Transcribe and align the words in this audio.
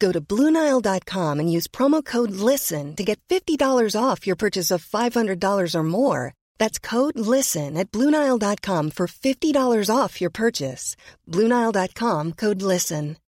Go 0.00 0.10
to 0.12 0.20
Bluenile.com 0.20 1.40
and 1.40 1.52
use 1.52 1.68
promo 1.68 2.02
code 2.02 2.32
LISTEN 2.32 2.96
to 2.96 3.04
get 3.04 3.20
$50 3.28 3.94
off 3.94 4.26
your 4.26 4.34
purchase 4.34 4.70
of 4.72 4.84
$500 4.84 5.74
or 5.74 5.82
more. 5.84 6.32
That's 6.58 6.78
code 6.78 7.18
LISTEN 7.18 7.76
at 7.76 7.92
Bluenile.com 7.92 8.90
for 8.92 9.06
$50 9.06 9.94
off 9.94 10.20
your 10.20 10.30
purchase. 10.30 10.96
Bluenile.com 11.28 12.32
code 12.32 12.62
LISTEN. 12.62 13.18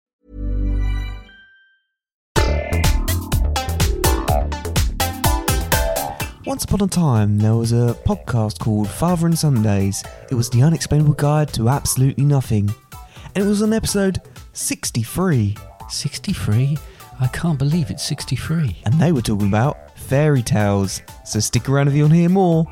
Once 6.45 6.65
upon 6.65 6.81
a 6.81 6.89
time, 6.89 7.39
there 7.39 7.55
was 7.55 7.73
a 7.73 7.97
podcast 8.05 8.59
called 8.59 8.89
Father 8.89 9.27
and 9.27 9.39
Sundays. 9.39 10.03
It 10.31 10.35
was 10.35 10.51
the 10.51 10.63
unexplainable 10.63 11.15
guide 11.15 11.55
to 11.55 11.69
absolutely 11.69 12.25
nothing. 12.25 12.75
And 13.35 13.45
it 13.45 13.49
was 13.49 13.63
on 13.63 13.73
episode 13.73 14.21
63. 14.53 15.57
63? 15.93 16.79
I 17.21 17.27
can't 17.29 17.59
believe 17.59 17.91
it's 17.91 18.03
63. 18.05 18.77
And 18.85 18.95
they 18.95 19.13
were 19.13 19.23
talking 19.23 19.47
about 19.49 19.97
fairy 19.99 20.43
tales. 20.43 21.03
So 21.25 21.41
stick 21.41 21.69
around 21.69 21.89
if 21.89 21.95
you 21.95 22.03
want 22.03 22.15
to 22.15 22.19
hear 22.19 22.29
more. 22.29 22.67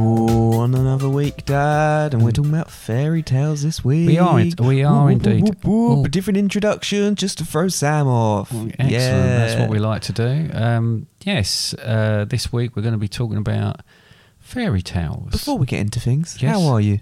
Oh, 0.00 0.58
on 0.60 0.74
another 0.74 1.08
week, 1.08 1.44
Dad, 1.44 2.14
and 2.14 2.22
we're 2.22 2.30
talking 2.30 2.52
about 2.52 2.70
fairy 2.70 3.22
tales 3.22 3.62
this 3.62 3.84
week. 3.84 4.06
We 4.06 4.18
are 4.18 4.38
in- 4.38 4.52
we 4.58 4.84
are 4.84 5.04
Whoop, 5.06 5.12
indeed. 5.12 5.42
whoop, 5.42 5.64
whoop, 5.64 5.64
whoop. 5.64 5.98
Oh. 5.98 6.04
A 6.04 6.08
different 6.08 6.36
introduction 6.36 7.14
just 7.16 7.38
to 7.38 7.44
throw 7.44 7.66
Sam 7.68 8.06
off. 8.06 8.52
Excellent. 8.52 8.90
Yeah. 8.90 9.10
That's 9.38 9.60
what 9.60 9.70
we 9.70 9.78
like 9.80 10.02
to 10.02 10.12
do. 10.12 10.50
Um, 10.52 11.06
yes, 11.24 11.74
uh, 11.74 12.26
this 12.28 12.52
week 12.52 12.76
we're 12.76 12.82
going 12.82 12.92
to 12.92 12.98
be 12.98 13.08
talking 13.08 13.38
about 13.38 13.80
fairy 14.48 14.82
tales. 14.82 15.30
Before 15.30 15.58
we 15.58 15.66
get 15.66 15.80
into 15.80 16.00
things, 16.00 16.38
Yes. 16.40 16.54
how 16.54 16.66
are 16.66 16.80
you? 16.80 17.00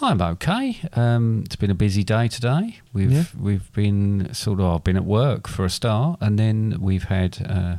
I'm 0.00 0.20
okay. 0.22 0.78
Um, 0.94 1.42
it's 1.44 1.56
been 1.56 1.70
a 1.70 1.74
busy 1.74 2.04
day 2.04 2.28
today. 2.28 2.78
We've 2.92 3.10
Yeah. 3.12 3.24
we've 3.38 3.72
been 3.72 4.32
sort 4.32 4.60
of 4.60 4.66
I've 4.66 4.84
been 4.84 4.96
at 4.96 5.04
work 5.04 5.48
for 5.48 5.64
a 5.64 5.70
start, 5.70 6.18
and 6.20 6.38
then 6.38 6.76
we've 6.80 7.04
had 7.04 7.38
uh, 7.48 7.76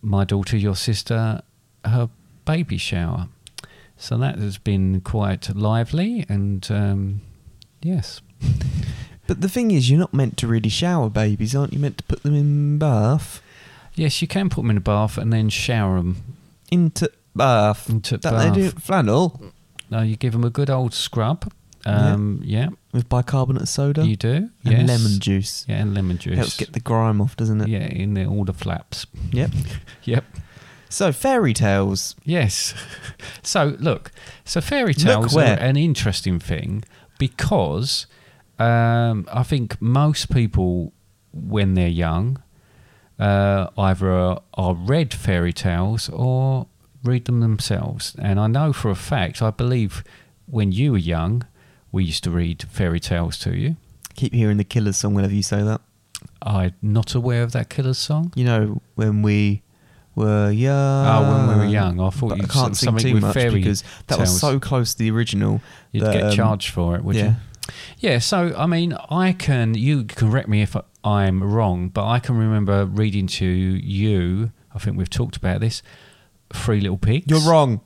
my 0.00 0.24
daughter, 0.24 0.56
your 0.56 0.76
sister, 0.76 1.42
her 1.84 2.08
baby 2.44 2.78
shower. 2.78 3.28
So 3.96 4.16
that 4.18 4.38
has 4.38 4.58
been 4.58 5.00
quite 5.00 5.54
lively, 5.54 6.24
and 6.28 6.66
um, 6.70 7.20
yes, 7.82 8.20
But 9.28 9.40
the 9.40 9.48
thing 9.48 9.70
is, 9.70 9.88
you're 9.88 10.00
not 10.00 10.12
meant 10.12 10.36
to 10.38 10.46
really 10.48 10.68
shower 10.68 11.08
babies, 11.08 11.54
aren't 11.54 11.72
you? 11.72 11.78
Meant 11.78 11.98
to 11.98 12.04
put 12.04 12.22
them 12.22 12.34
in 12.34 12.76
bath. 12.78 13.40
yes, 13.94 14.20
you 14.20 14.26
can 14.28 14.48
put 14.50 14.62
them 14.62 14.70
in 14.70 14.76
a 14.76 14.80
bath 14.80 15.16
and 15.16 15.32
then 15.32 15.48
shower 15.48 15.96
them 15.98 16.16
Into 16.70 17.10
bath. 17.34 17.88
into 17.88 18.18
That 18.18 18.32
bath. 18.32 18.54
they 18.54 18.60
do 18.60 18.70
flannel 18.70 19.52
No, 19.90 20.02
you 20.02 20.16
give 20.16 20.32
them 20.32 20.44
a 20.44 20.50
good 20.50 20.70
old 20.70 20.94
scrub. 20.94 21.52
Um, 21.84 22.40
yeah. 22.44 22.68
with 22.92 23.08
bicarbonate 23.08 23.66
soda 23.66 24.06
you 24.06 24.14
do. 24.14 24.50
and 24.64 24.88
yes. 24.88 24.88
lemon 24.88 25.18
juice. 25.18 25.66
Yeah, 25.68 25.78
and 25.78 25.94
lemon 25.94 26.16
juice. 26.16 26.36
Helps 26.36 26.56
get 26.56 26.74
the 26.74 26.80
grime 26.80 27.20
off, 27.20 27.36
doesn't 27.36 27.60
it? 27.60 27.68
yeah, 27.68 27.86
in 27.86 28.14
the, 28.14 28.24
all 28.24 28.44
the 28.44 28.52
flaps. 28.52 29.06
Yep. 29.32 29.50
Yep. 30.04 30.24
So 30.88 31.10
fairy 31.10 31.54
tales. 31.54 32.14
Yes. 32.24 32.74
So 33.44 33.76
look, 33.80 34.12
so 34.44 34.60
fairy 34.60 34.94
tales 34.94 35.36
are 35.36 35.40
an 35.40 35.76
interesting 35.76 36.38
thing 36.38 36.84
because 37.18 38.06
um, 38.58 39.26
I 39.32 39.42
think 39.42 39.80
most 39.80 40.32
people, 40.32 40.92
when 41.32 41.74
they're 41.74 41.88
young, 41.88 42.40
uh, 43.18 43.68
either 43.76 44.10
are, 44.10 44.42
are 44.54 44.74
read 44.74 45.12
fairy 45.12 45.52
tales 45.52 46.08
or 46.08 46.66
read 47.04 47.24
them 47.24 47.40
themselves. 47.40 48.14
And 48.18 48.38
I 48.38 48.46
know 48.46 48.72
for 48.72 48.90
a 48.90 48.94
fact, 48.94 49.42
I 49.42 49.50
believe 49.50 50.04
when 50.46 50.72
you 50.72 50.92
were 50.92 50.98
young, 50.98 51.46
we 51.90 52.04
used 52.04 52.24
to 52.24 52.30
read 52.30 52.62
fairy 52.64 53.00
tales 53.00 53.38
to 53.40 53.56
you. 53.56 53.76
Keep 54.14 54.34
hearing 54.34 54.56
the 54.56 54.64
Killers 54.64 54.98
song 54.98 55.14
whenever 55.14 55.34
you 55.34 55.42
say 55.42 55.62
that. 55.62 55.80
I'm 56.40 56.74
not 56.82 57.14
aware 57.14 57.42
of 57.42 57.52
that 57.52 57.70
Killers 57.70 57.98
song. 57.98 58.32
You 58.34 58.44
know 58.44 58.82
when 58.94 59.22
we 59.22 59.62
were 60.14 60.50
young. 60.50 61.06
Oh, 61.06 61.36
when 61.36 61.48
we 61.48 61.64
were 61.64 61.70
young, 61.70 62.00
I 62.00 62.10
thought 62.10 62.36
you 62.36 62.46
can't 62.46 62.76
sing 62.76 62.86
something 62.86 63.06
too 63.06 63.14
with 63.14 63.22
much 63.22 63.34
fairy 63.34 63.54
because 63.54 63.82
that 64.08 64.18
was 64.18 64.38
so 64.38 64.60
close 64.60 64.92
to 64.92 64.98
the 64.98 65.10
original. 65.10 65.60
You'd 65.92 66.04
that, 66.04 66.12
get 66.12 66.22
um, 66.24 66.32
charged 66.32 66.70
for 66.70 66.96
it, 66.96 67.04
would 67.04 67.16
yeah. 67.16 67.24
you? 67.24 67.34
Yeah. 67.98 68.18
So 68.18 68.54
I 68.56 68.66
mean, 68.66 68.94
I 69.10 69.32
can. 69.32 69.74
You 69.74 70.04
correct 70.04 70.48
me 70.48 70.62
if 70.62 70.76
I'm 71.04 71.42
wrong, 71.42 71.88
but 71.88 72.06
I 72.06 72.18
can 72.18 72.36
remember 72.36 72.84
reading 72.84 73.26
to 73.28 73.46
you. 73.46 74.52
I 74.74 74.78
think 74.78 74.96
we've 74.96 75.10
talked 75.10 75.36
about 75.36 75.60
this. 75.60 75.82
Three 76.54 76.80
Little 76.80 76.98
Pigs. 76.98 77.26
You're 77.28 77.40
wrong. 77.50 77.80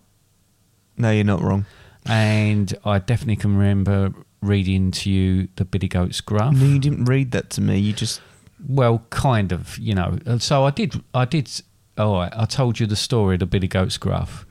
No, 0.97 1.11
you're 1.11 1.25
not 1.25 1.43
wrong. 1.43 1.67
And 2.07 2.73
I 2.85 2.99
definitely 2.99 3.37
can 3.37 3.57
remember 3.57 4.13
reading 4.41 4.91
to 4.93 5.11
you 5.11 5.49
the 5.57 5.65
Billy 5.65 5.89
Goat's 5.89 6.21
Gruff. 6.21 6.55
No, 6.55 6.65
you 6.67 6.79
didn't 6.79 7.05
read 7.07 7.33
that 7.33 7.51
to 7.51 7.61
me. 7.61 7.79
You 7.79 7.93
just 7.93 8.21
Well, 8.69 9.05
kind 9.11 9.53
of, 9.53 9.77
you 9.79 9.95
know. 9.95 10.19
So 10.39 10.65
I 10.65 10.71
did. 10.71 11.03
I 11.13 11.25
did. 11.25 11.51
All 11.99 12.15
right. 12.17 12.33
I 12.37 12.45
told 12.45 12.79
you 12.79 12.87
the 12.87 12.97
story 12.97 13.35
of 13.35 13.41
the 13.41 13.47
Billy 13.47 13.67
Goat's 13.69 13.97
Gruff 13.99 14.47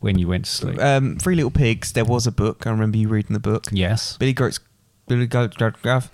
when 0.00 0.18
you 0.18 0.28
went 0.28 0.44
to 0.46 0.50
sleep. 0.50 0.80
um, 0.80 1.16
Three 1.18 1.34
Little 1.36 1.50
Pigs. 1.50 1.92
There 1.92 2.04
was 2.04 2.26
a 2.26 2.32
book. 2.32 2.66
I 2.66 2.70
remember 2.70 2.98
you 2.98 3.08
reading 3.08 3.34
the 3.34 3.40
book. 3.40 3.66
yes. 3.70 4.16
Billy 4.16 4.32
Goat's 4.32 4.58
Billy 5.06 5.26
Goat 5.26 5.54
Graph. 5.82 6.10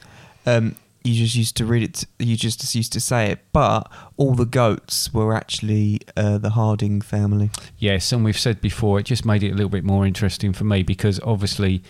Um, 0.46 0.76
you 1.04 1.14
just 1.14 1.36
used 1.36 1.56
to 1.58 1.66
read 1.66 1.82
it. 1.82 2.04
You 2.18 2.36
just 2.36 2.74
used 2.74 2.92
to 2.94 3.00
say 3.00 3.30
it, 3.30 3.40
but 3.52 3.90
all 4.16 4.34
the 4.34 4.46
goats 4.46 5.12
were 5.12 5.34
actually 5.34 6.00
uh, 6.16 6.38
the 6.38 6.50
Harding 6.50 7.02
family. 7.02 7.50
Yes, 7.78 8.10
and 8.10 8.24
we've 8.24 8.38
said 8.38 8.60
before, 8.62 8.98
it 8.98 9.04
just 9.04 9.26
made 9.26 9.42
it 9.42 9.50
a 9.50 9.54
little 9.54 9.68
bit 9.68 9.84
more 9.84 10.06
interesting 10.06 10.54
for 10.54 10.64
me 10.64 10.82
because 10.82 11.20
obviously, 11.20 11.82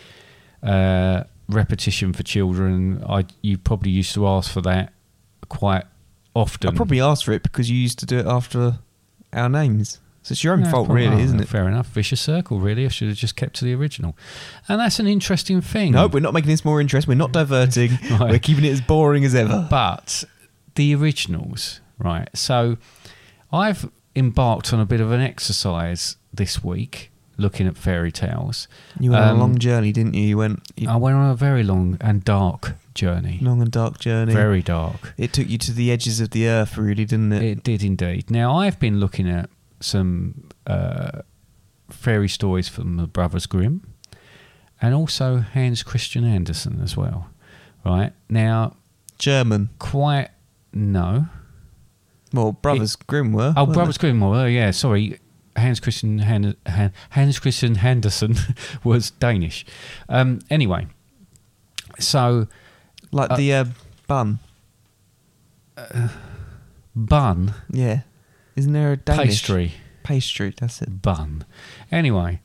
uh, 0.64 1.24
repetition 1.48 2.12
for 2.12 2.24
children. 2.24 3.04
I 3.08 3.26
you 3.40 3.56
probably 3.56 3.90
used 3.90 4.14
to 4.14 4.26
ask 4.26 4.50
for 4.50 4.60
that 4.62 4.92
quite 5.48 5.84
often. 6.34 6.70
I 6.70 6.74
probably 6.74 7.00
asked 7.00 7.24
for 7.24 7.32
it 7.32 7.44
because 7.44 7.70
you 7.70 7.76
used 7.76 8.00
to 8.00 8.06
do 8.06 8.18
it 8.18 8.26
after 8.26 8.78
our 9.32 9.48
names. 9.48 10.00
So 10.24 10.32
it's 10.32 10.42
your 10.42 10.54
own 10.54 10.62
Yeah, 10.64 10.70
fault, 10.70 10.86
probably- 10.86 11.06
really, 11.06 11.22
isn't 11.22 11.38
it? 11.38 11.46
Fair 11.48 11.68
enough. 11.68 11.86
Vicious 11.88 12.20
circle, 12.20 12.58
really. 12.58 12.84
I 12.86 12.88
should 12.88 13.08
have 13.08 13.16
just 13.16 13.36
kept 13.36 13.54
to 13.56 13.64
the 13.66 13.74
original, 13.74 14.16
and 14.68 14.80
that's 14.80 14.98
an 14.98 15.06
interesting 15.06 15.60
thing. 15.60 15.92
No, 15.92 16.06
we're 16.08 16.20
not 16.20 16.32
making 16.34 16.48
this 16.50 16.64
more 16.64 16.80
interesting. 16.80 17.10
We're 17.12 17.18
not 17.18 17.30
diverting. 17.32 17.98
Right. 18.10 18.30
We're 18.30 18.38
keeping 18.38 18.64
it 18.64 18.70
as 18.70 18.80
boring 18.80 19.24
as 19.24 19.34
ever. 19.34 19.66
but 19.70 20.24
the 20.74 20.94
originals, 20.94 21.80
right? 21.98 22.28
So, 22.34 22.78
I've 23.52 23.88
embarked 24.16 24.72
on 24.72 24.80
a 24.80 24.86
bit 24.86 25.00
of 25.00 25.12
an 25.12 25.20
exercise 25.20 26.16
this 26.32 26.64
week, 26.64 27.10
looking 27.36 27.66
at 27.66 27.76
fairy 27.76 28.10
tales. 28.12 28.66
You 28.98 29.10
went 29.10 29.24
on 29.24 29.30
Um, 29.30 29.36
a 29.36 29.40
long 29.40 29.58
journey, 29.58 29.92
didn't 29.92 30.14
you? 30.14 30.22
You 30.22 30.38
went 30.38 30.62
you, 30.76 30.88
I 30.88 30.96
went 30.96 31.16
on 31.16 31.30
a 31.30 31.34
very 31.36 31.62
long 31.62 31.98
and 32.00 32.24
dark 32.24 32.74
journey. 32.94 33.38
long 33.42 33.60
and 33.60 33.70
dark 33.70 33.98
journey. 33.98 34.32
Very 34.32 34.62
dark. 34.62 35.12
It 35.18 35.32
took 35.32 35.48
you 35.50 35.58
to 35.58 35.72
the 35.72 35.92
edges 35.92 36.20
of 36.20 36.30
the 36.30 36.46
earth, 36.48 36.78
really, 36.78 37.04
didn't 37.04 37.32
it? 37.32 37.42
It 37.42 37.62
did 37.64 37.82
indeed. 37.82 38.30
Now 38.30 38.56
I've 38.56 38.78
been 38.80 39.00
looking 39.00 39.28
at 39.28 39.50
some 39.84 40.48
uh, 40.66 41.22
fairy 41.90 42.28
stories 42.28 42.68
from 42.68 42.96
the 42.96 43.06
Brothers 43.06 43.46
Grimm, 43.46 43.82
and 44.80 44.94
also 44.94 45.38
Hans 45.38 45.82
Christian 45.82 46.24
Andersen 46.24 46.80
as 46.82 46.96
well. 46.96 47.28
Right 47.84 48.12
now, 48.28 48.76
German. 49.18 49.70
quite 49.78 50.30
no. 50.72 51.26
Well, 52.32 52.52
Brothers 52.52 52.96
Grimm 52.96 53.32
were. 53.32 53.52
Oh, 53.56 53.66
Brothers 53.66 53.98
Grimm. 53.98 54.20
Well, 54.20 54.48
yeah. 54.48 54.70
Sorry, 54.72 55.18
Hans 55.56 55.78
Christian 55.80 56.18
Han- 56.18 56.56
Han- 56.66 56.92
Hans 57.10 57.38
Christian 57.38 57.76
Henderson 57.76 58.34
was 58.84 59.10
Danish. 59.12 59.64
Um, 60.08 60.40
anyway, 60.50 60.88
so? 62.00 62.48
Like 63.12 63.30
uh, 63.30 63.36
the 63.36 63.54
uh, 63.54 63.64
bun. 64.08 64.40
bun, 66.96 67.54
Yeah. 67.70 68.00
Isn't 68.56 68.72
there 68.72 68.92
a 68.92 68.96
Danish 68.96 69.26
pastry, 69.28 69.72
Pastry. 70.02 70.54
That's 70.58 70.80
it. 70.82 71.02
bun. 71.02 71.44
Anyway, 71.90 72.40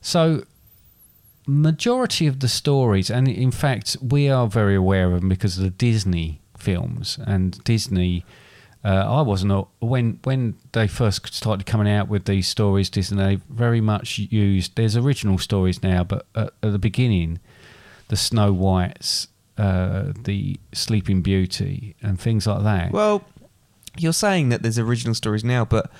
so 0.00 0.44
majority 1.46 2.26
of 2.26 2.40
the 2.40 2.48
stories, 2.48 3.10
and 3.10 3.28
in 3.28 3.50
fact, 3.50 3.96
we 4.02 4.28
are 4.28 4.46
very 4.46 4.74
aware 4.74 5.12
of 5.12 5.20
them 5.20 5.28
because 5.28 5.56
of 5.56 5.64
the 5.64 5.70
Disney 5.70 6.40
films 6.58 7.18
and 7.26 7.62
Disney. 7.64 8.24
Uh, 8.84 9.18
I 9.18 9.20
wasn't 9.22 9.66
when 9.80 10.20
when 10.24 10.54
they 10.72 10.86
first 10.86 11.32
started 11.34 11.66
coming 11.66 11.90
out 11.92 12.08
with 12.08 12.24
these 12.26 12.46
stories. 12.46 12.90
Disney 12.90 13.16
they 13.22 13.42
very 13.48 13.80
much 13.80 14.18
used. 14.18 14.76
There's 14.76 14.96
original 14.96 15.38
stories 15.38 15.82
now, 15.82 16.04
but 16.04 16.26
at, 16.34 16.52
at 16.62 16.72
the 16.72 16.78
beginning, 16.78 17.40
the 18.08 18.16
Snow 18.16 18.52
Whites, 18.52 19.28
uh, 19.58 20.12
the 20.24 20.60
Sleeping 20.72 21.22
Beauty, 21.22 21.96
and 22.02 22.20
things 22.20 22.46
like 22.46 22.62
that. 22.62 22.92
Well, 22.92 23.24
you're 23.98 24.12
saying 24.12 24.48
that 24.50 24.62
there's 24.62 24.78
original 24.78 25.14
stories 25.14 25.44
now, 25.44 25.64
but 25.64 25.90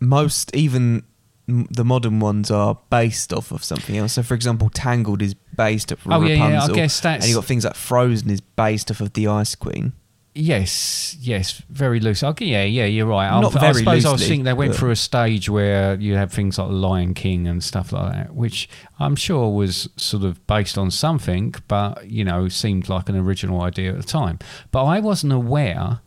most, 0.00 0.54
even 0.54 1.02
the 1.46 1.84
modern 1.84 2.20
ones, 2.20 2.50
are 2.50 2.78
based 2.90 3.32
off 3.32 3.50
of 3.52 3.64
something 3.64 3.96
else. 3.96 4.12
So, 4.14 4.22
for 4.22 4.34
example, 4.34 4.68
Tangled 4.70 5.22
is 5.22 5.34
based 5.34 5.90
off 5.92 6.04
of 6.06 6.12
Oh, 6.12 6.20
yeah, 6.22 6.34
yeah, 6.48 6.62
I 6.64 6.68
guess 6.68 7.00
that's- 7.00 7.24
And 7.24 7.30
you've 7.30 7.36
got 7.40 7.46
things 7.46 7.64
like 7.64 7.74
Frozen 7.74 8.28
is 8.30 8.40
based 8.40 8.90
off 8.90 9.00
of 9.00 9.14
the 9.14 9.28
Ice 9.28 9.54
Queen. 9.54 9.92
Yes, 10.34 11.16
yes, 11.20 11.62
very 11.68 11.98
loose. 11.98 12.22
Yeah, 12.22 12.62
yeah, 12.62 12.84
you're 12.84 13.06
right. 13.06 13.28
I'm- 13.28 13.40
Not 13.42 13.56
I 13.56 13.60
very 13.60 13.74
suppose 13.82 14.04
I 14.04 14.12
was 14.12 14.20
thinking 14.20 14.44
they 14.44 14.52
went 14.52 14.74
through 14.76 14.90
a 14.92 14.96
stage 14.96 15.48
where 15.48 15.98
you 15.98 16.14
have 16.14 16.30
things 16.30 16.58
like 16.58 16.68
Lion 16.70 17.14
King 17.14 17.48
and 17.48 17.64
stuff 17.64 17.92
like 17.92 18.12
that, 18.12 18.34
which 18.36 18.68
I'm 19.00 19.16
sure 19.16 19.52
was 19.52 19.88
sort 19.96 20.22
of 20.22 20.46
based 20.46 20.78
on 20.78 20.92
something, 20.92 21.54
but 21.66 22.08
you 22.08 22.24
know, 22.24 22.46
seemed 22.48 22.88
like 22.88 23.08
an 23.08 23.16
original 23.16 23.62
idea 23.62 23.90
at 23.90 23.96
the 23.96 24.04
time. 24.06 24.38
But 24.70 24.84
I 24.84 25.00
wasn't 25.00 25.32
aware 25.32 26.00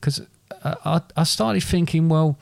because 0.00 0.22
I, 0.64 1.00
I 1.16 1.22
started 1.24 1.62
thinking, 1.62 2.08
well, 2.08 2.38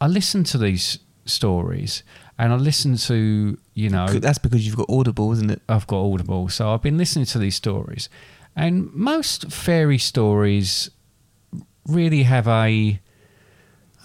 I 0.00 0.06
listened 0.06 0.46
to 0.46 0.58
these 0.58 0.98
stories 1.24 2.02
and 2.38 2.52
I 2.54 2.56
listened 2.56 2.98
to, 3.00 3.58
you 3.74 3.90
know, 3.90 4.06
That's 4.06 4.38
because 4.38 4.66
you've 4.66 4.76
got 4.76 4.88
Audible, 4.88 5.30
isn't 5.32 5.50
it? 5.50 5.60
I've 5.68 5.86
got 5.86 6.00
Audible, 6.00 6.48
so 6.48 6.72
I've 6.72 6.82
been 6.82 6.96
listening 6.96 7.26
to 7.26 7.38
these 7.38 7.54
stories, 7.54 8.08
and 8.56 8.90
most 8.94 9.52
fairy 9.52 9.98
stories 9.98 10.90
really 11.86 12.22
have 12.22 12.48
a, 12.48 12.50
I 12.50 12.98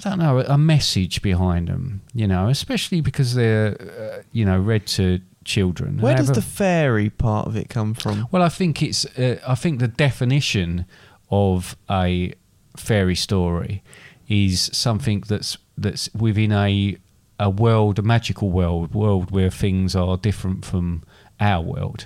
don't 0.02 0.20
know, 0.20 0.40
a 0.42 0.58
message 0.58 1.22
behind 1.22 1.70
them. 1.70 2.02
You 2.14 2.28
know, 2.28 2.50
especially 2.50 3.00
because 3.00 3.36
they're, 3.36 3.78
uh, 3.80 4.24
you 4.34 4.44
know, 4.44 4.60
read 4.60 4.86
to 4.88 5.22
children. 5.46 6.00
Where 6.00 6.18
does 6.18 6.28
have 6.28 6.36
the 6.36 6.42
fairy 6.42 7.10
part 7.10 7.48
of 7.48 7.56
it 7.56 7.70
come 7.70 7.94
from? 7.94 8.28
well, 8.32 8.44
I 8.44 8.50
think 8.50 8.84
it's. 8.84 9.06
Uh, 9.18 9.40
I 9.48 9.56
think 9.56 9.80
the 9.80 9.88
definition 9.88 10.86
of 11.32 11.78
a 11.90 12.34
fairy 12.80 13.16
story 13.16 13.84
is 14.28 14.70
something 14.74 15.24
that's 15.28 15.58
that's 15.78 16.14
within 16.14 16.52
a 16.52 16.98
a 17.40 17.50
world, 17.50 18.00
a 18.00 18.02
magical 18.02 18.50
world, 18.50 18.94
world 18.94 19.32
where 19.32 19.50
things 19.50 19.96
are 19.96 20.18
different 20.18 20.64
from 20.64 21.04
our 21.40 21.62
world. 21.62 22.06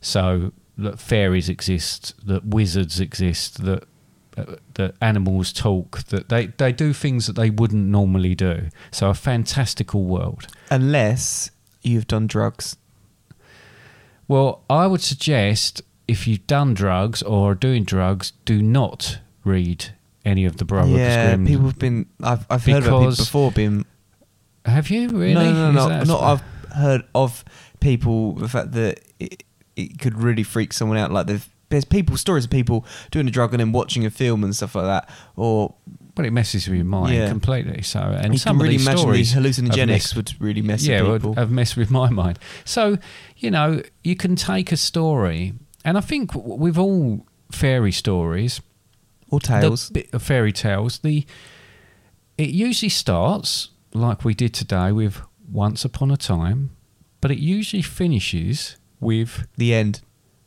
So 0.00 0.52
that 0.76 0.98
fairies 0.98 1.48
exist, 1.48 2.14
that 2.26 2.44
wizards 2.44 3.00
exist, 3.00 3.64
that 3.64 3.84
uh, 4.36 4.56
that 4.74 4.96
animals 5.00 5.52
talk, 5.52 6.02
that 6.08 6.28
they 6.28 6.46
they 6.46 6.72
do 6.72 6.92
things 6.92 7.26
that 7.26 7.36
they 7.36 7.50
wouldn't 7.50 7.86
normally 7.86 8.34
do. 8.34 8.68
So 8.90 9.10
a 9.10 9.14
fantastical 9.14 10.04
world. 10.04 10.48
Unless 10.70 11.50
you've 11.82 12.08
done 12.08 12.26
drugs. 12.26 12.76
Well, 14.26 14.62
I 14.70 14.86
would 14.86 15.02
suggest 15.02 15.82
if 16.08 16.26
you've 16.26 16.46
done 16.46 16.74
drugs 16.74 17.22
or 17.22 17.52
are 17.52 17.54
doing 17.54 17.84
drugs, 17.84 18.32
do 18.44 18.62
not 18.62 19.18
read 19.44 19.92
any 20.24 20.44
of 20.44 20.56
the 20.56 20.64
Brotherhood 20.64 20.98
yeah, 20.98 21.28
Grimm. 21.34 21.46
people 21.46 21.66
have 21.66 21.78
been. 21.78 22.06
I've, 22.22 22.46
I've 22.50 22.64
heard 22.64 22.76
about 22.78 22.84
people 22.84 23.00
Because- 23.00 23.18
before 23.18 23.52
being. 23.52 23.84
Have 24.66 24.88
you 24.90 25.08
really? 25.08 25.34
No, 25.34 25.52
no, 25.52 25.68
Is 25.68 25.74
no, 25.74 25.88
that- 25.88 26.06
no. 26.06 26.14
Not 26.14 26.22
I've 26.22 26.72
heard 26.74 27.02
of 27.14 27.44
people. 27.80 28.32
The 28.34 28.48
fact 28.48 28.72
that 28.72 29.00
it, 29.20 29.42
it 29.76 29.98
could 29.98 30.20
really 30.20 30.42
freak 30.42 30.72
someone 30.72 30.96
out. 30.96 31.10
Like 31.12 31.26
there's, 31.26 31.46
there's 31.68 31.84
people 31.84 32.16
stories 32.16 32.44
of 32.46 32.50
people 32.50 32.86
doing 33.10 33.28
a 33.28 33.30
drug 33.30 33.52
and 33.52 33.60
then 33.60 33.72
watching 33.72 34.06
a 34.06 34.10
film 34.10 34.42
and 34.44 34.54
stuff 34.56 34.74
like 34.74 34.84
that. 34.86 35.10
Or 35.36 35.74
Well, 36.16 36.26
it 36.26 36.32
messes 36.32 36.66
with 36.68 36.76
your 36.76 36.84
mind 36.86 37.14
Yeah. 37.14 37.28
completely. 37.28 37.82
So, 37.82 37.98
and 38.00 38.32
you 38.32 38.38
some 38.38 38.56
can 38.56 38.62
really 38.62 38.76
of 38.76 38.78
these 38.80 38.86
imagine 38.86 39.00
stories 39.02 39.34
the 39.34 39.42
have 39.42 39.44
hallucinogenics 39.44 39.88
messed- 39.88 40.16
would 40.16 40.40
really 40.40 40.62
mess 40.62 40.86
yeah, 40.86 41.02
with 41.02 41.10
would 41.10 41.20
people. 41.22 41.34
have 41.34 41.50
messed 41.50 41.76
with 41.76 41.90
my 41.90 42.08
mind. 42.22 42.38
So, 42.64 42.96
you 43.36 43.50
know, 43.50 43.82
you 44.02 44.16
can 44.16 44.34
take 44.36 44.72
a 44.72 44.76
story, 44.78 45.52
and 45.84 45.98
I 45.98 46.00
think 46.00 46.32
w- 46.32 46.54
with 46.54 46.78
all 46.78 47.26
fairy 47.52 47.92
stories, 47.92 48.62
or 49.34 49.40
tales. 49.40 49.88
the 49.88 49.94
bit 49.94 50.14
of 50.14 50.22
fairy 50.22 50.52
tales, 50.52 50.98
the 50.98 51.24
it 52.36 52.50
usually 52.50 52.88
starts 52.88 53.70
like 53.92 54.24
we 54.24 54.34
did 54.34 54.52
today 54.52 54.90
with 54.92 55.20
once 55.50 55.84
upon 55.84 56.10
a 56.10 56.16
time, 56.16 56.70
but 57.20 57.30
it 57.30 57.38
usually 57.38 57.82
finishes 57.82 58.76
with 59.00 59.46
the 59.56 59.72
end. 59.74 60.00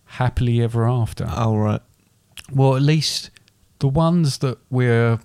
happily 0.06 0.62
ever 0.62 0.88
after. 0.88 1.28
Oh 1.30 1.56
right. 1.58 1.82
Well, 2.54 2.76
at 2.76 2.82
least 2.82 3.30
the 3.80 3.88
ones 3.90 4.38
that 4.40 4.58
we're 4.70 5.20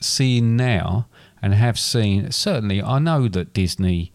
seeing 0.00 0.56
now 0.56 1.08
and 1.40 1.54
have 1.54 1.78
seen, 1.78 2.30
certainly, 2.30 2.82
I 2.82 2.98
know 2.98 3.28
that 3.28 3.52
Disney, 3.52 4.12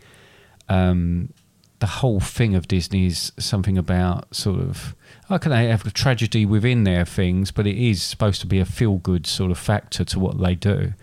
um, 0.67 1.33
the 1.79 1.87
whole 1.87 2.19
thing 2.19 2.55
of 2.55 2.67
Disney 2.67 3.07
is 3.07 3.31
something 3.39 3.77
about 3.77 4.33
sort 4.35 4.59
of, 4.59 4.95
how 5.29 5.37
can 5.37 5.51
they 5.51 5.67
have 5.67 5.85
a 5.85 5.91
tragedy 5.91 6.43
within 6.43 6.83
their 6.83 7.05
things, 7.05 7.51
but 7.51 7.67
it 7.67 7.77
is 7.77 8.01
supposed 8.01 8.41
to 8.41 8.47
be 8.47 8.59
a 8.59 8.65
feel 8.65 8.97
good 8.97 9.27
sort 9.27 9.51
of 9.51 9.59
factor 9.59 10.03
to 10.03 10.19
what 10.19 10.39
they 10.39 10.55
do. 10.55 10.93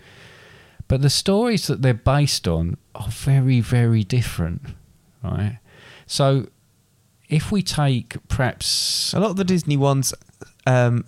But 0.89 1.01
the 1.01 1.09
stories 1.09 1.67
that 1.67 1.81
they're 1.81 1.93
based 1.93 2.47
on 2.47 2.77
are 2.93 3.07
very, 3.09 3.61
very 3.61 4.03
different, 4.03 4.61
right? 5.23 5.59
So 6.05 6.47
if 7.29 7.51
we 7.51 7.61
take 7.61 8.17
perhaps 8.27 9.13
A 9.13 9.19
lot 9.19 9.31
of 9.31 9.37
the 9.37 9.43
Disney 9.45 9.77
ones 9.77 10.13
um, 10.65 11.05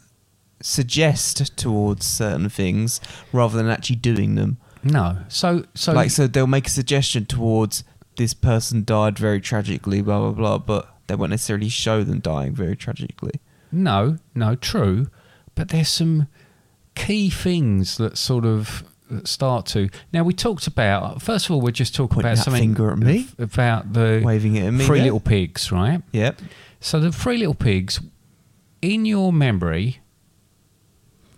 suggest 0.62 1.58
towards 1.58 2.06
certain 2.06 2.50
things 2.50 3.02
rather 3.34 3.58
than 3.58 3.70
actually 3.70 3.98
doing 3.98 4.36
them. 4.36 4.58
No. 4.82 5.18
So 5.28 5.66
so 5.74 5.92
like 5.92 6.10
so 6.10 6.26
they'll 6.28 6.48
make 6.48 6.68
a 6.68 6.70
suggestion 6.70 7.26
towards 7.26 7.84
this 8.16 8.34
person 8.34 8.86
died 8.86 9.18
very 9.20 9.42
tragically, 9.42 10.02
blah 10.02 10.20
blah 10.20 10.32
blah, 10.32 10.58
but 10.58 10.94
they 11.10 11.16
won't 11.16 11.32
necessarily 11.32 11.68
show 11.68 12.04
them 12.06 12.20
dying 12.20 12.54
very 12.56 12.78
tragically. 12.78 13.42
no, 13.72 14.18
no, 14.34 14.56
true. 14.56 15.08
But 15.56 15.68
there's 15.70 15.90
some 15.90 16.28
key 16.96 17.30
things 17.30 17.98
that 17.98 18.18
sort 18.18 18.46
of 18.46 18.84
start 19.26 19.66
to. 19.66 19.90
Now 20.14 20.24
we 20.24 20.34
talked 20.34 20.68
about 20.68 21.22
first 21.22 21.46
of 21.48 21.52
all 21.52 21.60
we're 21.62 21.72
just 21.72 21.94
talking 21.96 22.16
Pointing 22.16 22.32
about 22.34 22.44
something 22.44 22.62
finger 22.62 22.92
at 22.92 22.98
me. 23.00 23.28
about 23.38 23.92
the 23.94 24.22
Waving 24.24 24.56
it 24.56 24.66
at 24.68 24.72
me. 24.74 24.86
Three 24.86 25.00
there. 25.00 25.06
Little 25.06 25.20
Pigs, 25.20 25.72
right? 25.72 26.02
Yep. 26.14 26.42
So 26.80 27.00
the 27.02 27.12
Three 27.12 27.38
Little 27.38 27.56
Pigs, 27.56 28.00
in 28.82 29.06
your 29.06 29.34
memory, 29.34 30.00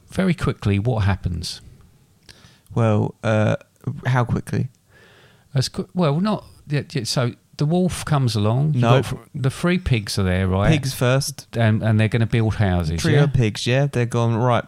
very 0.10 0.34
quickly, 0.34 0.78
what 0.78 1.06
happens? 1.06 1.62
Well, 2.76 3.16
uh, 3.24 3.56
how 4.06 4.24
quickly? 4.26 4.70
As 5.56 5.68
qu- 5.70 5.90
well, 5.96 6.20
not 6.20 6.46
yeah, 6.68 6.84
so. 7.04 7.34
The 7.62 7.68
wolf 7.68 8.04
comes 8.06 8.36
along. 8.36 8.72
No. 8.76 9.04
got 9.04 9.20
the 9.36 9.52
three 9.52 9.78
pigs 9.78 10.18
are 10.18 10.24
there, 10.24 10.48
right? 10.48 10.72
Pigs 10.72 10.96
first. 10.96 11.46
and, 11.56 11.84
and 11.84 12.00
they're 12.00 12.08
going 12.08 12.22
to 12.22 12.26
build 12.26 12.56
houses. 12.56 13.00
Trio 13.02 13.20
yeah? 13.22 13.28
pigs, 13.28 13.68
yeah. 13.68 13.86
They're 13.86 14.08
gone 14.08 14.36
right, 14.36 14.66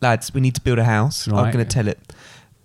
lads. 0.00 0.32
We 0.32 0.40
need 0.40 0.54
to 0.54 0.62
build 0.62 0.78
a 0.78 0.84
house. 0.84 1.26
I'm 1.28 1.52
going 1.52 1.58
to 1.58 1.66
tell 1.66 1.86
it, 1.86 1.98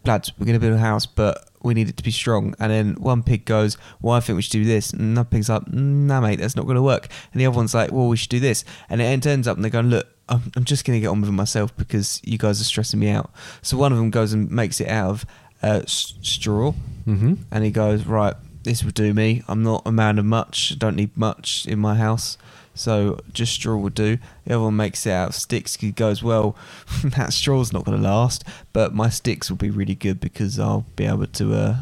lads. 0.06 0.32
We're 0.40 0.46
going 0.46 0.60
to 0.60 0.66
build 0.66 0.76
a 0.76 0.80
house, 0.80 1.06
but 1.06 1.50
we 1.62 1.74
need 1.74 1.90
it 1.90 1.98
to 1.98 2.04
be 2.04 2.12
strong. 2.12 2.56
And 2.58 2.72
then 2.72 2.94
one 2.96 3.22
pig 3.22 3.44
goes, 3.44 3.78
"Well, 4.02 4.16
I 4.16 4.22
think 4.22 4.38
we 4.38 4.42
should 4.44 4.54
do 4.54 4.64
this." 4.64 4.92
And 4.94 5.02
another 5.02 5.28
pig's 5.30 5.50
like, 5.50 5.68
"Nah, 5.74 6.22
mate, 6.22 6.40
that's 6.40 6.56
not 6.56 6.64
going 6.66 6.76
to 6.78 6.82
work." 6.82 7.10
And 7.34 7.42
the 7.42 7.46
other 7.46 7.58
one's 7.58 7.74
like, 7.74 7.92
"Well, 7.92 8.08
we 8.08 8.16
should 8.16 8.30
do 8.30 8.40
this." 8.40 8.64
And 8.90 9.02
it 9.02 9.06
ends 9.26 9.46
up, 9.46 9.58
and 9.58 9.64
they're 9.66 9.72
going, 9.72 9.90
"Look, 9.90 10.08
I'm, 10.30 10.54
I'm 10.56 10.64
just 10.64 10.86
going 10.86 10.96
to 10.96 11.02
get 11.02 11.08
on 11.08 11.20
with 11.20 11.30
it 11.30 11.34
myself 11.34 11.76
because 11.76 12.22
you 12.24 12.38
guys 12.38 12.62
are 12.62 12.64
stressing 12.64 12.98
me 13.02 13.10
out." 13.10 13.30
So 13.62 13.76
one 13.76 13.92
of 13.92 13.98
them 13.98 14.10
goes 14.10 14.32
and 14.32 14.50
makes 14.50 14.80
it 14.80 14.88
out 14.88 15.10
of 15.10 15.26
uh, 15.62 15.82
straw, 15.86 16.74
Mm-hmm. 17.08 17.34
and 17.52 17.64
he 17.66 17.72
goes, 17.72 18.06
"Right, 18.06 18.36
this 18.63 18.84
will 18.84 18.91
do 18.91 19.13
me. 19.13 19.43
I'm 19.48 19.63
not 19.63 19.84
a 19.86 19.91
man 19.91 20.20
of 20.20 20.25
much. 20.25 20.77
Don't 20.79 20.96
need 20.96 21.15
much 21.15 21.65
in 21.67 21.79
my 21.79 21.96
house." 21.96 22.38
So 22.75 23.20
just 23.32 23.53
straw 23.53 23.77
will 23.77 23.89
do. 23.89 24.17
The 24.46 24.55
other 24.55 24.63
one 24.63 24.75
makes 24.75 25.05
it 25.05 25.12
out 25.12 25.29
of 25.29 25.36
sticks. 25.36 25.75
He 25.75 25.91
goes, 25.91 26.24
well, 26.24 26.55
that 27.03 27.34
straw's 27.34 27.72
not 27.72 27.86
going 27.86 28.01
to 28.01 28.03
last, 28.03 28.43
but 28.72 28.93
my 28.93 29.10
sticks 29.10 29.50
will 29.50 29.58
be 29.58 29.70
really 29.70 29.96
good 29.96 30.20
because 30.20 30.60
I'll 30.60 30.86
be 30.96 31.05
able 31.05 31.27
to 31.27 31.53
uh, 31.53 31.75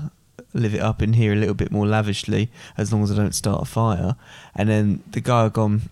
live 0.54 0.76
it 0.76 0.82
up 0.82 1.02
in 1.02 1.14
here 1.14 1.34
a 1.34 1.38
little 1.38 1.56
bit 1.56 1.72
more 1.72 1.86
lavishly 1.86 2.50
as 2.78 2.92
long 2.92 3.04
as 3.04 3.12
I 3.12 3.16
don't 3.16 3.36
start 3.36 3.62
a 3.62 3.66
fire. 3.66 4.16
And 4.54 4.70
then 4.70 5.04
the 5.10 5.22
guy 5.22 5.44
had 5.44 5.54
gone, 5.54 5.84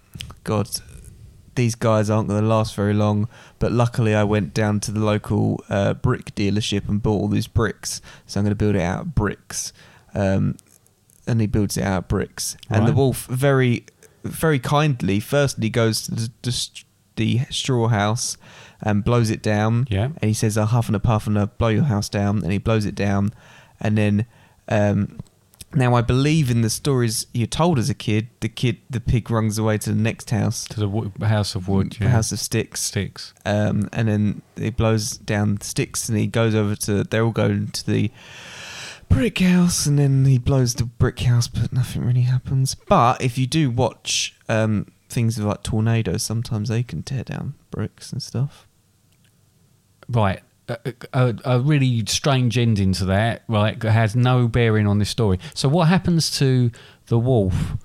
God, 0.44 0.70
these 1.56 1.76
guys 1.76 2.10
aren't 2.10 2.28
going 2.28 2.42
to 2.42 2.48
last 2.48 2.76
very 2.76 2.94
long. 2.94 3.30
But 3.58 3.72
luckily, 3.72 4.14
I 4.14 4.24
went 4.24 4.54
down 4.54 4.80
to 4.82 4.92
the 4.92 5.00
local 5.00 5.64
uh, 5.70 5.94
brick 5.94 6.36
dealership 6.36 6.90
and 6.90 7.02
bought 7.02 7.22
all 7.22 7.28
these 7.30 7.48
bricks. 7.48 8.02
So 8.28 8.40
I'm 8.40 8.46
going 8.46 8.52
to 8.52 8.56
build 8.56 8.76
it 8.76 8.82
out 8.82 9.02
of 9.02 9.16
bricks. 9.16 9.72
Um, 10.14 10.58
and 11.30 11.40
he 11.40 11.48
builds 11.48 11.78
it 11.78 11.84
out 11.84 11.98
of 12.00 12.08
bricks. 12.10 12.58
And 12.70 12.88
the 12.88 12.94
wolf 12.94 13.26
very, 13.28 13.86
very 14.24 14.60
kindly, 14.60 15.20
firstly 15.22 15.70
goes 15.70 16.02
to 16.08 16.12
the, 16.16 16.32
the, 16.42 16.70
the 17.16 17.40
straw 17.50 17.88
house 17.88 18.36
and 18.82 19.04
blows 19.04 19.30
it 19.30 19.42
down. 19.42 19.88
Yeah. 19.90 20.06
And 20.06 20.24
he 20.24 20.34
says, 20.34 20.58
"A 20.58 20.66
huff 20.68 20.88
and 20.88 20.96
a 20.96 21.00
puff 21.00 21.28
and 21.28 21.38
a 21.38 21.48
blow 21.48 21.70
your 21.70 21.84
house 21.84 22.10
down," 22.10 22.44
and 22.44 22.52
he 22.52 22.58
blows 22.58 22.86
it 22.86 22.96
down, 22.96 23.32
and 23.80 23.98
then. 23.98 24.26
Um, 24.68 25.20
now 25.76 25.94
I 25.94 26.02
believe 26.02 26.50
in 26.50 26.62
the 26.62 26.70
stories 26.70 27.28
you're 27.32 27.46
told 27.46 27.78
as 27.78 27.92
a 27.92 27.94
kid, 27.94 28.30
the 28.40 28.50
kid, 28.50 28.78
the 28.90 29.00
pig 29.00 29.30
runs 29.30 29.60
away 29.60 29.78
to 29.80 29.92
the 29.94 30.02
next 30.02 30.32
house, 30.32 30.66
To 30.70 30.80
the 30.80 30.88
wo- 30.90 31.12
house 31.22 31.54
of 31.54 31.68
wood. 31.68 31.96
the 32.00 32.10
house 32.10 32.32
of 32.32 32.40
sticks, 32.40 32.82
sticks. 32.82 33.36
um, 33.46 33.88
and 33.94 34.08
then 34.08 34.42
he 34.56 34.72
blows 34.72 35.12
down 35.18 35.62
sticks 35.62 36.10
and 36.10 36.18
he 36.18 36.26
goes 36.26 36.56
over 36.56 36.76
to 36.76 37.04
they're 37.04 37.24
all 37.24 37.30
going 37.32 37.68
to 37.68 37.86
the 37.86 38.10
brick 39.10 39.40
house 39.40 39.86
and 39.86 39.98
then 40.00 40.26
he 40.26 40.38
blows 40.38 40.76
the 40.76 40.86
brick 40.86 41.20
house 41.20 41.48
but 41.48 41.74
nothing 41.74 42.04
really 42.06 42.22
happens 42.22 42.76
but 42.88 43.22
if 43.22 43.38
you 43.38 43.48
do 43.48 43.70
watch 43.70 44.36
um, 44.48 44.86
things 45.10 45.38
like 45.40 45.64
tornadoes 45.64 46.24
sometimes 46.24 46.70
they 46.70 46.84
can 46.84 47.04
tear 47.04 47.24
down 47.24 47.56
bricks 47.72 48.12
and 48.12 48.22
stuff 48.22 48.68
Right. 50.10 50.42
A, 50.68 50.94
a, 51.14 51.36
a 51.46 51.60
really 51.60 52.04
strange 52.06 52.58
ending 52.58 52.94
to 52.94 53.06
that, 53.06 53.44
right? 53.48 53.76
It 53.84 53.90
has 53.90 54.16
no 54.16 54.48
bearing 54.48 54.88
on 54.88 55.00
this 55.00 55.10
story. 55.10 55.40
So, 55.54 55.70
what 55.70 55.88
happens 55.88 56.30
to 56.38 56.72
the 57.08 57.18
wolf? 57.18 57.76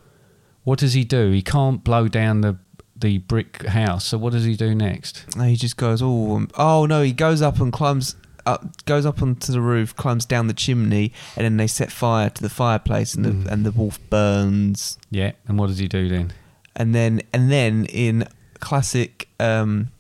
What 0.64 0.78
does 0.78 0.94
he 0.94 1.04
do? 1.04 1.30
He 1.30 1.42
can't 1.42 1.82
blow 1.84 2.08
down 2.08 2.40
the 2.40 2.58
the 2.96 3.18
brick 3.18 3.64
house. 3.66 4.06
So, 4.06 4.18
what 4.18 4.32
does 4.32 4.44
he 4.44 4.54
do 4.54 4.74
next? 4.74 5.24
he 5.38 5.56
just 5.56 5.76
goes 5.76 6.02
oh 6.02 6.36
um, 6.36 6.50
oh 6.58 6.84
no 6.84 7.02
he 7.02 7.12
goes 7.12 7.40
up 7.40 7.58
and 7.58 7.72
climbs 7.72 8.16
up 8.46 8.84
goes 8.84 9.06
up 9.06 9.22
onto 9.22 9.52
the 9.52 9.60
roof 9.60 9.94
climbs 9.96 10.24
down 10.26 10.46
the 10.46 10.54
chimney 10.54 11.12
and 11.36 11.44
then 11.44 11.56
they 11.56 11.66
set 11.66 11.90
fire 11.90 12.28
to 12.30 12.42
the 12.42 12.48
fireplace 12.50 13.14
and 13.14 13.24
the 13.24 13.30
Mm. 13.30 13.46
and 13.46 13.64
the 13.66 13.72
wolf 13.72 13.98
burns 14.10 14.98
Yeah. 15.10 15.32
And 15.48 15.58
what 15.58 15.68
does 15.68 15.78
he 15.78 15.88
do 15.88 16.08
then? 16.08 16.32
and 16.76 16.94
then 16.94 17.22
and 17.32 17.50
then 17.50 17.84
in 17.86 18.26
classic 18.60 19.28
um, 19.40 19.90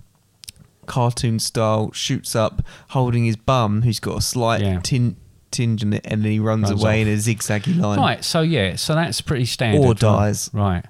cartoon 0.86 1.38
style 1.38 1.90
shoots 1.92 2.34
up 2.36 2.62
holding 2.90 3.24
his 3.24 3.36
bum 3.36 3.82
who's 3.82 4.00
got 4.00 4.18
a 4.18 4.22
slight 4.22 4.60
Yeah. 4.60 4.80
tin, 4.82 5.16
tinge 5.50 5.82
in 5.82 5.92
it 5.94 6.02
and 6.04 6.22
then 6.24 6.32
he 6.32 6.38
runs, 6.38 6.68
Runs 6.70 6.82
away 6.82 7.00
off. 7.02 7.06
in 7.08 7.12
a 7.14 7.16
zigzaggy 7.16 7.78
line 7.80 7.98
Right. 7.98 8.24
So, 8.24 8.40
yeah. 8.42 8.76
So 8.76 8.94
that's 8.94 9.20
pretty 9.20 9.46
standard. 9.46 9.86
Or 9.86 9.94
dies. 9.94 10.50
Right. 10.52 10.84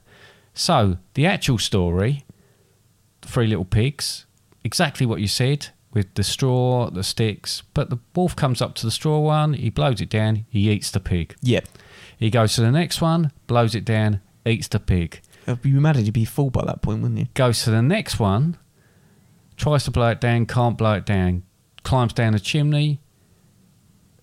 So 0.54 0.98
the 1.14 1.26
actual 1.26 1.58
story, 1.58 2.24
Three 3.22 3.46
Little 3.46 3.64
Pigs, 3.64 4.26
exactly 4.64 5.04
what 5.06 5.20
you 5.20 5.28
said 5.28 5.68
with 5.94 6.12
the 6.14 6.24
straw, 6.24 6.90
the 6.90 7.04
sticks. 7.04 7.62
But 7.72 7.88
the 7.88 7.98
wolf 8.14 8.36
comes 8.36 8.60
up 8.60 8.74
to 8.76 8.86
the 8.86 8.90
straw 8.90 9.20
one, 9.20 9.54
he 9.54 9.70
blows 9.70 10.00
it 10.00 10.10
down, 10.10 10.44
he 10.50 10.68
eats 10.70 10.90
the 10.90 11.00
pig. 11.00 11.36
yep 11.40 11.66
He 12.18 12.30
goes 12.30 12.54
to 12.56 12.60
the 12.60 12.70
next 12.70 13.00
one, 13.00 13.32
blows 13.46 13.74
it 13.74 13.84
down, 13.84 14.20
eats 14.44 14.68
the 14.68 14.80
pig. 14.80 15.20
Uh, 15.46 15.56
you 15.62 15.76
imagine 15.76 16.04
you'd 16.04 16.14
be 16.14 16.24
full 16.24 16.50
by 16.50 16.64
that 16.64 16.82
point 16.82 17.02
wouldn't 17.02 17.20
you 17.20 17.26
Goes 17.34 17.62
to 17.64 17.70
the 17.70 17.82
next 17.82 18.18
one, 18.18 18.58
tries 19.56 19.84
to 19.84 19.90
blow 19.90 20.08
it 20.10 20.20
down, 20.20 20.46
can't 20.46 20.76
blow 20.76 20.94
it 20.94 21.06
down. 21.06 21.44
Climbs 21.82 22.12
down 22.12 22.34
a 22.34 22.40
chimney. 22.40 23.00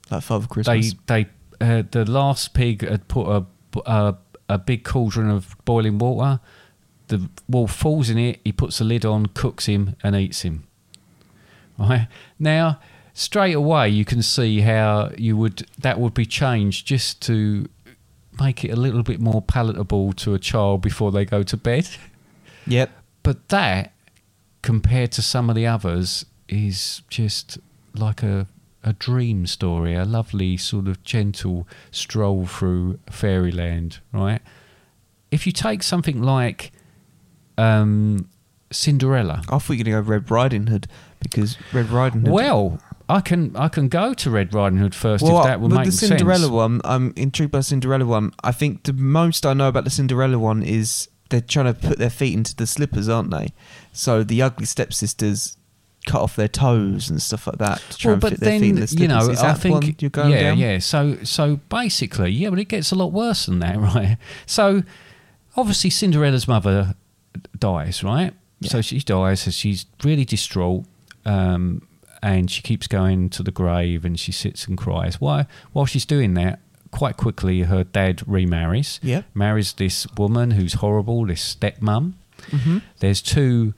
like 0.10 0.24
Father 0.24 0.48
They 0.48 0.54
Christmas 0.54 0.96
they 1.08 1.28
uh, 1.62 1.84
the 1.90 2.06
last 2.10 2.54
pig 2.56 2.88
had 2.88 3.08
put 3.08 3.28
a, 3.28 3.46
a 3.86 4.16
a 4.50 4.58
big 4.58 4.84
cauldron 4.84 5.30
of 5.30 5.56
boiling 5.64 5.98
water. 5.98 6.40
The 7.08 7.30
wolf 7.48 7.72
falls 7.72 8.10
in 8.10 8.18
it. 8.18 8.40
He 8.44 8.52
puts 8.52 8.80
the 8.80 8.84
lid 8.84 9.06
on, 9.06 9.28
cooks 9.28 9.66
him, 9.68 9.96
and 10.04 10.16
eats 10.16 10.42
him. 10.42 10.68
Right 11.82 12.08
now, 12.40 12.80
straight 13.14 13.54
away 13.54 13.90
you 13.90 14.06
can 14.06 14.22
see 14.22 14.62
how 14.62 15.12
you 15.18 15.36
would 15.36 15.68
that 15.80 16.00
would 16.00 16.14
be 16.14 16.26
changed 16.26 16.88
just 16.88 17.22
to 17.24 17.68
make 18.40 18.64
it 18.64 18.70
a 18.70 18.76
little 18.76 19.04
bit 19.04 19.20
more 19.20 19.42
palatable 19.42 20.14
to 20.14 20.34
a 20.34 20.40
child 20.40 20.82
before 20.82 21.12
they 21.12 21.26
go 21.26 21.44
to 21.44 21.58
bed. 21.58 21.90
yep 22.66 22.90
But 23.24 23.50
that, 23.50 23.94
compared 24.62 25.12
to 25.14 25.22
some 25.22 25.50
of 25.50 25.56
the 25.56 25.68
others, 25.68 26.26
is 26.48 27.02
just 27.10 27.58
like 27.94 28.24
a 28.24 28.48
a 28.84 28.94
dream 28.94 29.46
story, 29.46 29.94
a 29.94 30.06
lovely 30.06 30.58
sort 30.58 30.88
of 30.88 31.04
gentle 31.04 31.68
stroll 31.92 32.46
through 32.46 33.00
fairyland, 33.10 34.00
right? 34.12 34.42
If 35.30 35.46
you 35.46 35.54
take 35.54 35.84
something 35.84 36.22
like 36.22 36.72
um, 37.58 38.28
Cinderella, 38.72 39.44
I 39.50 39.60
thought 39.60 39.74
you 39.74 39.80
were 39.80 39.84
going 39.84 39.98
to 39.98 40.02
go 40.04 40.10
Red 40.10 40.32
Riding 40.32 40.68
Hood 40.68 40.88
because 41.22 41.58
Red 41.74 41.90
Riding 41.90 42.22
Hood 42.22 42.32
well, 42.32 42.80
I 43.08 43.22
can 43.22 43.56
I 43.56 43.68
can 43.68 43.88
go 43.88 44.14
to 44.14 44.30
Red 44.30 44.54
Riding 44.54 44.80
Hood 44.80 44.96
first 44.96 45.24
well, 45.24 45.40
if 45.40 45.46
that 45.46 45.62
would 45.62 45.72
make 45.72 45.86
the 45.86 45.92
sense. 45.92 46.10
Cinderella 46.10 46.50
one, 46.50 46.82
I'm 46.84 47.14
intrigued 47.16 47.52
by 47.52 47.60
the 47.60 47.64
Cinderella 47.64 48.06
one. 48.06 48.34
I 48.44 48.52
think 48.52 48.84
the 48.84 48.94
most 48.94 49.46
I 49.46 49.54
know 49.54 49.68
about 49.70 49.84
the 49.84 49.90
Cinderella 49.90 50.40
one 50.40 50.64
is 50.64 51.08
they're 51.30 51.42
trying 51.42 51.74
to 51.74 51.74
put 51.74 51.98
their 51.98 52.10
feet 52.10 52.34
into 52.34 52.56
the 52.56 52.68
slippers, 52.68 53.08
aren't 53.10 53.32
they? 53.32 53.54
So 53.94 54.24
the 54.24 54.42
ugly 54.42 54.66
stepsisters 54.66 55.58
cut 56.06 56.22
off 56.22 56.36
their 56.36 56.48
toes 56.48 57.10
and 57.10 57.22
stuff 57.22 57.46
like 57.48 57.58
that 57.60 57.80
to 57.90 57.98
try 57.98 58.10
Well, 58.10 58.14
and 58.14 58.22
but 58.22 58.30
fit 58.32 58.40
their 58.40 58.60
feet 58.60 58.70
in 58.70 58.76
the 58.76 58.88
slippers. 58.88 59.02
you 59.02 59.08
know, 59.08 59.30
is 59.30 59.42
I 59.42 59.54
think 59.54 60.02
you're 60.02 60.10
going 60.10 60.32
yeah, 60.32 60.42
down? 60.42 60.58
yeah. 60.58 60.80
So, 60.80 61.18
so 61.24 61.58
basically, 61.70 62.32
yeah, 62.32 62.50
but 62.50 62.60
it 62.60 62.66
gets 62.66 62.92
a 62.92 62.96
lot 62.96 63.12
worse 63.12 63.46
than 63.46 63.60
that, 63.60 63.78
right? 63.80 64.18
So, 64.46 64.84
obviously, 65.56 65.90
Cinderella's 65.90 66.48
mother 66.48 66.96
dies, 67.58 68.04
right? 68.04 68.34
So 68.64 68.82
she 68.82 69.00
dies, 69.00 69.46
and 69.46 69.54
she's 69.54 69.86
really 70.04 70.24
distraught, 70.26 70.86
um, 71.26 71.88
and 72.22 72.50
she 72.52 72.62
keeps 72.62 72.88
going 72.88 73.30
to 73.32 73.44
the 73.44 73.52
grave, 73.52 74.06
and 74.06 74.20
she 74.20 74.32
sits 74.32 74.68
and 74.68 74.78
cries. 74.78 75.20
Why? 75.20 75.48
While 75.74 75.86
she's 75.86 76.06
doing 76.06 76.34
that, 76.36 76.60
quite 76.92 77.18
quickly, 77.18 77.62
her 77.62 77.84
dad 77.84 78.22
remarries. 78.28 79.00
Yep. 79.02 79.26
Marries 79.34 79.74
this 79.74 80.08
woman 80.18 80.52
who's 80.52 80.74
horrible, 80.74 81.26
this 81.26 81.56
stepmom. 81.56 82.14
Mm-hmm. 82.52 82.80
There's 83.00 83.22
two 83.22 83.74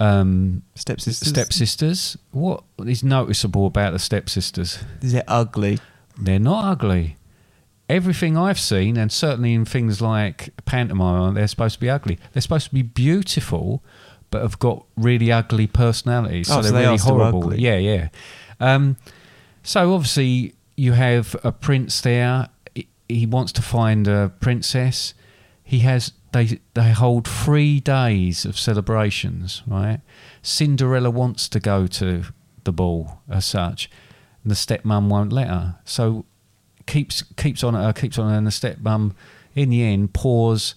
um, 0.00 0.62
Stepsisters. 0.74 1.28
stepsisters. 1.28 2.16
What 2.32 2.64
is 2.86 3.04
noticeable 3.04 3.66
about 3.66 3.92
the 3.92 3.98
stepsisters? 3.98 4.78
They're 5.00 5.22
ugly. 5.28 5.78
They're 6.18 6.38
not 6.38 6.64
ugly. 6.64 7.16
Everything 7.88 8.36
I've 8.36 8.58
seen, 8.58 8.96
and 8.96 9.10
certainly 9.10 9.52
in 9.52 9.64
things 9.64 10.00
like 10.00 10.50
pantomime, 10.64 11.34
they're 11.34 11.48
supposed 11.48 11.74
to 11.74 11.80
be 11.80 11.90
ugly. 11.90 12.18
They're 12.32 12.40
supposed 12.40 12.68
to 12.68 12.74
be 12.74 12.82
beautiful, 12.82 13.82
but 14.30 14.42
have 14.42 14.58
got 14.58 14.84
really 14.96 15.30
ugly 15.32 15.66
personalities. 15.66 16.48
So 16.48 16.58
Oh, 16.58 16.62
so 16.62 16.70
they're 16.70 16.80
they 16.82 16.86
really 16.86 16.98
horrible. 16.98 17.54
Yeah, 17.54 17.76
yeah. 17.76 18.08
Um, 18.60 18.96
so 19.62 19.92
obviously 19.94 20.54
you 20.76 20.92
have 20.92 21.36
a 21.44 21.52
prince 21.52 22.00
there. 22.00 22.48
He- 22.74 22.88
He 23.08 23.26
wants 23.26 23.52
to 23.52 23.62
find 23.62 24.06
a 24.08 24.30
princess. 24.40 25.14
He 25.64 25.80
has 25.80 26.12
they 26.32 26.60
they 26.74 26.92
hold 26.92 27.26
three 27.26 27.80
days 27.80 28.44
of 28.44 28.56
celebrations. 28.58 29.62
Right. 29.66 30.00
Cinderella 30.42 31.10
wants 31.10 31.48
to 31.48 31.58
go 31.60 31.86
to 31.88 32.22
the 32.64 32.72
ball 32.72 33.20
as 33.28 33.44
such, 33.44 33.90
and 34.44 34.50
the 34.50 34.54
stepmom 34.56 35.08
won't 35.08 35.32
let 35.32 35.48
her. 35.48 35.78
So 35.84 36.24
keeps 36.86 37.22
keeps 37.36 37.64
on 37.64 37.74
at 37.74 37.82
her, 37.84 37.92
keeps 37.92 38.18
on 38.18 38.28
at 38.28 38.32
her, 38.32 38.38
and 38.38 38.46
the 38.46 38.50
stepmom 38.52 39.12
in 39.54 39.70
the 39.70 39.82
end 39.82 40.12
pours 40.12 40.74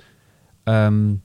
um, 0.65 1.21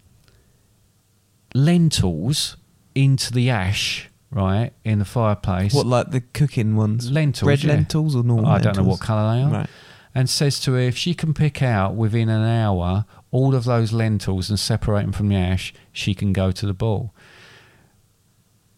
lentils 1.54 2.56
into 2.94 3.32
the 3.32 3.50
ash, 3.50 4.08
right, 4.30 4.72
in 4.84 4.98
the 4.98 5.04
fireplace. 5.04 5.72
What, 5.72 5.86
like 5.86 6.10
the 6.10 6.20
cooking 6.20 6.76
ones? 6.76 7.10
Lentils, 7.10 7.48
Red 7.48 7.62
yeah. 7.62 7.74
lentils 7.74 8.16
or 8.16 8.22
normal 8.22 8.50
I 8.50 8.58
don't 8.58 8.76
know 8.76 8.84
what 8.84 9.00
colour 9.00 9.34
they 9.34 9.42
are. 9.42 9.50
Right. 9.50 9.70
And 10.14 10.28
says 10.28 10.58
to 10.60 10.72
her 10.72 10.80
if 10.80 10.96
she 10.96 11.14
can 11.14 11.34
pick 11.34 11.62
out 11.62 11.94
within 11.94 12.28
an 12.28 12.44
hour 12.44 13.04
all 13.30 13.54
of 13.54 13.64
those 13.64 13.92
lentils 13.92 14.48
and 14.48 14.58
separate 14.58 15.02
them 15.02 15.12
from 15.12 15.28
the 15.28 15.36
ash, 15.36 15.72
she 15.92 16.14
can 16.14 16.32
go 16.32 16.50
to 16.50 16.66
the 16.66 16.74
ball. 16.74 17.14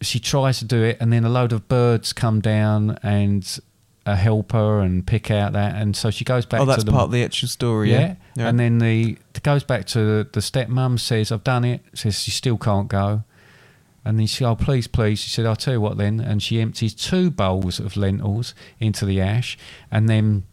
She 0.02 0.18
tries 0.18 0.58
to 0.58 0.64
do 0.64 0.82
it, 0.82 0.96
and 1.00 1.12
then 1.12 1.24
a 1.24 1.28
load 1.28 1.52
of 1.52 1.68
birds 1.68 2.12
come 2.12 2.40
down 2.40 2.98
and 3.02 3.58
uh, 4.07 4.16
help 4.16 4.52
her 4.52 4.80
and 4.80 5.07
pick 5.07 5.30
out 5.30 5.52
that, 5.52 5.75
and 5.75 5.95
so 5.95 6.11
she 6.11 6.25
goes 6.25 6.47
back 6.47 6.61
Oh, 6.61 6.64
that's 6.64 6.80
to 6.80 6.87
the 6.87 6.92
part 6.92 7.04
of 7.04 7.11
the 7.12 7.23
actual 7.25 7.49
story. 7.49 7.92
Yeah. 7.92 8.16
yeah. 8.35 8.49
And 8.49 8.59
then 8.59 8.78
the 8.78 9.19
it 9.35 9.42
goes 9.42 9.64
back 9.64 9.87
to 9.87 9.99
the, 9.99 10.28
the 10.33 10.40
stepmom 10.40 10.99
says, 11.00 11.33
I've 11.33 11.45
done 11.45 11.64
it. 11.64 11.83
Says 11.95 12.21
she 12.21 12.30
still 12.30 12.59
can't 12.59 12.88
go. 12.88 13.25
And 14.04 14.19
then 14.19 14.26
she 14.26 14.37
said, 14.37 14.49
Oh, 14.50 14.57
please, 14.57 14.87
please. 14.87 15.19
She 15.21 15.30
said, 15.30 15.47
I'll 15.47 15.57
tell 15.57 15.75
you 15.75 15.80
what 15.80 15.97
then. 15.97 16.21
And 16.21 16.42
she 16.42 16.61
empties 16.61 16.95
two 16.95 17.30
bowls 17.30 17.78
of 17.80 17.97
lentils 17.97 18.54
into 18.78 19.04
the 19.07 19.21
ash. 19.21 19.57
And 19.90 20.09
then 20.09 20.45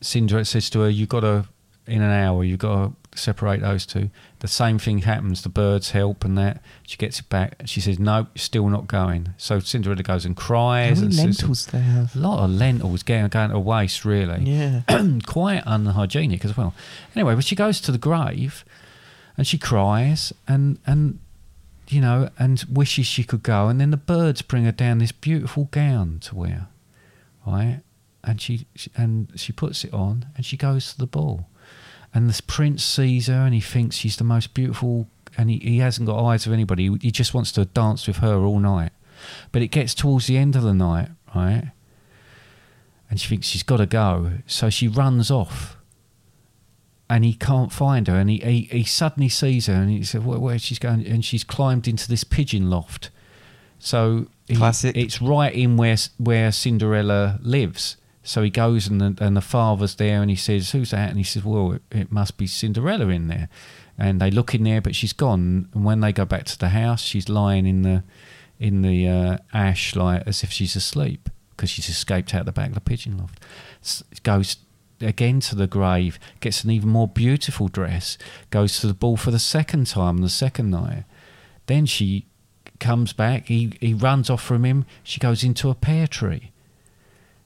Cinderella 0.00 0.44
says 0.44 0.70
to 0.70 0.80
her, 0.80 0.90
You've 0.90 1.08
got 1.08 1.20
to, 1.20 1.46
in 1.86 2.02
an 2.02 2.10
hour, 2.10 2.44
you've 2.44 2.58
got 2.58 2.74
to 2.86 2.92
separate 3.20 3.60
those 3.60 3.86
two. 3.86 4.10
The 4.40 4.48
same 4.48 4.78
thing 4.78 4.98
happens. 5.00 5.42
The 5.42 5.48
birds 5.48 5.90
help 5.90 6.24
and 6.24 6.36
that. 6.38 6.62
She 6.86 6.96
gets 6.96 7.20
it 7.20 7.28
back. 7.28 7.62
She 7.66 7.80
says, 7.80 7.98
No, 7.98 8.26
still 8.34 8.68
not 8.68 8.86
going. 8.88 9.34
So 9.36 9.60
Cinderella 9.60 10.02
goes 10.02 10.24
and 10.24 10.38
How 10.38 10.46
cries. 10.46 11.00
many 11.00 11.16
and 11.16 11.26
lentils 11.26 11.66
they 11.66 11.80
have? 11.80 12.14
a 12.16 12.18
lot 12.18 12.42
of 12.44 12.50
lentils 12.50 13.02
going, 13.02 13.28
going 13.28 13.50
to 13.50 13.58
waste, 13.58 14.04
really 14.04 14.42
Yeah. 14.44 14.82
quite 15.26 15.62
unhygienic 15.66 16.44
as 16.44 16.56
well. 16.56 16.74
Anyway, 17.14 17.34
but 17.34 17.44
she 17.44 17.54
goes 17.54 17.80
to 17.82 17.92
the 17.92 17.98
grave 17.98 18.64
and 19.36 19.46
she 19.46 19.58
cries 19.58 20.32
and 20.48 20.78
and 20.86 21.18
you 21.88 22.00
know 22.00 22.28
and 22.38 22.64
wishes 22.70 23.06
she 23.06 23.24
could 23.24 23.42
go 23.42 23.68
and 23.68 23.80
then 23.80 23.90
the 23.90 23.96
birds 23.96 24.42
bring 24.42 24.64
her 24.64 24.72
down 24.72 24.98
this 24.98 25.12
beautiful 25.12 25.64
gown 25.70 26.18
to 26.20 26.34
wear, 26.34 26.68
right? 27.46 27.80
And 28.22 28.40
she, 28.40 28.66
she 28.74 28.90
and 28.96 29.32
she 29.36 29.50
puts 29.52 29.82
it 29.84 29.92
on 29.94 30.26
and 30.36 30.44
she 30.44 30.56
goes 30.56 30.92
to 30.92 30.98
the 30.98 31.06
ball, 31.06 31.48
and 32.12 32.28
this 32.28 32.40
prince 32.40 32.82
sees 32.84 33.26
her 33.28 33.34
and 33.46 33.54
he 33.54 33.60
thinks 33.60 33.96
she's 33.96 34.16
the 34.16 34.24
most 34.24 34.52
beautiful 34.54 35.06
and 35.38 35.48
he, 35.50 35.58
he 35.58 35.78
hasn't 35.78 36.06
got 36.08 36.24
eyes 36.24 36.44
for 36.44 36.52
anybody. 36.52 36.90
He 37.00 37.10
just 37.10 37.34
wants 37.34 37.52
to 37.52 37.64
dance 37.66 38.06
with 38.06 38.16
her 38.18 38.36
all 38.36 38.58
night. 38.58 38.90
But 39.52 39.62
it 39.62 39.68
gets 39.68 39.94
towards 39.94 40.26
the 40.26 40.36
end 40.36 40.56
of 40.56 40.62
the 40.62 40.74
night, 40.74 41.08
right? 41.34 41.70
And 43.08 43.20
she 43.20 43.28
thinks 43.28 43.46
she's 43.46 43.62
got 43.62 43.76
to 43.78 43.86
go. 43.86 44.32
So 44.46 44.70
she 44.70 44.88
runs 44.88 45.30
off. 45.30 45.76
And 47.08 47.24
he 47.24 47.34
can't 47.34 47.72
find 47.72 48.06
her. 48.08 48.16
And 48.16 48.30
he, 48.30 48.38
he, 48.38 48.60
he 48.78 48.84
suddenly 48.84 49.28
sees 49.28 49.66
her 49.66 49.74
and 49.74 49.90
he 49.90 50.02
said, 50.04 50.24
where, 50.24 50.38
where 50.38 50.58
she's 50.58 50.78
going? 50.78 51.06
And 51.06 51.24
she's 51.24 51.42
climbed 51.44 51.88
into 51.88 52.08
this 52.08 52.22
pigeon 52.24 52.70
loft. 52.70 53.10
So 53.78 54.26
he- 54.46 54.56
Classic. 54.56 54.96
it's 54.96 55.20
right 55.22 55.52
in 55.54 55.76
where 55.76 55.96
where 56.18 56.52
Cinderella 56.52 57.38
lives. 57.42 57.96
So 58.30 58.42
he 58.44 58.50
goes 58.50 58.86
and 58.86 59.00
the, 59.00 59.24
and 59.24 59.36
the 59.36 59.40
father's 59.40 59.96
there 59.96 60.22
and 60.22 60.30
he 60.30 60.36
says, 60.36 60.70
"Who's 60.70 60.92
that?" 60.92 61.08
And 61.08 61.18
he 61.18 61.24
says, 61.24 61.44
"Well, 61.44 61.72
it, 61.72 61.82
it 61.90 62.12
must 62.12 62.36
be 62.36 62.46
Cinderella 62.46 63.08
in 63.08 63.26
there." 63.26 63.48
And 63.98 64.20
they 64.20 64.30
look 64.30 64.54
in 64.54 64.62
there, 64.62 64.80
but 64.80 64.94
she's 64.94 65.12
gone. 65.12 65.68
And 65.74 65.84
when 65.84 65.98
they 65.98 66.12
go 66.12 66.24
back 66.24 66.44
to 66.44 66.56
the 66.56 66.68
house, 66.68 67.02
she's 67.02 67.28
lying 67.28 67.66
in 67.66 67.82
the 67.82 68.04
in 68.60 68.82
the 68.82 69.08
uh, 69.08 69.38
ash, 69.52 69.96
like 69.96 70.22
as 70.28 70.44
if 70.44 70.52
she's 70.52 70.76
asleep 70.76 71.28
because 71.50 71.70
she's 71.70 71.88
escaped 71.88 72.32
out 72.32 72.46
the 72.46 72.52
back 72.52 72.68
of 72.68 72.74
the 72.74 72.80
pigeon 72.80 73.18
loft. 73.18 73.44
Goes 74.22 74.58
again 75.00 75.40
to 75.40 75.56
the 75.56 75.66
grave, 75.66 76.20
gets 76.38 76.62
an 76.62 76.70
even 76.70 76.88
more 76.88 77.08
beautiful 77.08 77.66
dress, 77.66 78.16
goes 78.50 78.78
to 78.78 78.86
the 78.86 78.94
ball 78.94 79.16
for 79.16 79.32
the 79.32 79.40
second 79.40 79.88
time 79.88 80.16
on 80.16 80.20
the 80.20 80.28
second 80.28 80.70
night. 80.70 81.02
Then 81.66 81.84
she 81.84 82.26
comes 82.78 83.12
back. 83.12 83.46
He 83.46 83.72
he 83.80 83.92
runs 83.92 84.30
off 84.30 84.40
from 84.44 84.64
him. 84.64 84.84
She 85.02 85.18
goes 85.18 85.42
into 85.42 85.68
a 85.68 85.74
pear 85.74 86.06
tree. 86.06 86.52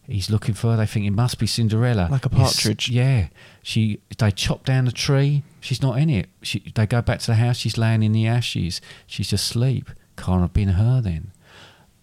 He's 0.06 0.28
looking 0.30 0.54
for 0.54 0.72
her. 0.72 0.76
They 0.76 0.86
think 0.86 1.06
it 1.06 1.10
must 1.12 1.38
be 1.38 1.46
Cinderella. 1.46 2.08
Like 2.10 2.26
a 2.26 2.28
partridge. 2.28 2.90
yeah. 2.90 3.28
She 3.62 4.00
they 4.18 4.30
chop 4.30 4.64
down 4.64 4.84
the 4.84 4.92
tree. 4.92 5.42
She's 5.60 5.80
not 5.82 5.98
in 5.98 6.10
it. 6.10 6.28
She 6.42 6.72
they 6.74 6.86
go 6.86 7.00
back 7.00 7.20
to 7.20 7.26
the 7.28 7.34
house. 7.36 7.56
She's 7.56 7.78
laying 7.78 8.02
in 8.02 8.12
the 8.12 8.26
ashes. 8.26 8.80
She's 9.06 9.32
asleep. 9.32 9.90
Can't 10.16 10.42
have 10.42 10.52
been 10.52 10.68
her 10.70 11.00
then. 11.00 11.32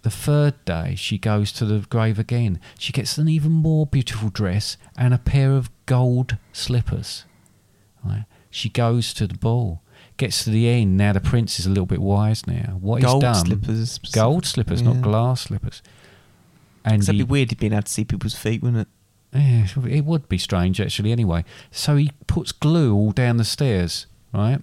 The 0.02 0.10
third 0.10 0.66
day, 0.66 0.96
she 0.96 1.20
goes 1.20 1.52
to 1.54 1.66
the 1.66 1.86
grave 1.88 2.18
again. 2.18 2.60
She 2.80 2.92
gets 2.92 3.20
an 3.20 3.30
even 3.30 3.52
more 3.52 3.86
beautiful 3.86 4.30
dress 4.30 4.76
and 4.98 5.14
a 5.14 5.20
pair 5.20 5.52
of 5.54 5.70
gold 5.86 6.38
slippers. 6.52 7.26
Right? 8.04 8.26
She 8.50 8.68
goes 8.68 9.14
to 9.14 9.28
the 9.28 9.38
ball, 9.38 9.84
gets 10.18 10.44
to 10.46 10.50
the 10.50 10.68
end. 10.68 10.98
Now 10.98 11.14
the 11.14 11.20
prince 11.22 11.60
is 11.60 11.68
a 11.68 11.70
little 11.70 11.86
bit 11.86 12.02
wise 12.02 12.48
now. 12.48 12.78
What 12.82 13.04
Gold 13.04 13.24
he's 13.24 13.32
done, 13.44 13.46
slippers. 13.46 14.00
gold 14.12 14.46
slippers, 14.48 14.82
not 14.82 15.04
glass 15.04 15.42
slippers. 15.42 15.84
And 16.84 16.98
'Cause 17.02 17.08
that'd 17.08 17.20
he- 17.20 17.26
be 17.26 17.30
weird 17.30 17.58
being 17.58 17.74
able 17.74 17.84
to 17.84 17.92
see 17.92 18.04
people's 18.06 18.34
feet, 18.36 18.62
wouldn't 18.64 18.82
it? 18.82 18.88
yeah, 19.34 19.66
it 19.88 20.04
would 20.06 20.28
be 20.28 20.38
strange 20.38 20.82
actually. 20.82 21.12
Anyway, 21.12 21.46
so 21.72 21.96
he 21.96 22.12
puts 22.28 22.52
glue 22.52 22.94
all 22.94 23.12
down 23.12 23.38
the 23.38 23.44
stairs, 23.46 24.06
right? 24.34 24.60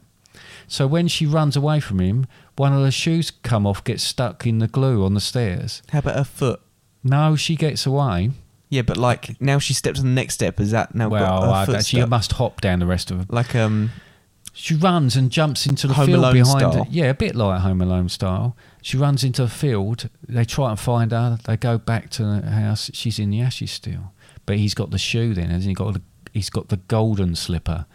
So 0.66 0.86
when 0.86 1.08
she 1.08 1.24
runs 1.26 1.56
away 1.56 1.80
from 1.80 2.00
him, 2.00 2.26
one 2.56 2.72
of 2.74 2.80
her 2.82 2.90
shoes 2.90 3.30
come 3.30 3.66
off, 3.66 3.82
gets 3.82 4.02
stuck 4.02 4.46
in 4.46 4.58
the 4.58 4.68
glue 4.68 5.04
on 5.04 5.14
the 5.14 5.20
stairs. 5.20 5.82
How 5.90 6.00
about 6.00 6.16
her 6.16 6.24
foot? 6.24 6.60
No, 7.02 7.34
she 7.36 7.56
gets 7.56 7.86
away. 7.86 8.30
Yeah, 8.68 8.82
but 8.82 8.98
like 8.98 9.40
now 9.40 9.58
she 9.58 9.72
steps 9.72 9.98
on 10.00 10.04
the 10.06 10.12
next 10.12 10.34
step. 10.34 10.60
Is 10.60 10.70
that 10.72 10.94
now 10.94 11.08
well, 11.08 11.40
got 11.40 11.44
her 11.46 11.52
I, 11.52 11.64
foot 11.64 11.86
she 11.86 11.96
stuck? 11.96 12.10
must 12.10 12.32
hop 12.32 12.60
down 12.60 12.80
the 12.80 12.86
rest 12.86 13.10
of 13.10 13.18
them. 13.18 13.26
like 13.30 13.54
um 13.54 13.90
She 14.60 14.74
runs 14.74 15.14
and 15.14 15.30
jumps 15.30 15.66
into 15.66 15.86
the 15.86 15.94
Home 15.94 16.06
field 16.06 16.18
Alone 16.18 16.32
behind 16.32 16.60
her. 16.62 16.72
style? 16.72 16.86
Yeah, 16.90 17.04
a 17.04 17.14
bit 17.14 17.36
like 17.36 17.60
Home 17.60 17.80
Alone 17.80 18.08
style. 18.08 18.56
She 18.82 18.96
runs 18.96 19.22
into 19.22 19.42
the 19.42 19.48
field. 19.48 20.08
They 20.28 20.44
try 20.44 20.70
and 20.70 20.80
find 20.80 21.12
her. 21.12 21.38
They 21.44 21.56
go 21.56 21.78
back 21.78 22.10
to 22.10 22.24
the 22.24 22.50
house. 22.50 22.90
She's 22.92 23.20
in 23.20 23.30
the 23.30 23.40
ashes 23.40 23.70
still. 23.70 24.12
But 24.46 24.56
he's 24.56 24.74
got 24.74 24.90
the 24.90 24.98
shoe 24.98 25.32
then, 25.32 25.50
hasn't 25.50 25.68
he? 25.68 25.74
Got 25.74 25.94
the, 25.94 26.02
he's 26.32 26.50
got 26.50 26.70
the 26.70 26.78
golden 26.78 27.36
slipper. 27.36 27.86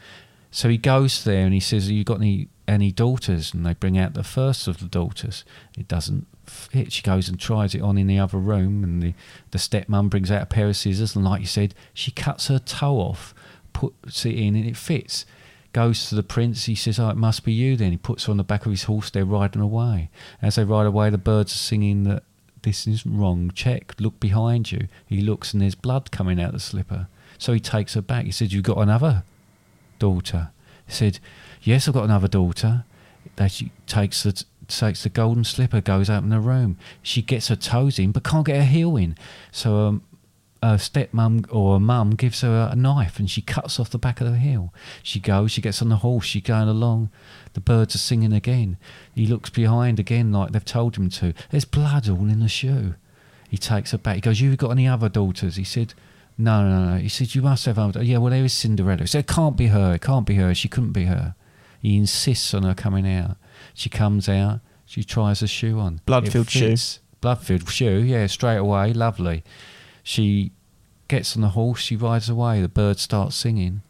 So 0.51 0.70
he 0.70 0.77
goes 0.77 1.25
there 1.25 1.43
and 1.43 1.53
he 1.53 1.60
says, 1.60 1.88
"Have 1.88 1.91
you 1.91 2.05
got 2.05 2.20
any 2.20 2.48
any 2.65 2.93
daughters?" 2.93 3.53
And 3.53 3.65
they 3.65 3.74
bring 3.74 3.98
out 3.98 4.13
the 4.13 4.24
first 4.24 4.65
of 4.70 4.77
the 4.79 4.86
daughters. 4.86 5.43
It 5.77 5.89
doesn't 5.89 6.27
fit. 6.46 6.93
She 6.93 7.01
goes 7.01 7.27
and 7.27 7.38
tries 7.38 7.75
it 7.75 7.82
on 7.82 7.98
in 7.98 8.08
the 8.08 8.20
other 8.20 8.38
room, 8.38 8.86
and 8.86 9.03
the 9.03 9.13
the 9.51 9.58
stepmom 9.58 10.10
brings 10.10 10.32
out 10.32 10.43
a 10.43 10.46
pair 10.46 10.70
of 10.70 10.77
scissors, 10.77 11.13
and 11.13 11.25
like 11.25 11.41
you 11.41 11.48
said, 11.48 11.75
she 11.93 12.12
cuts 12.12 12.47
her 12.47 12.60
toe 12.60 12.99
off, 12.99 13.34
puts 13.73 14.26
it 14.26 14.36
in, 14.36 14.56
and 14.56 14.65
it 14.65 14.78
fits. 14.78 15.26
Goes 15.74 16.08
to 16.10 16.16
the 16.16 16.24
prince. 16.24 16.66
He 16.66 16.76
says, 16.76 17.00
"Oh, 17.00 17.10
it 17.10 17.18
must 17.18 17.44
be 17.44 17.52
you." 17.52 17.76
Then 17.76 17.92
he 17.92 17.98
puts 17.98 18.26
her 18.26 18.32
on 18.32 18.38
the 18.38 18.44
back 18.44 18.66
of 18.66 18.72
his 18.72 18.84
horse. 18.84 19.10
They're 19.10 19.26
riding 19.26 19.62
away. 19.62 20.10
As 20.42 20.56
they 20.56 20.64
ride 20.64 20.86
away, 20.86 21.10
the 21.10 21.18
birds 21.18 21.54
are 21.54 21.58
singing 21.58 22.04
that 22.04 22.24
this 22.62 22.88
is 22.88 23.06
wrong. 23.06 23.52
Check. 23.54 23.96
Look 24.00 24.20
behind 24.20 24.72
you. 24.72 24.88
He 25.06 25.22
looks, 25.22 25.54
and 25.54 25.62
there's 25.62 25.76
blood 25.76 26.12
coming 26.12 26.40
out 26.40 26.54
the 26.54 26.60
slipper. 26.60 27.08
So 27.38 27.54
he 27.54 27.60
takes 27.60 27.96
her 27.96 28.02
back. 28.02 28.26
He 28.26 28.32
said, 28.32 28.54
You've 28.54 28.64
got 28.64 28.78
another 28.78 29.24
daughter?" 30.00 30.52
He 30.86 30.94
said, 30.94 31.20
"Yes, 31.62 31.88
I've 31.88 31.94
got 31.94 32.06
another 32.06 32.28
daughter." 32.28 32.86
That 33.38 33.52
she 33.52 33.72
takes 33.88 34.24
the 34.24 34.44
takes 34.68 35.04
the 35.04 35.10
golden 35.10 35.44
slipper, 35.44 35.82
goes 35.82 36.10
out 36.10 36.24
in 36.24 36.30
the 36.30 36.40
room. 36.40 36.78
She 37.02 37.22
gets 37.22 37.48
her 37.48 37.56
toes 37.56 38.00
in, 38.00 38.12
but 38.12 38.24
can't 38.24 38.46
get 38.46 38.58
her 38.58 38.66
heel 38.66 38.96
in. 38.98 39.16
So 39.52 39.88
um, 39.88 40.04
her 40.63 40.78
stepmum 40.78 41.45
or 41.54 41.76
her 41.76 41.80
mum 41.80 42.12
gives 42.12 42.41
her 42.41 42.69
a 42.71 42.76
knife, 42.76 43.19
and 43.19 43.30
she 43.30 43.41
cuts 43.41 43.80
off 43.80 43.89
the 43.89 43.97
back 43.99 44.21
of 44.21 44.32
the 44.32 44.38
heel. 44.38 44.73
She 45.04 45.19
goes, 45.19 45.52
she 45.52 45.62
gets 45.62 45.82
on 45.82 45.89
the 45.89 45.97
horse, 45.97 46.26
she's 46.26 46.41
going 46.43 46.67
along. 46.69 47.10
The 47.54 47.60
birds 47.60 47.93
are 47.95 47.99
singing 47.99 48.34
again. 48.34 48.78
He 49.13 49.28
looks 49.28 49.49
behind 49.49 49.99
again, 49.99 50.32
like 50.32 50.52
they've 50.52 50.63
told 50.65 50.95
him 50.95 51.10
to. 51.12 51.34
There's 51.52 51.65
blood 51.65 52.10
all 52.10 52.30
in 52.30 52.39
the 52.39 52.47
shoe. 52.47 52.95
He 53.49 53.58
takes 53.58 53.91
her 53.91 53.97
back. 53.99 54.15
He 54.15 54.21
goes, 54.21 54.41
You've 54.41 54.58
got 54.58 54.71
any 54.71 54.88
other 54.88 55.10
daughters?" 55.10 55.58
He 55.58 55.63
said, 55.63 55.93
"No, 56.39 56.67
no, 56.67 56.93
no." 56.93 56.97
He 56.97 57.10
said, 57.10 57.36
"You 57.36 57.43
must 57.43 57.65
have 57.65 57.78
other." 57.78 58.02
Yeah, 58.02 58.17
well, 58.17 58.32
there 58.32 58.43
is 58.43 58.54
Cinderella. 58.54 59.02
He 59.02 59.08
said, 59.08 59.26
"It 59.26 59.28
can't 59.28 59.56
be 59.56 59.67
her. 59.67 59.93
It 59.93 60.02
can't 60.02 60.26
be 60.26 60.36
her. 60.36 60.56
She 60.56 60.67
couldn't 60.67 60.93
be 60.93 61.06
her." 61.06 61.36
He 61.80 61.95
insists 61.97 62.54
on 62.56 62.63
her 62.63 62.73
coming 62.73 63.08
out. 63.08 63.38
She 63.76 63.89
comes 63.89 64.28
out. 64.28 64.62
She 64.88 65.04
tries 65.04 65.43
a 65.43 65.47
shoe 65.47 65.78
on. 65.80 66.02
Blood-filled 66.06 66.47
It 66.47 66.52
shoe. 66.52 66.69
fits. 66.69 66.99
Blood-filled 67.21 67.69
shoe. 67.69 68.02
Yeah, 68.02 68.26
straight 68.26 68.58
away. 68.58 68.91
Lovely. 68.93 69.43
She 70.04 70.52
gets 71.08 71.36
on 71.36 71.42
the 71.42 71.50
horse. 71.50 71.80
She 71.80 71.96
rides 71.96 72.30
away. 72.30 72.62
The 72.62 72.68
birds 72.70 73.02
start 73.02 73.34
singing. 73.34 73.82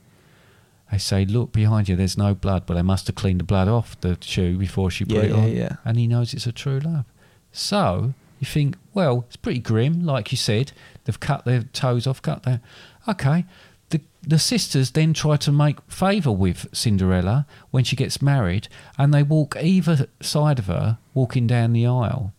They 0.91 0.97
say, 0.99 1.25
"Look 1.25 1.51
behind 1.51 1.89
you. 1.89 1.95
There's 1.95 2.17
no 2.17 2.35
blood, 2.35 2.65
but 2.67 2.75
they 2.75 2.81
must 2.83 3.07
have 3.07 3.15
cleaned 3.15 3.39
the 3.39 3.43
blood 3.45 3.67
off 3.67 3.99
the 4.01 4.17
shoe 4.21 4.57
before 4.57 4.91
she 4.91 5.05
put 5.05 5.15
Yeah, 5.15 5.21
it 5.23 5.29
yeah, 5.29 5.35
on." 5.37 5.51
yeah. 5.55 5.75
And 5.83 5.97
he 5.97 6.05
knows 6.07 6.33
it's 6.33 6.45
a 6.45 6.51
true 6.51 6.79
love. 6.79 7.05
So 7.51 8.13
you 8.39 8.45
think, 8.45 8.77
well, 8.93 9.25
it's 9.27 9.35
pretty 9.37 9.59
grim, 9.59 10.05
like 10.05 10.31
you 10.31 10.37
said. 10.37 10.71
They've 11.05 11.19
cut 11.19 11.45
their 11.45 11.63
toes 11.63 12.05
off, 12.05 12.21
cut 12.21 12.43
their. 12.43 12.61
Okay. 13.07 13.45
The, 13.89 14.01
the 14.21 14.39
sisters 14.39 14.91
then 14.91 15.13
try 15.13 15.37
to 15.37 15.51
make 15.51 15.77
favour 15.87 16.31
with 16.31 16.67
Cinderella 16.73 17.45
when 17.71 17.83
she 17.83 17.95
gets 17.95 18.21
married, 18.21 18.67
and 18.97 19.13
they 19.13 19.21
walk 19.23 19.55
either 19.61 20.07
side 20.21 20.57
of 20.59 20.65
her, 20.67 20.97
walking 21.13 21.45
down 21.47 21.73
the 21.73 21.85
aisle. 21.85 22.33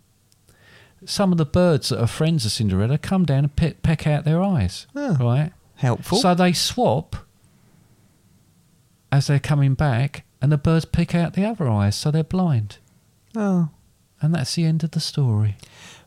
Some 1.07 1.33
of 1.33 1.39
the 1.39 1.45
birds 1.45 1.89
that 1.91 2.01
are 2.01 2.07
friends 2.07 2.45
of 2.47 2.53
Cinderella 2.53 2.99
come 2.99 3.25
down 3.25 3.45
and 3.45 3.55
peck, 3.57 3.83
peck 3.83 4.07
out 4.07 4.25
their 4.25 4.43
eyes, 4.43 4.87
Oh. 4.95 5.17
right? 5.17 5.53
helpful. 5.77 6.19
So 6.19 6.35
they 6.35 6.53
swap 6.53 7.17
as 9.13 9.27
they're 9.27 9.39
coming 9.41 9.75
back, 9.75 10.25
and 10.41 10.51
the 10.51 10.57
birds 10.59 10.85
pick 10.85 11.15
out 11.15 11.35
the 11.35 11.45
other 11.45 11.69
eyes, 11.69 11.95
so 11.97 12.11
they're 12.11 12.25
blind. 12.25 12.79
oh, 13.37 13.69
And 14.23 14.35
that's 14.35 14.55
the 14.55 14.65
end 14.65 14.83
of 14.85 14.93
the 14.93 15.01
story. 15.01 15.57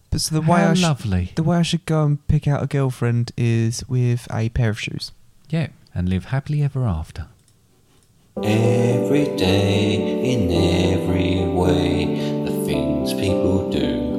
but 0.09 0.21
so 0.21 0.33
the 0.35 0.41
way 0.41 0.61
How 0.61 0.71
I 0.71 0.73
sh- 0.73 0.81
lovely. 0.81 1.31
the 1.35 1.43
way 1.43 1.57
I 1.57 1.61
should 1.61 1.85
go 1.85 2.05
and 2.05 2.25
pick 2.27 2.47
out 2.47 2.63
a 2.63 2.67
girlfriend 2.67 3.31
is 3.37 3.83
with 3.89 4.27
a 4.33 4.49
pair 4.49 4.69
of 4.69 4.79
shoes. 4.79 5.11
Yeah, 5.49 5.67
and 5.93 6.09
live 6.09 6.25
happily 6.25 6.63
ever 6.63 6.85
after. 6.87 7.27
Every 8.43 9.25
day, 9.35 9.95
in 10.33 10.51
every 10.93 11.43
way, 11.45 12.43
the 12.45 12.65
things 12.65 13.13
people 13.13 13.69
do, 13.69 14.16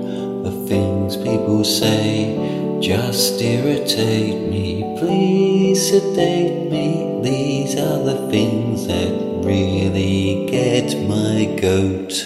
the 0.49 0.67
things 0.67 1.17
people 1.17 1.63
say, 1.63 2.79
just 2.81 3.41
irritate 3.43 4.51
me, 4.51 4.97
please 4.99 5.91
sedate 5.91 6.71
me. 6.71 7.21
These 7.23 7.75
are 7.75 8.03
the 8.03 8.31
things 8.31 8.87
that 8.87 9.13
really 9.45 10.47
get 10.51 10.97
my 11.07 11.55
goat. 11.61 12.25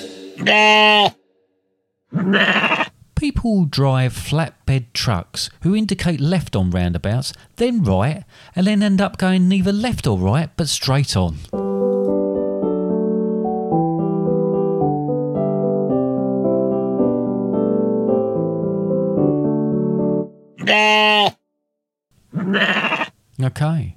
People 3.17 3.65
drive 3.65 4.13
flatbed 4.13 4.93
trucks 4.93 5.51
who 5.63 5.75
indicate 5.75 6.21
left 6.21 6.55
on 6.55 6.71
roundabouts, 6.71 7.33
then 7.57 7.83
right, 7.83 8.25
and 8.55 8.67
then 8.69 8.83
end 8.83 9.01
up 9.01 9.19
going 9.19 9.49
neither 9.49 9.73
left 9.73 10.07
or 10.07 10.19
right, 10.19 10.51
but 10.57 10.69
straight 10.69 11.17
on. 11.17 11.39
Okay, 23.43 23.97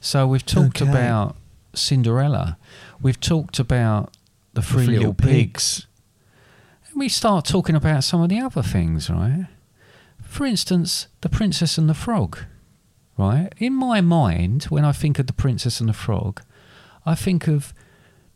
so 0.00 0.26
we've 0.26 0.44
talked 0.46 0.80
Okay. 0.82 0.90
about 0.90 1.36
Cinderella, 1.74 2.56
we've 3.02 3.20
talked 3.20 3.58
about 3.58 4.16
the 4.54 4.62
Three, 4.62 4.86
Little, 4.86 5.14
Pigs. 5.14 5.86
And 6.88 6.98
we 6.98 7.08
start 7.08 7.44
talking 7.44 7.74
about 7.76 8.04
some 8.04 8.22
of 8.22 8.28
the 8.28 8.40
other 8.40 8.62
things, 8.62 9.10
right? 9.10 9.46
For 10.22 10.46
instance, 10.46 11.06
The 11.20 11.28
Princess 11.28 11.76
and 11.78 11.88
the 11.88 11.94
Frog, 11.94 12.38
right? 13.16 13.50
In 13.58 13.74
my 13.74 14.00
mind, 14.00 14.64
when 14.64 14.84
I 14.84 14.92
think 14.92 15.18
of 15.18 15.26
The 15.26 15.32
Princess 15.32 15.80
and 15.80 15.88
the 15.88 15.92
Frog, 15.94 16.42
I 17.04 17.14
think 17.14 17.46
of 17.46 17.74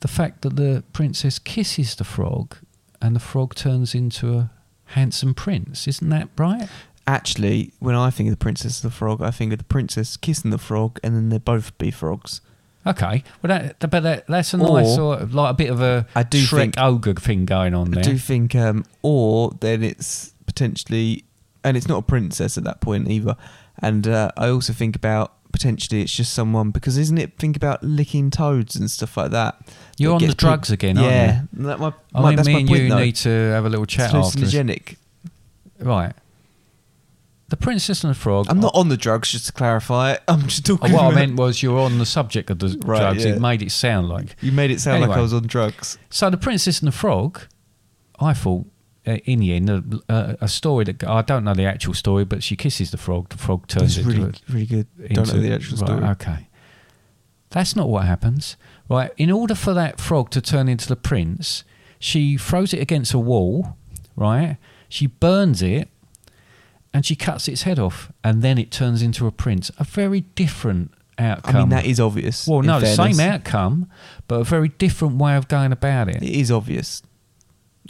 the 0.01 0.09
fact 0.09 0.43
that 0.43 0.57
the 0.57 0.83
princess 0.93 1.39
kisses 1.39 1.95
the 1.95 2.05
frog 2.05 2.57
and 3.01 3.15
the 3.15 3.21
frog 3.21 3.55
turns 3.55 3.95
into 3.95 4.35
a 4.37 4.51
handsome 4.87 5.33
prince. 5.35 5.87
Isn't 5.87 6.09
that 6.11 6.29
right? 6.37 6.69
Actually, 7.13 7.73
when 7.79 7.95
I 7.95 8.09
think 8.11 8.29
of 8.29 8.33
the 8.33 8.37
Princess 8.39 8.79
of 8.79 8.91
the 8.91 8.97
Frog, 8.97 9.21
I 9.23 9.31
think 9.31 9.53
of 9.53 9.59
the 9.59 9.65
princess 9.65 10.17
kissing 10.17 10.51
the 10.51 10.57
frog, 10.59 10.99
and 11.05 11.15
then 11.15 11.29
they 11.29 11.39
both 11.39 11.77
be 11.77 11.91
frogs. 11.91 12.41
Okay, 12.87 13.23
well, 13.43 13.49
that, 13.49 13.79
but 13.91 14.03
that, 14.03 14.27
that's 14.27 14.55
a 14.55 14.57
nice 14.57 14.95
sort 14.95 15.21
of 15.21 15.35
like 15.35 15.51
a 15.51 15.55
bit 15.55 15.71
of 15.71 15.81
a 15.83 16.07
I 16.17 16.23
do 16.23 16.39
Shrek 16.43 16.57
think- 16.59 16.75
ogre 16.79 17.15
thing 17.15 17.45
going 17.45 17.75
on 17.75 17.91
there. 17.91 18.01
I 18.01 18.03
do 18.03 18.17
think, 18.19 18.55
um, 18.55 18.85
or 19.03 19.53
then 19.61 19.83
it's 19.83 20.33
potentially, 20.47 21.25
and 21.63 21.77
it's 21.77 21.87
not 21.87 21.99
a 21.99 22.03
princess 22.03 22.57
at 22.59 22.65
that 22.65 22.81
point 22.81 23.09
either. 23.11 23.37
And 23.79 24.09
uh, 24.09 24.31
I 24.37 24.49
also 24.49 24.73
think 24.73 24.97
about 24.97 25.33
potentially 25.53 26.01
it's 26.03 26.13
just 26.17 26.33
someone 26.33 26.71
because 26.71 26.97
isn't 26.97 27.19
it? 27.19 27.37
Think 27.39 27.57
about 27.57 27.85
licking 27.85 28.31
toads 28.31 28.75
and 28.75 28.91
stuff 28.91 29.17
like 29.19 29.31
that. 29.33 29.57
You're 29.99 30.19
That 30.19 30.25
on 30.25 30.29
the 30.31 30.35
drugs 30.35 30.69
put- 30.71 30.75
again, 30.75 30.97
aren't 30.99 31.11
yeah, 31.11 31.43
you? 31.57 31.65
That, 31.67 31.79
my, 31.79 31.93
I 32.15 32.21
my, 32.21 32.29
mean, 32.31 32.37
that's 32.37 32.49
me 32.49 32.55
my 32.55 32.59
and 32.61 32.69
point, 32.69 32.83
you 32.83 32.89
though. 32.89 32.99
need 32.99 33.17
to 33.17 33.29
have 33.29 33.65
a 33.67 33.69
little 33.69 33.85
It's 33.85 33.93
chat 33.95 34.15
after. 34.15 34.41
this. 34.41 34.55
Right. 35.79 36.15
The 37.53 37.59
Princess 37.59 38.03
and 38.03 38.11
the 38.15 38.19
Frog. 38.19 38.47
I'm 38.49 38.61
not 38.61 38.75
on 38.75 38.89
the 38.89 38.97
drugs, 38.97 39.31
just 39.31 39.45
to 39.45 39.53
clarify. 39.53 40.17
I'm 40.27 40.49
just 40.49 40.69
Oh, 40.71 40.79
talking. 40.79 40.95
what 40.95 41.05
I 41.13 41.15
meant 41.15 41.37
was 41.37 41.63
you're 41.63 41.79
on 41.79 41.99
the 41.99 42.07
subject 42.07 42.49
of 42.49 42.61
the 42.61 42.69
Right, 42.83 43.01
drugs. 43.01 43.27
yeah. 43.27 43.33
It 43.33 43.43
made 43.43 43.61
it 43.61 43.71
sound 43.73 44.09
like. 44.09 44.37
You 44.41 44.53
made 44.53 44.71
it 44.71 44.81
sound 44.81 45.03
like 45.03 45.11
I 45.11 45.21
was 45.21 45.35
on 45.35 45.47
drugs. 45.47 45.99
So 46.09 46.31
the 46.31 46.39
Princess 46.39 46.81
and 46.81 46.89
the 46.89 46.93
Frog, 46.97 47.43
I 48.19 48.33
thought 48.33 48.65
uh, 49.07 49.19
in 49.27 49.41
the 49.41 49.53
end 49.53 49.69
a, 49.69 49.85
a, 50.09 50.37
a 50.41 50.49
story 50.49 50.87
that 50.87 51.05
I 51.05 51.21
don't 51.21 51.45
know 51.45 51.53
the 51.53 51.67
actual 51.67 51.93
story, 51.93 52.25
but 52.25 52.43
she 52.43 52.57
kisses 52.57 52.91
the 52.91 52.97
frog. 52.97 53.29
The 53.29 53.37
frog 53.37 53.67
turns 53.67 53.99
into 53.99 54.09
really, 54.09 54.23
a- 54.31 54.53
really 54.53 54.67
good. 54.67 54.87
Don't 55.13 55.29
know 55.35 55.39
the 55.39 55.53
actual 55.53 55.77
right, 55.77 55.87
story. 55.89 56.05
Okay. 56.13 56.49
That's 57.51 57.77
not 57.77 57.91
what 57.91 58.07
happens. 58.07 58.57
Right. 58.89 59.11
In 59.19 59.31
order 59.31 59.55
for 59.55 59.75
that 59.75 60.01
frog 60.01 60.31
to 60.31 60.41
turn 60.41 60.71
into 60.71 60.89
the 60.89 60.97
prince, 60.97 61.65
she 61.99 62.39
throws 62.39 62.73
it 62.73 62.81
against 62.81 63.13
a 63.13 63.19
wall, 63.19 63.77
right? 64.17 64.57
She 64.89 65.07
burns 65.07 65.61
it 65.61 65.91
and 66.95 67.05
she 67.07 67.17
cuts 67.17 67.49
its 67.49 67.63
head 67.63 67.79
off 67.79 68.13
and 68.23 68.43
then 68.43 68.59
it 68.59 68.71
turns 68.71 69.03
into 69.03 69.27
a 69.27 69.31
prince. 69.33 69.71
A 69.79 69.85
very 69.85 70.21
different 70.35 70.93
outcome. 71.19 71.57
I 71.57 71.59
mean, 71.61 71.69
that 71.71 71.87
is 71.87 71.99
obvious. 72.01 72.47
Well, 72.47 72.63
no, 72.63 72.81
the 72.81 72.87
fairness. 72.87 73.17
same 73.17 73.29
outcome, 73.33 73.89
but 74.29 74.41
a 74.41 74.45
very 74.45 74.69
different 74.69 75.17
way 75.17 75.37
of 75.37 75.49
going 75.49 75.73
about 75.73 76.09
it. 76.09 76.17
It 76.23 76.31
is 76.39 76.51
obvious. 76.51 77.03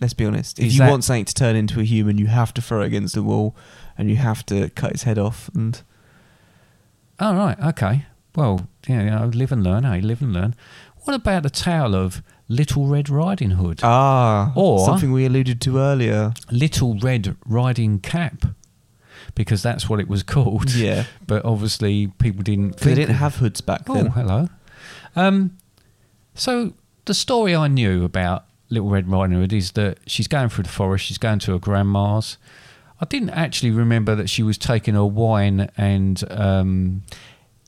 Let's 0.00 0.14
be 0.14 0.24
honest. 0.24 0.58
If 0.58 0.66
Is 0.66 0.74
you 0.74 0.78
that- 0.80 0.90
want 0.90 1.04
something 1.04 1.24
to 1.26 1.34
turn 1.34 1.54
into 1.56 1.78
a 1.80 1.84
human, 1.84 2.18
you 2.18 2.26
have 2.26 2.52
to 2.54 2.62
throw 2.62 2.82
it 2.82 2.86
against 2.86 3.14
the 3.14 3.22
wall, 3.22 3.54
and 3.98 4.08
you 4.08 4.16
have 4.16 4.44
to 4.46 4.70
cut 4.70 4.92
its 4.92 5.02
head 5.02 5.18
off. 5.18 5.50
And 5.54 5.80
Oh, 7.20 7.34
right. 7.36 7.58
Okay. 7.60 8.06
Well, 8.34 8.66
yeah, 8.88 9.02
you 9.02 9.10
know, 9.10 9.26
live 9.26 9.52
and 9.52 9.62
learn, 9.62 9.84
hey, 9.84 10.00
live 10.00 10.22
and 10.22 10.32
learn. 10.32 10.54
What 11.04 11.14
about 11.14 11.42
the 11.42 11.50
tale 11.50 11.94
of 11.94 12.22
Little 12.48 12.86
Red 12.86 13.10
Riding 13.10 13.52
Hood? 13.52 13.80
ah, 13.82 14.52
Or- 14.54 14.84
something 14.86 15.12
we 15.12 15.26
alluded 15.26 15.60
to 15.62 15.78
earlier. 15.78 16.32
Little 16.50 16.98
Red 16.98 17.36
Riding 17.46 17.98
Cap, 18.00 18.46
because 19.34 19.62
that's 19.62 19.88
what 19.88 20.00
it 20.00 20.08
was 20.08 20.22
called. 20.22 20.74
Yeah, 20.74 21.04
But 21.26 21.44
obviously, 21.44 22.08
people 22.18 22.42
didn't. 22.42 22.76
they 22.78 22.94
didn't 22.94 23.16
have 23.16 23.36
hoods 23.36 23.60
back 23.60 23.84
then. 23.86 24.08
Oh, 24.08 24.10
hello. 24.10 24.48
Um, 25.16 25.56
so 26.34 26.74
the 27.04 27.14
story 27.14 27.54
I 27.54 27.68
knew 27.68 28.04
about 28.04 28.44
Little 28.70 28.88
Red 28.88 29.08
Riding 29.08 29.36
Hood 29.38 29.52
is 29.52 29.72
that 29.72 29.98
she's 30.06 30.28
going 30.28 30.48
through 30.48 30.64
the 30.64 30.70
forest. 30.70 31.04
She's 31.06 31.18
going 31.18 31.38
to 31.40 31.52
her 31.52 31.58
grandma's. 31.58 32.38
I 33.00 33.04
didn't 33.04 33.30
actually 33.30 33.70
remember 33.72 34.14
that 34.14 34.30
she 34.30 34.42
was 34.42 34.56
taking 34.56 34.94
her 34.94 35.04
wine 35.04 35.68
and 35.76 36.22
um, 36.30 37.02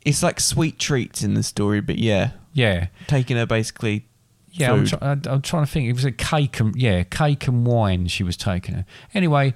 It's 0.05 0.23
like 0.23 0.39
sweet 0.41 0.79
treats 0.79 1.23
in 1.23 1.35
the 1.35 1.43
story, 1.43 1.81
but 1.81 1.99
yeah, 1.99 2.31
yeah, 2.53 2.87
taking 3.09 3.37
her 3.37 3.47
basically. 3.47 4.07
Yeah, 4.53 4.73
I'm, 4.73 4.87
try- 4.87 4.99
I- 5.03 5.29
I'm 5.29 5.43
trying 5.43 5.65
to 5.67 5.71
think. 5.71 5.89
It 5.89 5.95
was 5.95 6.05
a 6.05 6.13
cake 6.13 6.61
and 6.61 6.77
yeah, 6.77 7.03
cake 7.03 7.49
and 7.49 7.67
wine. 7.67 8.07
She 8.07 8.23
was 8.23 8.37
taking 8.37 8.77
her 8.77 8.87
anyway. 9.13 9.53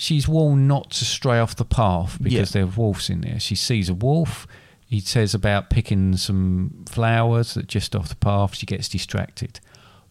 She's 0.00 0.26
warned 0.26 0.66
not 0.66 0.90
to 0.92 1.04
stray 1.04 1.38
off 1.38 1.54
the 1.56 1.64
path 1.66 2.16
because 2.22 2.32
Yeah. 2.32 2.44
there 2.44 2.62
are 2.64 2.74
wolves 2.74 3.10
in 3.10 3.20
there. 3.20 3.38
She 3.38 3.54
sees 3.54 3.90
a 3.90 3.94
wolf. 3.94 4.46
He 4.86 4.98
says 5.00 5.34
about 5.34 5.68
picking 5.68 6.16
some 6.16 6.84
flowers 6.88 7.52
that 7.52 7.66
just 7.68 7.94
off 7.94 8.08
the 8.08 8.16
path. 8.16 8.54
She 8.56 8.64
gets 8.64 8.88
distracted. 8.88 9.60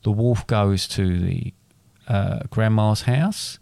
The 0.03 0.11
wolf 0.11 0.45
goes 0.45 0.87
to 0.89 1.19
the 1.19 1.53
uh, 2.07 2.41
grandma's 2.51 3.01
house. 3.01 3.57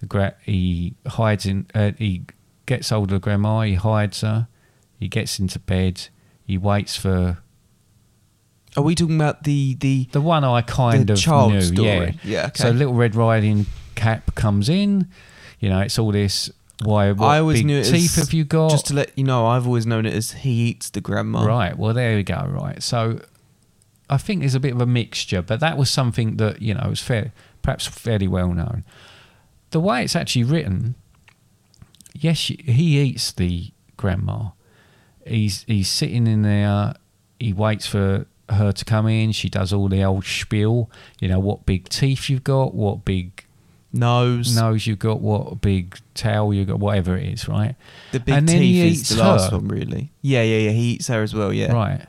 The 0.00 0.06
gra- 0.06 0.34
he 0.42 0.94
hides 1.06 1.46
in. 1.46 1.66
Uh, 1.72 1.92
he 1.98 2.22
gets 2.66 2.90
hold 2.90 3.12
of 3.12 3.20
grandma. 3.20 3.60
He 3.60 3.74
hides 3.74 4.22
her. 4.22 4.48
He 4.98 5.06
gets 5.06 5.38
into 5.38 5.60
bed. 5.60 6.08
He 6.44 6.58
waits 6.58 6.96
for 6.96 7.38
Are 8.76 8.82
we 8.82 8.96
talking 8.96 9.14
about 9.14 9.44
the 9.44 9.76
the? 9.78 10.08
the 10.10 10.20
one 10.20 10.42
I 10.42 10.62
kind 10.62 11.06
The 11.06 11.12
of 11.12 11.18
child 11.20 11.52
knew. 11.52 11.60
story. 11.62 12.18
Yeah. 12.24 12.46
Yeah, 12.46 12.50
So. 12.54 12.70
Little 12.70 12.94
Red 12.94 13.14
Riding 13.14 13.66
Cap 13.94 14.34
comes 14.34 14.68
in. 14.68 15.06
You 15.64 15.70
know, 15.70 15.80
it's 15.80 15.98
all 15.98 16.12
this. 16.12 16.50
Why? 16.84 17.10
What 17.12 17.26
I 17.26 17.38
always 17.38 17.60
big 17.60 17.66
knew 17.66 17.78
it 17.78 17.84
teeth 17.84 18.18
as, 18.18 18.26
have 18.26 18.34
you 18.34 18.44
got? 18.44 18.70
Just 18.70 18.84
to 18.88 18.94
let 18.94 19.16
you 19.16 19.24
know, 19.24 19.46
I've 19.46 19.66
always 19.66 19.86
known 19.86 20.04
it 20.04 20.12
as 20.12 20.32
he 20.32 20.50
eats 20.50 20.90
the 20.90 21.00
grandma. 21.00 21.42
Right. 21.46 21.78
Well, 21.78 21.94
there 21.94 22.16
we 22.16 22.22
go. 22.22 22.46
Right. 22.50 22.82
So, 22.82 23.22
I 24.10 24.18
think 24.18 24.40
there's 24.40 24.54
a 24.54 24.60
bit 24.60 24.74
of 24.74 24.82
a 24.82 24.86
mixture, 24.86 25.40
but 25.40 25.60
that 25.60 25.78
was 25.78 25.88
something 25.88 26.36
that 26.36 26.60
you 26.60 26.74
know 26.74 26.86
was 26.90 27.00
fair, 27.00 27.32
perhaps 27.62 27.86
fairly 27.86 28.28
well 28.28 28.52
known. 28.52 28.84
The 29.70 29.80
way 29.80 30.04
it's 30.04 30.14
actually 30.14 30.44
written, 30.44 30.96
yes, 32.12 32.38
he 32.38 33.00
eats 33.00 33.32
the 33.32 33.70
grandma. 33.96 34.50
He's 35.26 35.64
he's 35.66 35.88
sitting 35.88 36.26
in 36.26 36.42
there. 36.42 36.92
He 37.40 37.54
waits 37.54 37.86
for 37.86 38.26
her 38.50 38.72
to 38.72 38.84
come 38.84 39.08
in. 39.08 39.32
She 39.32 39.48
does 39.48 39.72
all 39.72 39.88
the 39.88 40.04
old 40.04 40.26
spiel. 40.26 40.90
You 41.20 41.28
know 41.28 41.38
what 41.38 41.64
big 41.64 41.88
teeth 41.88 42.28
you've 42.28 42.44
got, 42.44 42.74
what 42.74 43.06
big 43.06 43.43
Nose. 43.94 44.54
nose 44.56 44.86
you've 44.86 44.98
got, 44.98 45.20
what 45.20 45.60
big 45.60 45.96
tail 46.14 46.52
you've 46.52 46.68
got, 46.68 46.78
whatever 46.80 47.16
it 47.16 47.28
is, 47.32 47.48
right? 47.48 47.74
The 48.12 48.20
big 48.20 48.34
And 48.34 48.48
then 48.48 48.58
teeth 48.60 48.74
he 48.82 48.88
is 48.88 49.00
eats 49.00 49.08
the 49.10 49.22
last 49.22 49.50
her. 49.50 49.58
one, 49.58 49.68
really. 49.68 50.12
Yeah, 50.20 50.42
yeah, 50.42 50.58
yeah. 50.58 50.70
He 50.70 50.92
eats 50.92 51.06
her 51.08 51.22
as 51.22 51.34
well. 51.34 51.52
Yeah. 51.52 51.72
Right. 51.72 52.06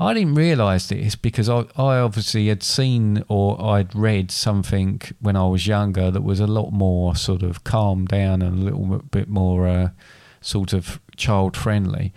I 0.00 0.12
didn't 0.12 0.34
realise 0.34 0.88
this 0.88 1.14
because 1.14 1.48
I, 1.48 1.66
I 1.76 1.98
obviously 1.98 2.48
had 2.48 2.62
seen 2.64 3.24
or 3.28 3.60
I'd 3.62 3.94
read 3.94 4.30
something 4.32 5.00
when 5.20 5.36
I 5.36 5.46
was 5.46 5.66
younger 5.68 6.10
that 6.10 6.22
was 6.22 6.40
a 6.40 6.46
lot 6.48 6.72
more 6.72 7.14
sort 7.14 7.42
of 7.42 7.62
calmed 7.64 8.08
down 8.08 8.42
and 8.42 8.58
a 8.60 8.64
little 8.64 8.98
bit 9.10 9.28
more 9.28 9.68
uh, 9.68 9.88
sort 10.40 10.72
of 10.72 10.98
child 11.16 11.56
friendly. 11.56 12.12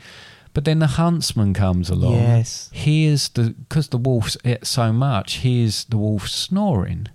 But 0.56 0.66
then 0.66 0.80
the 0.80 0.88
huntsman 0.88 1.54
comes 1.54 1.88
along. 1.92 2.14
Yes. 2.16 2.72
Here's 2.74 3.30
the 3.30 3.52
because 3.52 3.90
the 3.90 3.98
wolf's 4.00 4.38
ate 4.44 4.66
so 4.66 4.92
much. 4.92 5.40
Here's 5.40 5.84
the 5.86 5.98
wolf 5.98 6.28
snoring. 6.28 7.10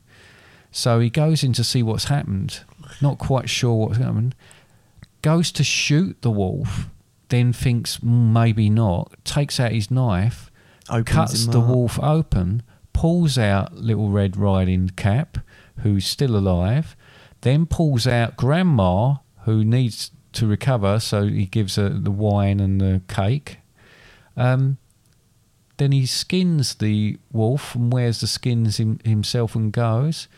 So 0.72 0.98
he 0.98 1.10
goes 1.10 1.44
in 1.44 1.52
to 1.52 1.62
see 1.62 1.82
what's 1.82 2.04
happened. 2.06 2.60
Not 3.00 3.18
quite 3.18 3.48
sure 3.48 3.74
what's 3.74 3.98
happened. 3.98 4.34
Goes 5.20 5.52
to 5.52 5.62
shoot 5.62 6.20
the 6.22 6.30
wolf. 6.30 6.88
Then 7.28 7.52
thinks 7.52 7.98
"Mm, 7.98 8.32
maybe 8.32 8.68
not. 8.68 9.12
Takes 9.24 9.60
out 9.60 9.72
his 9.72 9.90
knife 9.90 10.50
Opens 10.90 11.08
cuts 11.08 11.46
the 11.46 11.60
up. 11.60 11.68
wolf 11.68 12.00
open, 12.02 12.62
pulls 12.92 13.38
out 13.38 13.74
Little 13.74 14.08
Red 14.10 14.36
Riding 14.36 14.88
Cap, 14.96 15.38
who's 15.78 16.06
still 16.06 16.36
alive, 16.36 16.96
then 17.42 17.66
pulls 17.66 18.06
out 18.06 18.36
Grandma, 18.36 19.16
who 19.44 19.64
needs 19.64 20.10
to 20.32 20.46
recover, 20.46 20.98
so 20.98 21.26
he 21.26 21.46
gives 21.46 21.76
her 21.76 21.88
the 21.88 22.10
wine 22.10 22.58
and 22.60 22.80
the 22.80 23.02
cake. 23.08 23.58
Um, 24.36 24.78
then 25.76 25.92
he 25.92 26.06
skins 26.06 26.74
the 26.76 27.18
wolf 27.32 27.74
and 27.74 27.92
wears 27.92 28.20
the 28.20 28.26
skins 28.26 28.78
him, 28.78 28.98
himself 29.04 29.54
and 29.54 29.72
goes, 29.72 30.28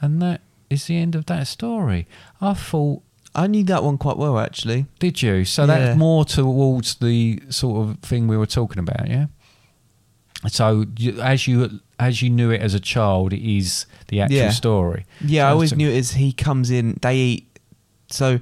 and 0.00 0.20
that 0.22 0.40
is 0.70 0.86
the 0.86 0.96
end 0.96 1.14
of 1.14 1.26
that 1.26 1.46
story. 1.46 2.06
I 2.40 2.54
thought 2.54 3.02
I 3.34 3.46
knew 3.46 3.64
that 3.64 3.84
one 3.84 3.98
quite 3.98 4.16
well, 4.16 4.38
actually. 4.38 4.86
did 4.98 5.22
you? 5.22 5.44
So 5.44 5.62
Yeah. 5.62 5.66
that's 5.66 5.98
more 5.98 6.24
towards 6.24 6.96
the 6.96 7.42
sort 7.50 7.88
of 7.88 7.98
thing 8.00 8.26
we 8.28 8.36
were 8.36 8.46
talking 8.46 8.78
about, 8.78 9.08
yeah. 9.08 9.26
So 10.48 10.84
as 11.20 11.46
you 11.48 11.80
as 11.98 12.22
you 12.22 12.30
knew 12.30 12.50
it 12.50 12.60
as 12.60 12.74
a 12.74 12.80
child, 12.80 13.32
it 13.32 13.42
is 13.42 13.86
the 14.06 14.20
actual 14.20 14.36
Yeah. 14.36 14.50
story. 14.50 15.04
Yeah, 15.20 15.48
I 15.48 15.50
always 15.50 15.70
so- 15.70 15.76
knew 15.76 15.90
it 15.90 15.96
as 15.98 16.12
he 16.12 16.32
comes 16.32 16.70
in. 16.70 16.96
They 17.02 17.16
eat. 17.16 17.58
So 18.10 18.38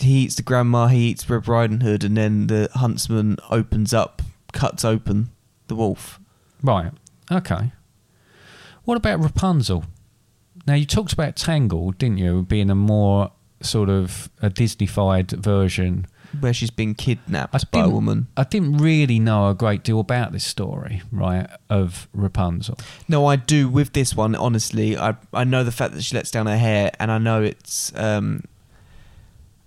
he 0.00 0.24
eats 0.24 0.34
the 0.34 0.42
grandma. 0.42 0.88
He 0.88 1.08
eats 1.10 1.28
Red 1.30 1.46
Riding 1.48 1.80
Hood, 1.80 2.02
and 2.04 2.16
then 2.16 2.48
the 2.48 2.68
huntsman 2.74 3.36
opens 3.50 3.94
up, 3.94 4.20
cuts 4.52 4.84
open 4.84 5.30
the 5.68 5.76
wolf. 5.76 6.18
Right. 6.62 6.90
Okay. 7.30 7.70
What 8.84 8.96
about 8.96 9.20
Rapunzel? 9.22 9.84
Now 10.66 10.74
you 10.74 10.86
talked 10.86 11.12
about 11.12 11.36
Tangled, 11.36 11.98
didn't 11.98 12.18
you? 12.18 12.42
Being 12.42 12.70
a 12.70 12.74
more 12.74 13.30
sort 13.62 13.88
of 13.88 14.28
a 14.42 14.50
Disneyfied 14.50 15.32
version. 15.32 16.06
where 16.40 16.52
she's 16.52 16.70
been 16.70 16.94
kidnapped 16.94 17.54
I 17.54 17.58
by 17.70 17.84
a 17.84 17.88
woman. 17.88 18.26
I 18.36 18.44
didn't 18.44 18.78
really 18.78 19.18
know 19.18 19.48
a 19.48 19.54
great 19.54 19.82
deal 19.82 20.00
about 20.00 20.32
this 20.32 20.44
story, 20.44 21.02
right? 21.12 21.48
Of 21.70 22.08
Rapunzel. 22.12 22.78
No, 23.08 23.26
I 23.26 23.36
do 23.36 23.68
with 23.68 23.92
this 23.92 24.14
one. 24.14 24.34
Honestly, 24.34 24.96
I 24.96 25.14
I 25.32 25.44
know 25.44 25.64
the 25.64 25.72
fact 25.72 25.94
that 25.94 26.02
she 26.02 26.14
lets 26.16 26.30
down 26.30 26.46
her 26.46 26.58
hair, 26.58 26.90
and 26.98 27.10
I 27.10 27.18
know 27.18 27.42
it's 27.42 27.92
um 27.96 28.42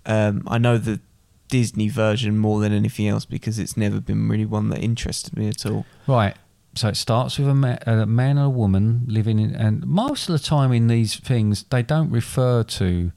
um 0.06 0.42
I 0.46 0.58
know 0.58 0.78
the 0.78 1.00
Disney 1.48 1.88
version 1.88 2.38
more 2.38 2.60
than 2.60 2.72
anything 2.72 3.08
else 3.08 3.24
because 3.24 3.58
it's 3.58 3.76
never 3.76 4.00
been 4.00 4.28
really 4.28 4.46
one 4.46 4.68
that 4.68 4.78
interested 4.80 5.36
me 5.36 5.48
at 5.48 5.66
all. 5.66 5.84
Right. 6.06 6.36
So 6.74 6.88
it 6.88 6.96
starts 6.96 7.38
with 7.38 7.48
a, 7.48 7.54
ma- 7.54 7.78
a 7.86 8.06
man 8.06 8.38
and 8.38 8.46
a 8.46 8.50
woman 8.50 9.04
living 9.06 9.38
in, 9.38 9.54
and 9.54 9.86
most 9.86 10.28
of 10.28 10.32
the 10.32 10.44
time 10.44 10.72
in 10.72 10.86
these 10.86 11.16
things, 11.16 11.64
they 11.64 11.82
don't 11.82 12.10
refer 12.10 12.62
to 12.62 13.12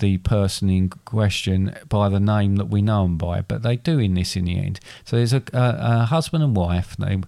the 0.00 0.18
person 0.18 0.68
in 0.68 0.88
question 0.88 1.74
by 1.88 2.08
the 2.08 2.18
name 2.18 2.56
that 2.56 2.66
we 2.66 2.82
know 2.82 3.04
them 3.04 3.16
by, 3.16 3.42
but 3.42 3.62
they 3.62 3.76
do 3.76 3.98
in 3.98 4.14
this 4.14 4.34
in 4.34 4.46
the 4.46 4.58
end. 4.58 4.80
So 5.04 5.16
there's 5.16 5.32
a, 5.32 5.42
a, 5.52 5.76
a 5.78 6.04
husband 6.06 6.42
and 6.42 6.56
wife. 6.56 6.96
They 6.96 7.20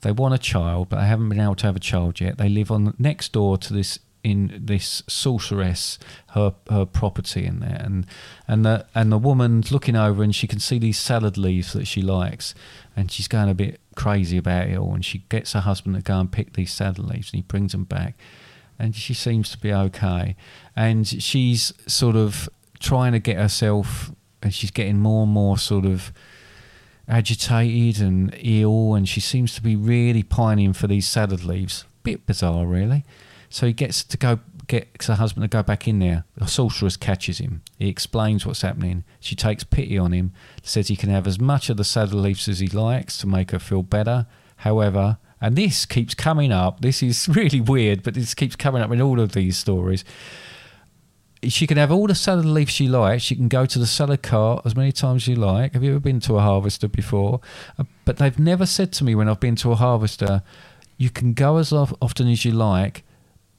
they 0.00 0.12
want 0.12 0.34
a 0.34 0.38
child, 0.38 0.90
but 0.90 1.00
they 1.00 1.06
haven't 1.06 1.28
been 1.28 1.40
able 1.40 1.56
to 1.56 1.66
have 1.66 1.76
a 1.76 1.80
child 1.80 2.20
yet. 2.20 2.38
They 2.38 2.48
live 2.48 2.70
on 2.70 2.94
next 2.98 3.32
door 3.32 3.56
to 3.58 3.72
this 3.72 3.98
in 4.24 4.60
this 4.64 5.02
sorceress 5.06 5.96
her 6.30 6.52
her 6.70 6.84
property 6.84 7.46
in 7.46 7.60
there 7.60 7.80
and 7.84 8.04
and 8.48 8.64
the 8.64 8.84
and 8.94 9.12
the 9.12 9.18
woman's 9.18 9.70
looking 9.70 9.94
over 9.94 10.24
and 10.24 10.34
she 10.34 10.46
can 10.48 10.58
see 10.58 10.76
these 10.78 10.98
salad 10.98 11.38
leaves 11.38 11.72
that 11.72 11.86
she 11.86 12.02
likes 12.02 12.52
and 12.96 13.12
she's 13.12 13.28
going 13.28 13.48
a 13.48 13.54
bit 13.54 13.80
crazy 13.98 14.38
about 14.38 14.68
it 14.68 14.78
all 14.78 14.94
and 14.94 15.04
she 15.04 15.18
gets 15.28 15.52
her 15.52 15.60
husband 15.60 15.96
to 15.96 16.00
go 16.00 16.20
and 16.20 16.30
pick 16.30 16.52
these 16.52 16.72
salad 16.72 16.98
leaves 16.98 17.32
and 17.32 17.38
he 17.38 17.42
brings 17.42 17.72
them 17.72 17.84
back 17.84 18.14
and 18.78 18.94
she 18.94 19.12
seems 19.12 19.50
to 19.50 19.58
be 19.58 19.72
okay 19.72 20.36
and 20.76 21.06
she's 21.06 21.72
sort 21.86 22.14
of 22.14 22.48
trying 22.78 23.10
to 23.10 23.18
get 23.18 23.36
herself 23.36 24.12
and 24.40 24.54
she's 24.54 24.70
getting 24.70 24.98
more 24.98 25.24
and 25.24 25.32
more 25.32 25.58
sort 25.58 25.84
of 25.84 26.12
agitated 27.08 28.00
and 28.00 28.32
ill 28.38 28.94
and 28.94 29.08
she 29.08 29.20
seems 29.20 29.54
to 29.54 29.60
be 29.60 29.74
really 29.74 30.22
pining 30.22 30.72
for 30.72 30.86
these 30.86 31.08
salad 31.08 31.44
leaves 31.44 31.84
bit 32.04 32.24
bizarre 32.24 32.66
really 32.66 33.04
so 33.50 33.66
he 33.66 33.72
gets 33.72 34.04
to 34.04 34.16
go 34.16 34.38
gets 34.68 35.06
her 35.06 35.14
husband 35.14 35.42
to 35.42 35.48
go 35.48 35.62
back 35.62 35.88
in 35.88 35.98
there. 35.98 36.24
The 36.36 36.46
sorceress 36.46 36.96
catches 36.96 37.38
him. 37.38 37.62
He 37.78 37.88
explains 37.88 38.44
what's 38.44 38.62
happening. 38.62 39.04
She 39.20 39.36
takes 39.36 39.62
pity 39.62 39.96
on 39.96 40.12
him, 40.12 40.32
says 40.62 40.88
he 40.88 40.96
can 40.96 41.10
have 41.10 41.28
as 41.28 41.38
much 41.38 41.70
of 41.70 41.76
the 41.76 41.84
saddle 41.84 42.20
leaves 42.20 42.48
as 42.48 42.58
he 42.58 42.66
likes 42.66 43.18
to 43.18 43.26
make 43.28 43.52
her 43.52 43.60
feel 43.60 43.84
better. 43.84 44.26
However, 44.56 45.18
and 45.40 45.54
this 45.54 45.86
keeps 45.86 46.14
coming 46.14 46.50
up. 46.50 46.80
This 46.80 47.02
is 47.02 47.28
really 47.32 47.60
weird, 47.60 48.02
but 48.02 48.14
this 48.14 48.34
keeps 48.34 48.56
coming 48.56 48.82
up 48.82 48.90
in 48.90 49.00
all 49.00 49.20
of 49.20 49.32
these 49.32 49.56
stories. 49.56 50.04
She 51.44 51.68
can 51.68 51.76
have 51.76 51.92
all 51.92 52.08
the 52.08 52.16
salad 52.16 52.46
leaves 52.46 52.72
she 52.72 52.88
likes. 52.88 53.22
She 53.22 53.36
can 53.36 53.46
go 53.46 53.64
to 53.64 53.78
the 53.78 53.86
salad 53.86 54.24
cart 54.24 54.62
as 54.64 54.74
many 54.74 54.90
times 54.90 55.22
as 55.22 55.28
you 55.28 55.36
like. 55.36 55.74
Have 55.74 55.84
you 55.84 55.90
ever 55.92 56.00
been 56.00 56.18
to 56.20 56.36
a 56.36 56.40
harvester 56.40 56.88
before? 56.88 57.40
Uh, 57.78 57.84
But 58.04 58.16
they've 58.16 58.38
never 58.40 58.66
said 58.66 58.92
to 58.94 59.04
me 59.04 59.14
when 59.14 59.28
I've 59.28 59.38
been 59.38 59.54
to 59.56 59.70
a 59.70 59.76
harvester, 59.76 60.42
you 60.96 61.10
can 61.10 61.34
go 61.34 61.58
as 61.58 61.72
often 61.72 62.26
as 62.26 62.44
you 62.44 62.50
like, 62.50 63.04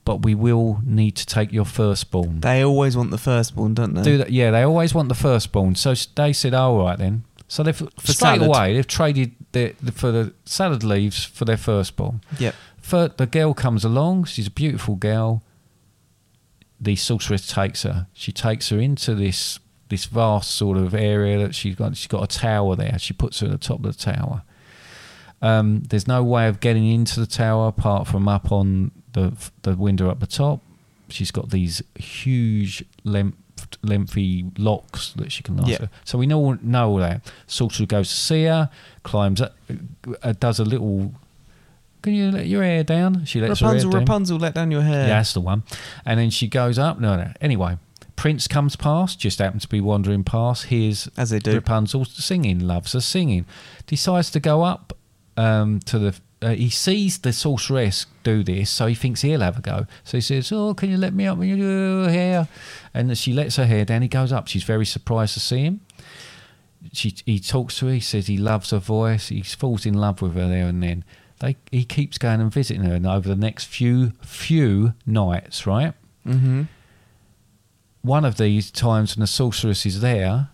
but 0.10 0.24
we 0.24 0.34
will 0.34 0.82
need 0.84 1.12
to 1.12 1.24
take 1.24 1.54
your 1.54 1.66
firstborn. 1.66 2.40
They 2.40 2.64
always 2.64 2.98
want 2.98 3.12
the 3.12 3.20
firstborn, 3.20 3.76
don't 3.76 3.94
they? 3.94 4.02
Do 4.02 4.18
that? 4.18 4.32
Yeah, 4.32 4.50
they 4.50 4.64
always 4.64 4.92
want 4.92 5.08
the 5.08 5.14
firstborn. 5.14 5.76
So 5.76 5.94
they 6.16 6.34
said, 6.34 6.56
"Oh, 6.56 6.80
all 6.80 6.86
right 6.86 6.98
then." 6.98 7.26
So 7.48 7.62
they've 7.62 7.76
straight 7.76 8.16
salad. 8.16 8.42
away 8.42 8.74
they've 8.74 8.88
traded 8.88 9.36
the, 9.52 9.76
the, 9.80 9.92
for 9.92 10.12
the 10.12 10.34
salad 10.46 10.84
leaves 10.84 11.24
for 11.24 11.46
their 11.46 11.58
firstborn. 11.58 12.22
Yep. 12.40 12.56
Fir- 12.82 13.12
the 13.18 13.28
girl 13.28 13.54
comes 13.54 13.86
along. 13.86 14.24
She's 14.24 14.48
a 14.48 14.52
beautiful 14.52 14.96
girl. 14.96 15.44
The 16.82 16.96
sorceress 16.96 17.46
takes 17.46 17.84
her. 17.84 18.08
She 18.14 18.32
takes 18.32 18.70
her 18.70 18.80
into 18.80 19.14
this 19.14 19.60
this 19.90 20.06
vast 20.06 20.50
sort 20.50 20.80
of 20.80 20.96
area 20.96 21.38
that 21.38 21.54
she's 21.54 21.76
got. 21.76 21.96
She's 21.96 22.08
got 22.08 22.24
a 22.24 22.40
tower 22.40 22.76
there. 22.76 22.98
She 22.98 23.14
puts 23.14 23.42
her 23.42 23.46
at 23.46 23.52
the 23.52 23.60
top 23.60 23.86
of 23.86 23.96
the 23.96 24.04
tower. 24.12 24.42
Um, 25.42 25.84
there's 25.90 26.08
no 26.08 26.24
way 26.24 26.48
of 26.48 26.60
getting 26.60 26.86
into 26.86 27.20
the 27.20 27.28
tower 27.28 27.68
apart 27.68 28.08
from 28.08 28.28
up 28.28 28.52
on 28.52 28.92
the 29.14 29.34
the 29.62 29.76
window 29.76 30.10
up 30.10 30.20
the 30.20 30.28
top. 30.28 30.62
She's 31.08 31.32
got 31.32 31.50
these 31.50 31.82
huge 31.96 32.84
length, 33.04 33.38
lengthy 33.82 34.46
locks 34.58 35.14
that 35.14 35.32
she 35.32 35.42
can 35.42 35.58
last. 35.58 35.70
Yeah. 35.70 35.88
So 36.04 36.18
we 36.18 36.28
know 36.28 36.54
know 36.62 36.90
all 36.90 36.98
that. 36.98 37.22
Sorcerer 37.48 37.86
goes 37.86 38.10
to 38.10 38.16
see 38.16 38.44
her, 38.44 38.70
climbs 39.04 39.42
up, 39.42 39.56
uh, 40.22 40.34
does 40.40 40.60
a 40.60 40.66
little. 40.66 41.14
Can 42.02 42.14
you 42.14 42.32
let 42.32 42.48
your 42.48 42.64
hair 42.64 42.84
down? 42.84 43.26
She 43.26 43.42
lets 43.42 43.60
her 43.60 43.66
Rapunzel, 43.66 43.92
down. 43.92 44.00
Rapunzel, 44.02 44.38
let 44.40 44.54
down 44.54 44.72
your 44.72 44.84
hair. 44.84 45.08
Yeah, 45.08 45.18
that's 45.18 45.34
the 45.34 45.42
one. 45.42 45.64
And 46.06 46.18
then 46.20 46.30
she 46.30 46.48
goes 46.48 46.80
up. 46.80 46.98
No, 47.00 47.18
no. 47.18 47.34
Anyway, 47.42 47.78
Prince 48.16 48.48
comes 48.48 48.76
past, 48.78 49.20
just 49.20 49.40
happens 49.40 49.64
to 49.64 49.68
be 49.68 49.82
wandering 49.82 50.24
past, 50.24 50.66
hears 50.66 51.10
As 51.18 51.30
they 51.30 51.40
do. 51.40 51.54
Rapunzel 51.56 52.06
singing, 52.06 52.60
loves 52.60 52.94
her 52.94 53.02
singing, 53.02 53.46
decides 53.86 54.32
to 54.32 54.40
go 54.40 54.64
up 54.64 54.98
um, 55.40 55.80
to 55.82 56.00
the. 56.00 56.20
Uh, 56.42 56.52
he 56.52 56.70
sees 56.70 57.18
the 57.18 57.34
sorceress 57.34 58.06
do 58.24 58.44
this, 58.44 58.70
so 58.70 58.86
he 58.88 58.96
thinks 58.96 59.22
he'll 59.22 59.42
have 59.42 59.58
a 59.58 59.62
go. 59.62 59.86
So 60.04 60.18
he 60.18 60.22
says, 60.22 60.52
"Oh, 60.52 60.74
can 60.74 60.90
you 60.90 60.98
let 60.98 61.14
me 61.14 61.26
up 61.28 61.38
with 61.38 61.50
your 61.50 62.10
hair?" 62.10 62.48
And 62.94 63.18
she 63.18 63.34
lets 63.34 63.58
her 63.58 63.66
hair 63.66 63.86
down. 63.86 64.02
He 64.02 64.08
goes 64.08 64.32
up. 64.32 64.48
She's 64.48 64.64
very 64.64 64.86
surprised 64.86 65.34
to 65.34 65.40
see 65.40 65.64
him. 65.64 65.82
She, 66.94 67.14
he 67.26 67.40
talks 67.40 67.78
to 67.80 67.88
her. 67.88 67.94
He 67.94 68.00
says 68.00 68.28
he 68.28 68.38
loves 68.38 68.72
her 68.72 68.80
voice. 68.80 69.28
He 69.28 69.42
falls 69.42 69.86
in 69.86 69.96
love 69.96 70.22
with 70.22 70.36
her 70.36 70.48
there 70.48 70.68
and 70.68 70.82
then. 70.82 71.04
They, 71.40 71.56
he 71.72 71.86
keeps 71.86 72.18
going 72.18 72.42
and 72.42 72.52
visiting 72.52 72.84
her, 72.84 72.96
and 72.96 73.08
over 73.08 73.30
the 73.30 73.36
next 73.36 73.66
few 73.66 74.12
few 74.22 74.94
nights, 75.06 75.66
right? 75.66 75.94
Mm-hmm. 76.28 76.64
one 78.02 78.26
of 78.26 78.38
these 78.38 78.70
times 78.72 79.16
when 79.16 79.22
the 79.22 79.28
sorceress 79.28 79.86
is 79.86 80.02
there, 80.02 80.50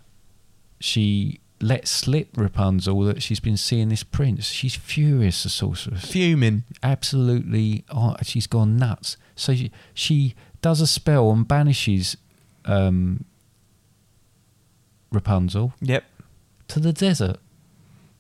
she 0.80 1.40
lets 1.62 1.90
slip 1.90 2.30
Rapunzel 2.36 3.00
that 3.06 3.24
she's 3.24 3.40
been 3.40 3.58
seeing 3.58 3.90
this 3.90 4.04
prince. 4.04 4.46
She's 4.48 4.76
furious, 4.76 5.44
the 5.44 5.50
sorceress. 5.50 6.06
Fuming. 6.12 6.64
Absolutely, 6.84 7.86
oh, 7.90 8.16
she's 8.24 8.46
gone 8.48 8.78
nuts. 8.78 9.18
So 9.36 9.56
she, 9.56 9.72
she 9.94 10.36
does 10.62 10.82
a 10.82 10.88
spell 10.88 11.32
and 11.32 11.48
banishes 11.48 12.18
um, 12.66 13.24
Rapunzel 15.12 15.74
Yep. 15.82 16.04
to 16.70 16.80
the 16.80 16.94
desert. 16.94 17.38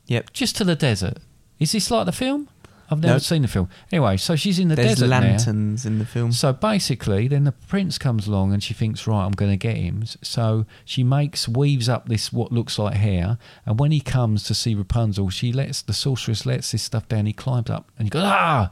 Yep. 0.07 0.31
Just 0.33 0.55
to 0.57 0.63
the 0.63 0.75
desert. 0.75 1.17
Is 1.59 1.71
this 1.71 1.89
like 1.91 2.05
the 2.05 2.11
film? 2.11 2.47
I've 2.89 3.01
never 3.01 3.19
seen 3.19 3.41
the 3.41 3.47
film. 3.47 3.67
Anyway, 3.91 4.17
so 4.17 4.35
she's 4.35 4.59
in 4.59 4.67
the 4.67 4.75
There's 4.75 4.99
desert 4.99 5.07
now. 5.07 5.19
lanterns 5.21 5.85
in 5.85 5.97
the 5.97 6.05
film. 6.05 6.31
So 6.31 6.53
basically, 6.53 7.27
then 7.27 7.43
the 7.43 7.51
prince 7.51 7.97
comes 7.97 8.27
along 8.27 8.53
and 8.53 8.61
she 8.61 8.73
thinks, 8.73 9.07
right, 9.07 9.25
I'm 9.25 9.31
going 9.31 9.51
to 9.51 9.57
get 9.57 9.77
him. 9.77 10.03
So 10.21 10.65
she 10.85 11.03
makes, 11.03 11.47
weaves 11.47 11.89
up 11.89 12.07
this 12.07 12.31
what 12.31 12.51
looks 12.51 12.77
like 12.77 12.95
hair, 12.95 13.37
and 13.65 13.79
when 13.79 13.91
he 13.91 14.01
comes 14.01 14.43
to 14.43 14.53
see 14.53 14.75
Rapunzel, 14.75 15.29
she 15.29 15.51
lets 15.51 15.81
the 15.81 15.93
sorceress 15.93 16.45
lets 16.45 16.71
this 16.71 16.83
stuff 16.83 17.07
down. 17.07 17.25
He 17.25 17.33
climbs 17.33 17.69
up 17.69 17.91
and 17.97 18.05
he 18.05 18.09
goes, 18.09 18.23
ah, 18.23 18.71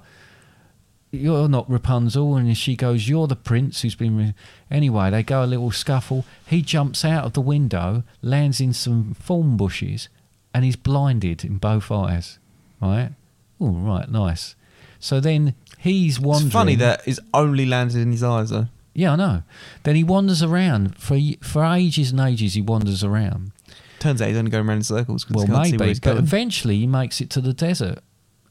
you're 1.10 1.48
not 1.48 1.70
Rapunzel, 1.70 2.36
and 2.36 2.58
she 2.58 2.76
goes, 2.76 3.08
you're 3.08 3.28
the 3.28 3.36
prince 3.36 3.82
who's 3.82 3.96
been. 3.96 4.18
Re-. 4.18 4.34
Anyway, 4.72 5.10
they 5.12 5.24
go 5.24 5.44
a 5.44 5.46
little 5.46 5.72
scuffle. 5.72 6.26
He 6.46 6.62
jumps 6.62 7.06
out 7.06 7.24
of 7.24 7.34
the 7.34 7.42
window, 7.42 8.04
lands 8.22 8.60
in 8.60 8.74
some 8.74 9.16
thorn 9.20 9.58
bushes, 9.58 10.10
and 10.54 10.66
he's 10.66 10.76
blinded 10.76 11.44
in 11.44 11.58
both 11.58 11.92
eyes. 11.92 12.40
Right? 12.82 13.12
Oh, 13.60 13.70
right, 13.72 14.10
nice. 14.10 14.56
So 15.00 15.20
then 15.20 15.56
he's 15.78 16.20
wandering. 16.20 16.48
It's 16.48 16.54
funny 16.54 16.76
that 16.76 17.02
it's 17.08 17.20
only 17.34 17.66
landed 17.66 17.98
in 18.02 18.12
his 18.12 18.24
eyes, 18.24 18.50
though. 18.50 18.68
Yeah, 18.94 19.14
I 19.14 19.16
know. 19.16 19.44
Then 19.84 19.96
he 19.96 20.04
wanders 20.04 20.44
around 20.44 20.98
for 20.98 21.18
for 21.42 21.64
ages 21.66 22.12
and 22.12 22.20
ages. 22.20 22.54
He 22.54 22.62
wanders 22.62 23.04
around. 23.04 23.52
Turns 24.00 24.22
out 24.22 24.28
he's 24.28 24.38
only 24.38 24.52
going 24.52 24.68
around 24.68 24.78
in 24.78 24.84
circles 24.84 25.24
because 25.24 25.48
Well, 25.48 25.48
he 25.48 25.54
can't 25.54 25.66
see 25.72 25.78
where 25.78 25.88
maybe, 25.88 26.00
but 26.00 26.14
going. 26.14 26.18
eventually 26.18 26.78
he 26.80 26.88
makes 26.88 27.20
it 27.22 27.30
to 27.32 27.42
the 27.42 27.54
desert, 27.54 28.00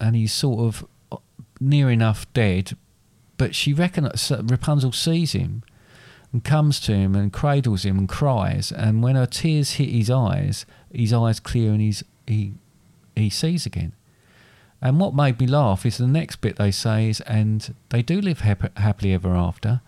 and 0.00 0.16
he's 0.16 0.32
sort 0.32 0.60
of 0.60 0.86
uh, 1.12 1.16
near 1.60 1.90
enough 1.90 2.26
dead. 2.32 2.76
But 3.38 3.54
she 3.54 3.72
reckons 3.72 4.30
Rapunzel 4.30 4.92
sees 4.92 5.32
him 5.32 5.62
and 6.32 6.42
comes 6.44 6.80
to 6.80 6.92
him 6.94 7.14
and 7.14 7.32
cradles 7.32 7.84
him 7.84 7.98
and 7.98 8.08
cries. 8.08 8.72
And 8.72 9.02
when 9.02 9.14
her 9.16 9.26
tears 9.26 9.72
hit 9.72 9.88
his 9.90 10.10
eyes, 10.10 10.64
his 10.92 11.12
eyes 11.12 11.38
clear 11.40 11.72
and 11.72 11.80
he's 11.80 12.02
he 12.26 12.54
he 13.16 13.30
sees 13.30 13.64
again. 13.66 13.92
And 14.82 14.98
what 14.98 15.14
made 15.14 15.38
me 15.38 15.46
laugh 15.46 15.86
is 15.86 15.96
the 15.96 16.08
next 16.08 16.40
bit 16.40 16.56
they 16.56 16.72
say 16.72 17.08
is, 17.08 17.20
and 17.20 17.72
they 17.90 18.02
do 18.02 18.20
live 18.20 18.40
hap- 18.40 18.76
happily 18.76 19.12
ever 19.12 19.34
after. 19.36 19.80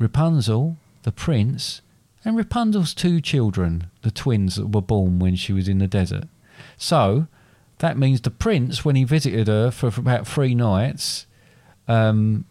Rapunzel, 0.00 0.76
the 1.04 1.12
prince, 1.12 1.80
and 2.24 2.36
Rapunzel's 2.36 2.92
two 2.92 3.20
children, 3.20 3.86
the 4.02 4.10
twins 4.10 4.56
that 4.56 4.74
were 4.74 4.82
born 4.82 5.20
when 5.20 5.36
she 5.36 5.52
was 5.52 5.68
in 5.68 5.78
the 5.78 5.86
desert. 5.86 6.24
So 6.76 7.28
that 7.78 7.96
means 7.96 8.20
the 8.20 8.30
prince, 8.30 8.84
when 8.84 8.96
he 8.96 9.04
visited 9.04 9.46
her 9.46 9.70
for, 9.70 9.92
for 9.92 10.00
about 10.00 10.26
three 10.26 10.56
nights, 10.56 11.26
um, 11.86 12.46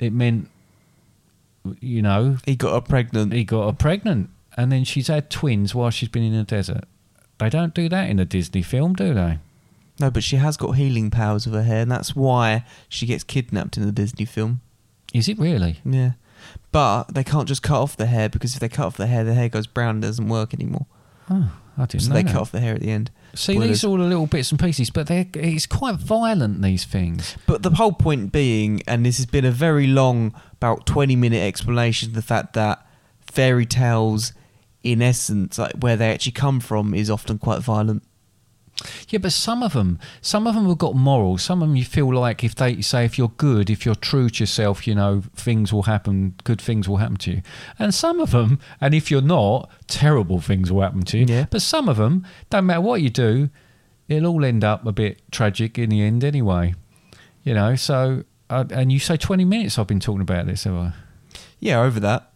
it 0.00 0.14
meant, 0.14 0.48
you 1.80 2.00
know, 2.00 2.38
he 2.46 2.56
got 2.56 2.72
her 2.72 2.80
pregnant. 2.80 3.34
he 3.34 3.44
got 3.44 3.66
her 3.66 3.76
pregnant, 3.76 4.30
and 4.56 4.72
then 4.72 4.84
she's 4.84 5.08
had 5.08 5.28
twins 5.28 5.74
while 5.74 5.90
she's 5.90 6.08
been 6.08 6.22
in 6.22 6.34
the 6.36 6.42
desert. 6.42 6.84
They 7.38 7.50
don't 7.50 7.74
do 7.74 7.90
that 7.90 8.08
in 8.08 8.18
a 8.18 8.24
Disney 8.24 8.62
film, 8.62 8.94
do 8.94 9.12
they? 9.12 9.38
No, 10.02 10.10
but 10.10 10.22
she 10.24 10.36
has 10.36 10.56
got 10.56 10.72
healing 10.72 11.10
powers 11.10 11.46
with 11.46 11.54
her 11.54 11.62
hair, 11.62 11.80
and 11.82 11.90
that's 11.90 12.14
why 12.14 12.64
she 12.88 13.06
gets 13.06 13.22
kidnapped 13.24 13.76
in 13.76 13.86
the 13.86 13.92
Disney 13.92 14.24
film. 14.24 14.60
Is 15.14 15.28
it 15.28 15.38
really? 15.38 15.78
Yeah. 15.84 16.12
But 16.72 17.14
they 17.14 17.22
can't 17.22 17.46
just 17.46 17.62
cut 17.62 17.80
off 17.80 17.96
the 17.96 18.06
hair 18.06 18.28
because 18.28 18.54
if 18.54 18.60
they 18.60 18.68
cut 18.68 18.86
off 18.86 18.96
the 18.96 19.06
hair, 19.06 19.22
the 19.24 19.34
hair 19.34 19.48
goes 19.48 19.66
brown 19.68 19.96
and 19.96 20.02
doesn't 20.02 20.28
work 20.28 20.52
anymore. 20.52 20.86
Oh, 21.30 21.52
I 21.78 21.86
didn't 21.86 22.02
So 22.02 22.08
know 22.08 22.14
So 22.14 22.14
they 22.14 22.22
that. 22.24 22.32
cut 22.32 22.40
off 22.40 22.50
the 22.52 22.60
hair 22.60 22.74
at 22.74 22.80
the 22.80 22.90
end. 22.90 23.10
See, 23.34 23.52
Spoilers. 23.54 23.68
these 23.68 23.84
are 23.84 23.88
all 23.88 23.96
the 23.98 24.04
little 24.04 24.26
bits 24.26 24.50
and 24.50 24.58
pieces, 24.60 24.90
but 24.90 25.06
they're 25.06 25.26
it's 25.34 25.66
quite 25.66 25.96
violent. 25.96 26.60
These 26.62 26.84
things. 26.84 27.36
But 27.46 27.62
the 27.62 27.70
whole 27.70 27.92
point 27.92 28.32
being, 28.32 28.82
and 28.88 29.06
this 29.06 29.18
has 29.18 29.26
been 29.26 29.44
a 29.44 29.52
very 29.52 29.86
long, 29.86 30.34
about 30.54 30.84
20 30.86 31.14
minute 31.14 31.42
explanation 31.42 32.08
of 32.08 32.14
the 32.14 32.22
fact 32.22 32.54
that 32.54 32.84
fairy 33.20 33.64
tales, 33.66 34.32
in 34.82 35.00
essence, 35.00 35.58
like 35.58 35.74
where 35.78 35.96
they 35.96 36.10
actually 36.12 36.32
come 36.32 36.58
from, 36.58 36.92
is 36.92 37.08
often 37.08 37.38
quite 37.38 37.60
violent. 37.60 38.02
Yeah, 39.08 39.18
but 39.18 39.32
some 39.32 39.62
of 39.62 39.72
them, 39.72 39.98
some 40.20 40.46
of 40.46 40.54
them 40.54 40.66
have 40.66 40.78
got 40.78 40.94
morals. 40.94 41.42
Some 41.42 41.62
of 41.62 41.68
them 41.68 41.76
you 41.76 41.84
feel 41.84 42.12
like 42.12 42.42
if 42.42 42.54
they 42.54 42.80
say 42.80 43.04
if 43.04 43.18
you're 43.18 43.32
good, 43.36 43.70
if 43.70 43.84
you're 43.84 43.94
true 43.94 44.28
to 44.30 44.42
yourself, 44.42 44.86
you 44.86 44.94
know 44.94 45.22
things 45.34 45.72
will 45.72 45.84
happen. 45.84 46.34
Good 46.44 46.60
things 46.60 46.88
will 46.88 46.98
happen 46.98 47.16
to 47.18 47.30
you. 47.32 47.42
And 47.78 47.94
some 47.94 48.20
of 48.20 48.30
them, 48.30 48.58
and 48.80 48.94
if 48.94 49.10
you're 49.10 49.20
not, 49.20 49.70
terrible 49.86 50.40
things 50.40 50.72
will 50.72 50.82
happen 50.82 51.02
to 51.02 51.18
you. 51.18 51.26
Yeah. 51.26 51.46
But 51.50 51.62
some 51.62 51.88
of 51.88 51.96
them, 51.96 52.26
don't 52.50 52.66
matter 52.66 52.80
what 52.80 53.02
you 53.02 53.10
do, 53.10 53.50
it'll 54.08 54.32
all 54.32 54.44
end 54.44 54.64
up 54.64 54.86
a 54.86 54.92
bit 54.92 55.20
tragic 55.30 55.78
in 55.78 55.90
the 55.90 56.02
end 56.02 56.24
anyway. 56.24 56.74
You 57.42 57.54
know. 57.54 57.76
So, 57.76 58.24
uh, 58.50 58.64
and 58.70 58.92
you 58.92 58.98
say 58.98 59.16
20 59.16 59.44
minutes. 59.44 59.78
I've 59.78 59.86
been 59.86 60.00
talking 60.00 60.22
about 60.22 60.46
this, 60.46 60.64
have 60.64 60.74
I? 60.74 60.92
Yeah, 61.60 61.80
over 61.80 62.00
that. 62.00 62.31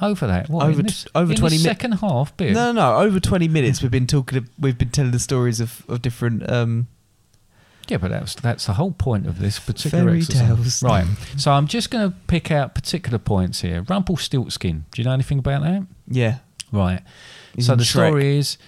Over 0.00 0.26
that. 0.26 0.48
What, 0.50 0.66
Over 0.66 0.80
in 0.80 0.86
this, 0.86 1.06
over 1.14 1.32
in 1.32 1.38
20 1.38 1.56
the 1.56 1.62
mi- 1.62 1.64
second 1.64 1.92
half 1.92 2.36
bit. 2.36 2.52
No, 2.52 2.72
no, 2.72 2.92
no. 2.92 2.96
Over 2.98 3.18
twenty 3.18 3.48
minutes, 3.48 3.80
we've 3.82 3.90
been 3.90 4.06
talking. 4.06 4.46
We've 4.58 4.76
been 4.76 4.90
telling 4.90 5.10
the 5.12 5.18
stories 5.18 5.58
of, 5.60 5.84
of 5.88 6.02
different. 6.02 6.48
Um, 6.50 6.88
Yeah, 7.88 7.96
but 7.96 8.10
that's 8.10 8.34
that's 8.34 8.66
the 8.66 8.74
whole 8.74 8.92
point 8.92 9.26
of 9.26 9.38
this 9.38 9.58
particular 9.58 10.04
Fairy 10.04 10.18
exercise. 10.18 10.40
tales. 10.48 10.82
Right. 10.82 11.06
So 11.38 11.50
I'm 11.52 11.66
just 11.66 11.90
going 11.90 12.10
to 12.10 12.16
pick 12.26 12.50
out 12.50 12.74
particular 12.74 13.18
points 13.18 13.62
here. 13.62 13.82
Rumpelstiltskin. 13.88 14.84
Do 14.90 15.00
you 15.00 15.06
know 15.06 15.14
anything 15.14 15.38
about 15.38 15.62
that? 15.62 15.86
yeah, 16.08 16.38
Right. 16.72 17.00
He's 17.54 17.66
so 17.66 17.72
in 17.72 17.78
the 17.78 17.84
Shrek. 17.84 18.08
story 18.08 18.36
is, 18.38 18.58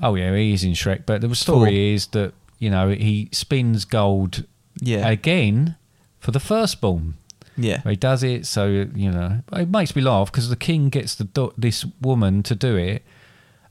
oh 0.00 0.14
yeah, 0.14 0.34
he 0.34 0.54
is 0.54 0.64
in 0.64 0.72
Shrek. 0.72 1.04
But 1.04 1.20
the 1.20 1.34
story 1.34 1.70
Four. 1.70 1.94
is 1.94 2.06
that 2.08 2.32
you 2.58 2.70
know 2.70 2.88
he 2.88 3.28
spins 3.32 3.84
gold 3.84 4.44
yeah, 4.80 5.06
again 5.08 5.76
for 6.18 6.30
the 6.30 6.40
first 6.40 6.76
firstborn. 6.76 7.14
Yeah, 7.56 7.82
He 7.82 7.96
does 7.96 8.22
it, 8.22 8.46
so 8.46 8.66
you 8.94 9.10
know 9.10 9.40
it 9.52 9.68
makes 9.68 9.94
me 9.96 10.02
laugh 10.02 10.30
because 10.32 10.48
the 10.48 10.56
king 10.56 10.88
gets 10.88 11.14
the 11.14 11.24
do- 11.24 11.52
this 11.58 11.84
woman 12.00 12.42
to 12.44 12.54
do 12.54 12.76
it, 12.76 13.02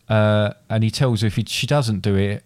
uh, 0.09 0.53
and 0.69 0.83
he 0.83 0.91
tells 0.91 1.21
her 1.21 1.27
if 1.27 1.35
he, 1.35 1.45
she 1.47 1.67
doesn't 1.67 2.01
do 2.01 2.15
it, 2.15 2.43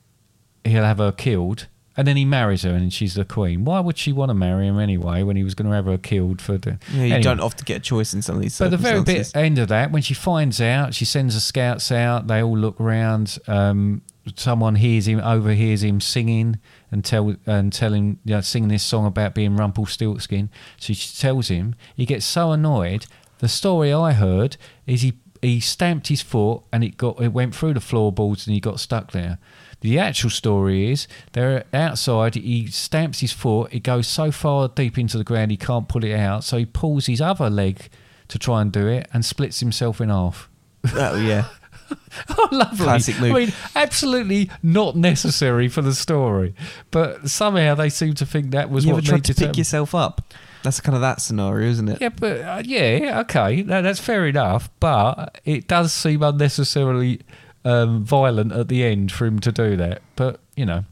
he'll 0.63 0.83
have 0.83 0.99
her 0.99 1.11
killed, 1.11 1.67
and 1.97 2.07
then 2.07 2.17
he 2.17 2.25
marries 2.25 2.63
her, 2.63 2.71
and 2.71 2.91
she's 2.93 3.13
the 3.15 3.25
queen. 3.25 3.65
Why 3.65 3.79
would 3.79 3.97
she 3.97 4.11
want 4.11 4.29
to 4.29 4.33
marry 4.33 4.67
him 4.67 4.79
anyway 4.79 5.23
when 5.23 5.35
he 5.37 5.43
was 5.43 5.55
going 5.55 5.69
to 5.69 5.75
have 5.75 5.85
her 5.85 5.97
killed 5.97 6.41
for 6.41 6.57
the? 6.57 6.77
yeah. 6.91 6.95
You 6.97 7.01
Anyway. 7.05 7.21
don't 7.21 7.39
often 7.39 7.63
get 7.65 7.77
a 7.77 7.79
choice 7.79 8.13
in 8.13 8.21
some 8.21 8.35
of 8.35 8.41
these. 8.41 8.57
But 8.57 8.71
the 8.71 8.77
very 8.77 9.01
bit 9.01 9.31
end 9.35 9.57
of 9.59 9.67
that, 9.69 9.91
when 9.91 10.01
she 10.01 10.13
finds 10.13 10.59
out, 10.61 10.93
she 10.93 11.05
sends 11.05 11.33
the 11.35 11.39
scouts 11.41 11.91
out. 11.91 12.27
They 12.27 12.43
all 12.43 12.57
look 12.57 12.75
round. 12.79 13.39
Um, 13.47 14.01
someone 14.35 14.75
hears 14.75 15.07
him, 15.07 15.19
overhears 15.19 15.83
him 15.83 16.01
singing 16.01 16.59
and 16.91 17.03
tell 17.03 17.35
and 17.45 17.71
telling, 17.71 18.19
you 18.23 18.35
know, 18.35 18.41
singing 18.41 18.69
this 18.69 18.83
song 18.83 19.05
about 19.05 19.35
being 19.35 19.55
Rumpelstiltskin. 19.55 20.49
So 20.77 20.93
she 20.93 21.15
tells 21.15 21.47
him. 21.49 21.75
He 21.95 22.05
gets 22.05 22.25
so 22.25 22.51
annoyed. 22.51 23.05
The 23.39 23.47
story 23.47 23.93
I 23.93 24.13
heard 24.13 24.57
is 24.87 25.01
he 25.01 25.13
he 25.41 25.59
stamped 25.59 26.07
his 26.07 26.21
foot 26.21 26.63
and 26.73 26.83
it 26.83 26.97
got 26.97 27.21
it 27.21 27.33
went 27.33 27.55
through 27.55 27.75
the 27.75 27.81
floorboards 27.81 28.47
and 28.47 28.53
he 28.53 28.59
got 28.59 28.79
stuck 28.79 29.11
there. 29.11 29.37
The 29.81 29.99
actual 29.99 30.31
story 30.31 30.91
is 30.91 31.07
they're 31.33 31.65
outside. 31.73 32.35
He 32.35 32.67
stamps 32.67 33.19
his 33.19 33.33
foot. 33.33 33.73
It 33.73 33.83
goes 33.83 34.07
so 34.07 34.31
far 34.31 34.67
deep 34.67 34.97
into 34.97 35.17
the 35.17 35.23
ground 35.23 35.51
he 35.51 35.57
can't 35.57 35.87
pull 35.87 36.03
it 36.03 36.15
out. 36.15 36.43
So 36.43 36.57
he 36.57 36.65
pulls 36.65 37.05
his 37.05 37.21
other 37.21 37.49
leg 37.49 37.89
to 38.29 38.39
try 38.39 38.61
and 38.61 38.71
do 38.71 38.87
it 38.87 39.07
and 39.13 39.23
splits 39.23 39.59
himself 39.59 40.01
in 40.01 40.09
half. 40.09 40.49
oh 40.95 41.17
yeah, 41.17 41.45
Oh, 42.29 42.47
lovely! 42.51 42.77
Classic 42.85 43.19
move. 43.19 43.31
I 43.35 43.39
mean, 43.39 43.53
absolutely 43.75 44.49
not 44.63 44.95
necessary 44.95 45.67
for 45.67 45.81
the 45.81 45.93
story, 45.93 46.55
but 46.89 47.29
somehow 47.29 47.75
they 47.75 47.89
seem 47.89 48.13
to 48.15 48.25
think 48.25 48.51
that 48.51 48.69
was 48.69 48.85
you 48.85 48.91
ever 48.91 48.97
what 48.97 49.05
tried 49.05 49.15
needed 49.17 49.35
to 49.37 49.47
pick 49.47 49.57
yourself 49.57 49.93
up? 49.93 50.33
That's 50.63 50.79
kind 50.81 50.95
of 50.95 51.01
that 51.01 51.19
scenario, 51.21 51.67
isn't 51.69 51.89
it? 51.89 51.99
Yeah, 52.01 52.09
but 52.09 52.39
uh, 52.41 52.61
yeah, 52.65 53.19
okay, 53.21 53.61
no, 53.63 53.81
that's 53.81 53.99
fair 53.99 54.25
enough. 54.27 54.69
But 54.79 55.39
it 55.45 55.67
does 55.67 55.91
seem 55.93 56.23
unnecessarily 56.23 57.21
um, 57.65 58.03
violent 58.05 58.53
at 58.53 58.69
the 58.69 58.83
end 58.83 59.11
for 59.11 59.25
him 59.25 59.39
to 59.41 59.51
do 59.51 59.75
that. 59.75 60.01
But 60.15 60.39
you 60.55 60.65
know, 60.65 60.85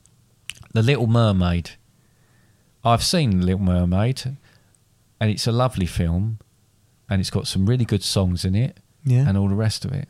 the 0.73 0.83
Little 0.83 1.07
Mermaid. 1.07 1.71
I've 2.83 3.03
seen 3.03 3.39
the 3.39 3.45
Little 3.45 3.61
Mermaid, 3.61 4.23
and 5.21 5.29
it's 5.31 5.47
a 5.47 5.53
lovely 5.53 5.85
film, 5.85 6.39
and 7.09 7.21
it's 7.21 7.29
got 7.29 7.47
some 7.47 7.65
really 7.65 7.85
good 7.85 8.03
songs 8.03 8.43
in 8.43 8.55
it, 8.55 8.77
Yeah. 9.05 9.27
and 9.27 9.37
all 9.37 9.47
the 9.47 9.55
rest 9.55 9.85
of 9.85 9.93
it. 9.93 10.09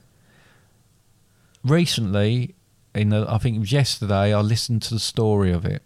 Recently, 1.63 2.55
in 2.93 3.09
the, 3.09 3.25
I 3.29 3.37
think 3.37 3.55
it 3.55 3.59
was 3.59 3.71
yesterday, 3.71 4.33
I 4.33 4.41
listened 4.41 4.81
to 4.83 4.93
the 4.93 4.99
story 4.99 5.51
of 5.51 5.65
it, 5.65 5.81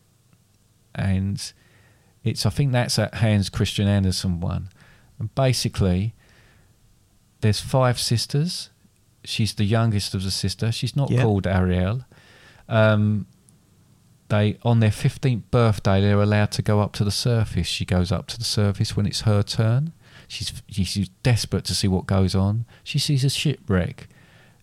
and 0.96 1.52
it's 2.24 2.46
I 2.46 2.50
think 2.50 2.72
that's 2.72 2.96
that 2.96 3.16
Hans 3.16 3.50
Christian 3.50 3.88
Andersen 3.88 4.40
one. 4.40 4.70
And 5.20 5.34
basically, 5.36 6.14
there's 7.42 7.60
five 7.60 8.00
sisters. 8.00 8.70
She's 9.24 9.54
the 9.54 9.66
youngest 9.66 10.14
of 10.14 10.24
the 10.24 10.32
sister. 10.32 10.72
She's 10.72 10.96
not 10.96 11.10
Yeah. 11.12 11.22
called 11.24 11.46
Ariel. 11.48 12.06
Um, 12.68 13.28
they 14.30 14.58
on 14.64 14.80
their 14.80 14.92
fifteenth 14.92 15.50
birthday, 15.52 16.02
they're 16.02 16.22
allowed 16.22 16.52
to 16.52 16.62
go 16.62 16.82
up 16.82 16.94
to 16.94 17.04
the 17.04 17.12
surface. 17.12 17.68
She 17.68 17.86
goes 17.86 18.12
up 18.12 18.28
to 18.28 18.38
the 18.38 18.44
surface 18.44 18.96
when 18.98 19.06
it's 19.06 19.22
her 19.22 19.44
turn. 19.44 19.94
She's 20.28 20.52
she's 20.70 21.10
desperate 21.24 21.64
to 21.66 21.76
see 21.76 21.88
what 21.88 22.08
goes 22.08 22.36
on. 22.36 22.66
She 22.84 23.00
sees 23.00 23.24
a 23.24 23.30
shipwreck. 23.30 24.08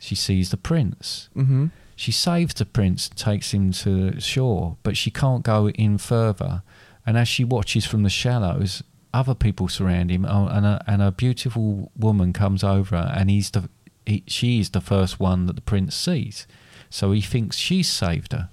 She 0.05 0.15
sees 0.15 0.51
the 0.51 0.57
prince. 0.57 1.29
Mm-hmm. 1.35 1.67
She 1.97 2.13
saves 2.13 2.55
the 2.55 2.67
prince 2.67 3.09
takes 3.09 3.55
him 3.55 3.73
to 3.73 4.21
shore, 4.21 4.77
but 4.83 4.97
she 4.97 5.11
can't 5.11 5.43
go 5.43 5.69
in 5.71 5.99
further. 5.99 6.63
And 7.07 7.17
as 7.17 7.29
she 7.29 7.45
watches 7.45 7.87
from 7.87 8.03
the 8.03 8.11
shallows, 8.11 8.83
other 9.13 9.35
people 9.35 9.69
surround 9.69 10.11
him, 10.11 10.25
oh, 10.25 10.49
and 10.49 10.67
a, 10.67 10.85
and 10.87 11.01
a 11.01 11.13
beautiful 11.13 11.93
woman 11.97 12.33
comes 12.33 12.65
over, 12.65 12.97
and 12.97 13.31
he's 13.31 13.51
the 13.51 13.69
he, 14.05 14.23
she 14.27 14.61
is 14.61 14.71
the 14.71 14.81
first 14.81 15.19
one 15.19 15.47
that 15.47 15.55
the 15.57 15.63
prince 15.63 15.95
sees. 15.95 16.47
So 16.91 17.13
he 17.13 17.21
thinks 17.23 17.57
she's 17.57 17.89
saved 17.89 18.33
her, 18.33 18.51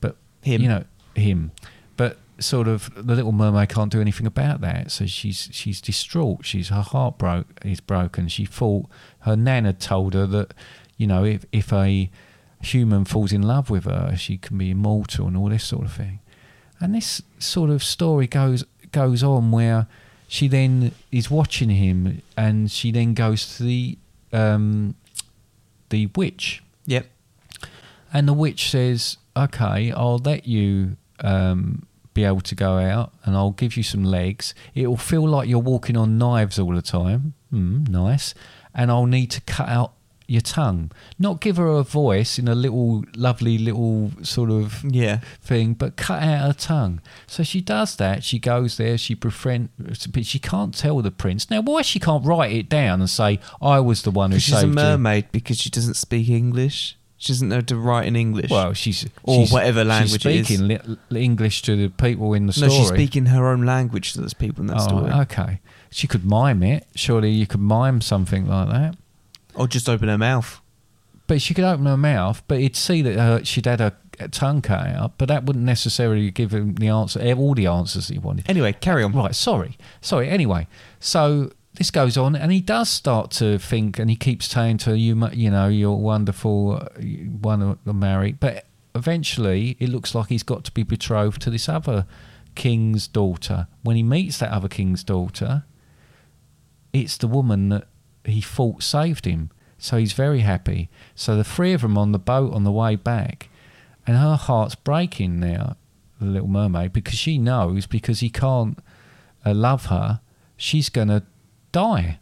but 0.00 0.16
Him. 0.42 0.60
you 0.62 0.68
know 0.68 0.84
him. 1.14 1.52
But 1.96 2.18
sort 2.38 2.68
of 2.68 2.90
the 2.94 3.14
little 3.14 3.32
mermaid 3.32 3.70
can't 3.70 3.90
do 3.90 4.00
anything 4.00 4.26
about 4.26 4.60
that. 4.60 4.90
So 4.90 5.06
she's 5.06 5.48
she's 5.52 5.80
distraught. 5.80 6.44
She's 6.44 6.68
her 6.68 6.82
heart 6.82 7.16
broke 7.16 7.46
is 7.64 7.80
broken. 7.80 8.28
She 8.28 8.44
thought 8.44 8.86
her 9.26 9.36
nan 9.36 9.64
had 9.66 9.78
told 9.80 10.14
her 10.14 10.26
that 10.26 10.54
you 10.96 11.06
know 11.06 11.24
if 11.24 11.44
if 11.52 11.72
a 11.72 12.10
human 12.62 13.04
falls 13.04 13.32
in 13.32 13.42
love 13.42 13.68
with 13.70 13.84
her, 13.84 14.16
she 14.16 14.38
can 14.38 14.56
be 14.58 14.70
immortal 14.70 15.26
and 15.28 15.36
all 15.36 15.50
this 15.50 15.62
sort 15.64 15.84
of 15.84 15.92
thing. 15.92 16.18
And 16.80 16.94
this 16.94 17.22
sort 17.38 17.70
of 17.70 17.82
story 17.84 18.26
goes 18.26 18.64
goes 18.92 19.22
on 19.22 19.50
where 19.50 19.86
she 20.28 20.48
then 20.48 20.92
is 21.12 21.30
watching 21.30 21.68
him, 21.70 22.22
and 22.36 22.70
she 22.70 22.90
then 22.90 23.14
goes 23.14 23.56
to 23.56 23.62
the 23.62 23.98
um, 24.32 24.94
the 25.90 26.06
witch 26.16 26.62
Yep. 26.86 27.06
and 28.12 28.26
the 28.28 28.32
witch 28.32 28.70
says, 28.70 29.18
"Okay, 29.36 29.92
I'll 29.92 30.18
let 30.18 30.46
you 30.46 30.96
um, 31.20 31.86
be 32.14 32.24
able 32.24 32.40
to 32.42 32.54
go 32.54 32.78
out, 32.78 33.12
and 33.24 33.36
I'll 33.36 33.50
give 33.52 33.76
you 33.76 33.82
some 33.82 34.04
legs. 34.04 34.54
It 34.74 34.86
will 34.86 34.96
feel 34.96 35.26
like 35.28 35.48
you're 35.48 35.58
walking 35.74 35.96
on 35.96 36.18
knives 36.18 36.58
all 36.58 36.72
the 36.74 36.82
time. 36.82 37.34
Mm, 37.52 37.88
nice. 37.88 38.34
And 38.76 38.90
I'll 38.92 39.06
need 39.06 39.30
to 39.32 39.40
cut 39.40 39.68
out 39.68 39.92
your 40.28 40.40
tongue. 40.40 40.90
Not 41.20 41.40
give 41.40 41.56
her 41.56 41.68
a 41.68 41.82
voice 41.84 42.36
in 42.38 42.48
a 42.48 42.54
little, 42.54 43.04
lovely 43.16 43.58
little 43.58 44.10
sort 44.22 44.50
of 44.50 44.84
Yeah. 44.88 45.20
thing, 45.40 45.74
but 45.74 45.94
cut 45.96 46.20
out 46.22 46.40
her 46.46 46.52
tongue. 46.52 47.00
So 47.28 47.42
she 47.44 47.60
does 47.60 47.94
that. 47.96 48.24
She 48.24 48.38
goes 48.40 48.76
there. 48.76 48.98
She 48.98 49.14
befriend, 49.14 49.68
but 49.78 50.26
she 50.26 50.38
can't 50.40 50.74
tell 50.74 51.00
the 51.00 51.12
prince. 51.12 51.48
Now, 51.48 51.60
why 51.62 51.82
she 51.82 52.00
can't 52.00 52.24
write 52.24 52.52
it 52.52 52.68
down 52.68 53.00
and 53.00 53.08
say, 53.08 53.38
"I 53.62 53.78
was 53.80 54.02
the 54.02 54.10
one 54.10 54.32
who 54.32 54.38
she's 54.40 54.54
a 54.54 54.60
saved 54.62 54.70
you"? 54.70 54.74
mermaid 54.74 55.26
because 55.32 55.58
she 55.58 55.70
doesn't 55.70 55.94
speak 55.94 56.28
English. 56.28 56.96
She 57.18 57.32
doesn't 57.32 57.48
know 57.48 57.62
to 57.62 57.76
write 57.76 58.06
in 58.08 58.14
English. 58.16 58.50
Well, 58.50 58.74
she's 58.74 59.06
Or 59.22 59.36
she's- 59.36 59.52
whatever 59.52 59.84
language 59.84 60.22
she's 60.22 60.44
speaking 60.46 60.68
li- 60.68 60.78
li- 61.08 61.24
English 61.24 61.62
to 61.62 61.74
the 61.76 61.88
people 61.88 62.34
in 62.34 62.46
the 62.46 62.60
no, 62.60 62.66
story. 62.68 62.72
she's 62.72 62.88
speaking 62.88 63.26
her 63.26 63.46
own 63.48 63.64
language 63.64 64.12
to 64.14 64.20
those 64.20 64.34
people 64.34 64.60
in 64.62 64.66
that 64.66 64.80
Oh, 64.80 64.88
story. 64.88 65.12
okay. 65.12 65.60
She 65.90 66.06
could 66.06 66.24
mime 66.24 66.62
it. 66.62 66.86
Surely 66.94 67.30
you 67.30 67.46
could 67.46 67.60
mime 67.60 68.00
something 68.00 68.46
like 68.46 68.68
that. 68.68 68.96
Or 69.54 69.66
just 69.66 69.88
open 69.88 70.08
her 70.08 70.18
mouth. 70.18 70.60
But 71.26 71.42
she 71.42 71.54
could 71.54 71.64
open 71.64 71.86
her 71.86 71.96
mouth, 71.96 72.42
but 72.46 72.60
he'd 72.60 72.76
see 72.76 73.02
that 73.02 73.16
her, 73.16 73.44
she'd 73.44 73.66
had 73.66 73.80
her 73.80 73.94
tongue 74.30 74.62
cut 74.62 74.86
out. 74.86 75.18
But 75.18 75.28
that 75.28 75.44
wouldn't 75.44 75.64
necessarily 75.64 76.30
give 76.30 76.52
him 76.52 76.74
the 76.76 76.88
answer, 76.88 77.20
eh, 77.20 77.34
all 77.34 77.54
the 77.54 77.66
answers 77.66 78.08
he 78.08 78.18
wanted. 78.18 78.48
Anyway, 78.48 78.72
carry 78.74 79.02
on. 79.02 79.12
Right, 79.12 79.34
sorry. 79.34 79.76
Sorry, 80.00 80.28
anyway. 80.28 80.68
So 81.00 81.50
this 81.74 81.90
goes 81.90 82.16
on, 82.16 82.36
and 82.36 82.52
he 82.52 82.60
does 82.60 82.88
start 82.88 83.30
to 83.32 83.58
think, 83.58 83.98
and 83.98 84.08
he 84.08 84.16
keeps 84.16 84.46
saying 84.46 84.78
to 84.78 84.90
her, 84.90 84.96
you, 84.96 85.28
you 85.32 85.50
know, 85.50 85.68
you're 85.68 85.96
wonderful, 85.96 86.86
you 87.00 87.30
one 87.40 87.78
to 87.84 87.92
marry. 87.92 88.32
But 88.32 88.66
eventually, 88.94 89.76
it 89.80 89.88
looks 89.88 90.14
like 90.14 90.28
he's 90.28 90.42
got 90.42 90.64
to 90.64 90.72
be 90.72 90.82
betrothed 90.82 91.42
to 91.42 91.50
this 91.50 91.68
other 91.68 92.06
king's 92.54 93.06
daughter. 93.06 93.66
When 93.82 93.96
he 93.96 94.02
meets 94.02 94.38
that 94.38 94.50
other 94.50 94.68
king's 94.68 95.04
daughter, 95.04 95.64
it's 96.92 97.16
the 97.16 97.26
woman 97.28 97.68
that 97.70 97.88
he 98.24 98.40
thought 98.40 98.82
saved 98.82 99.24
him. 99.24 99.50
So 99.78 99.98
he's 99.98 100.14
very 100.14 100.40
happy. 100.40 100.88
So 101.14 101.36
the 101.36 101.44
three 101.44 101.72
of 101.72 101.82
them 101.82 101.98
on 101.98 102.12
the 102.12 102.18
boat 102.18 102.52
on 102.52 102.64
the 102.64 102.72
way 102.72 102.96
back, 102.96 103.50
and 104.06 104.16
her 104.16 104.36
heart's 104.36 104.74
breaking 104.74 105.38
now, 105.38 105.76
the 106.20 106.26
little 106.26 106.48
mermaid, 106.48 106.92
because 106.92 107.18
she 107.18 107.36
knows 107.38 107.86
because 107.86 108.20
he 108.20 108.30
can't 108.30 108.78
uh, 109.44 109.52
love 109.52 109.86
her, 109.86 110.20
she's 110.56 110.88
going 110.88 111.08
to 111.08 111.22
die, 111.72 112.18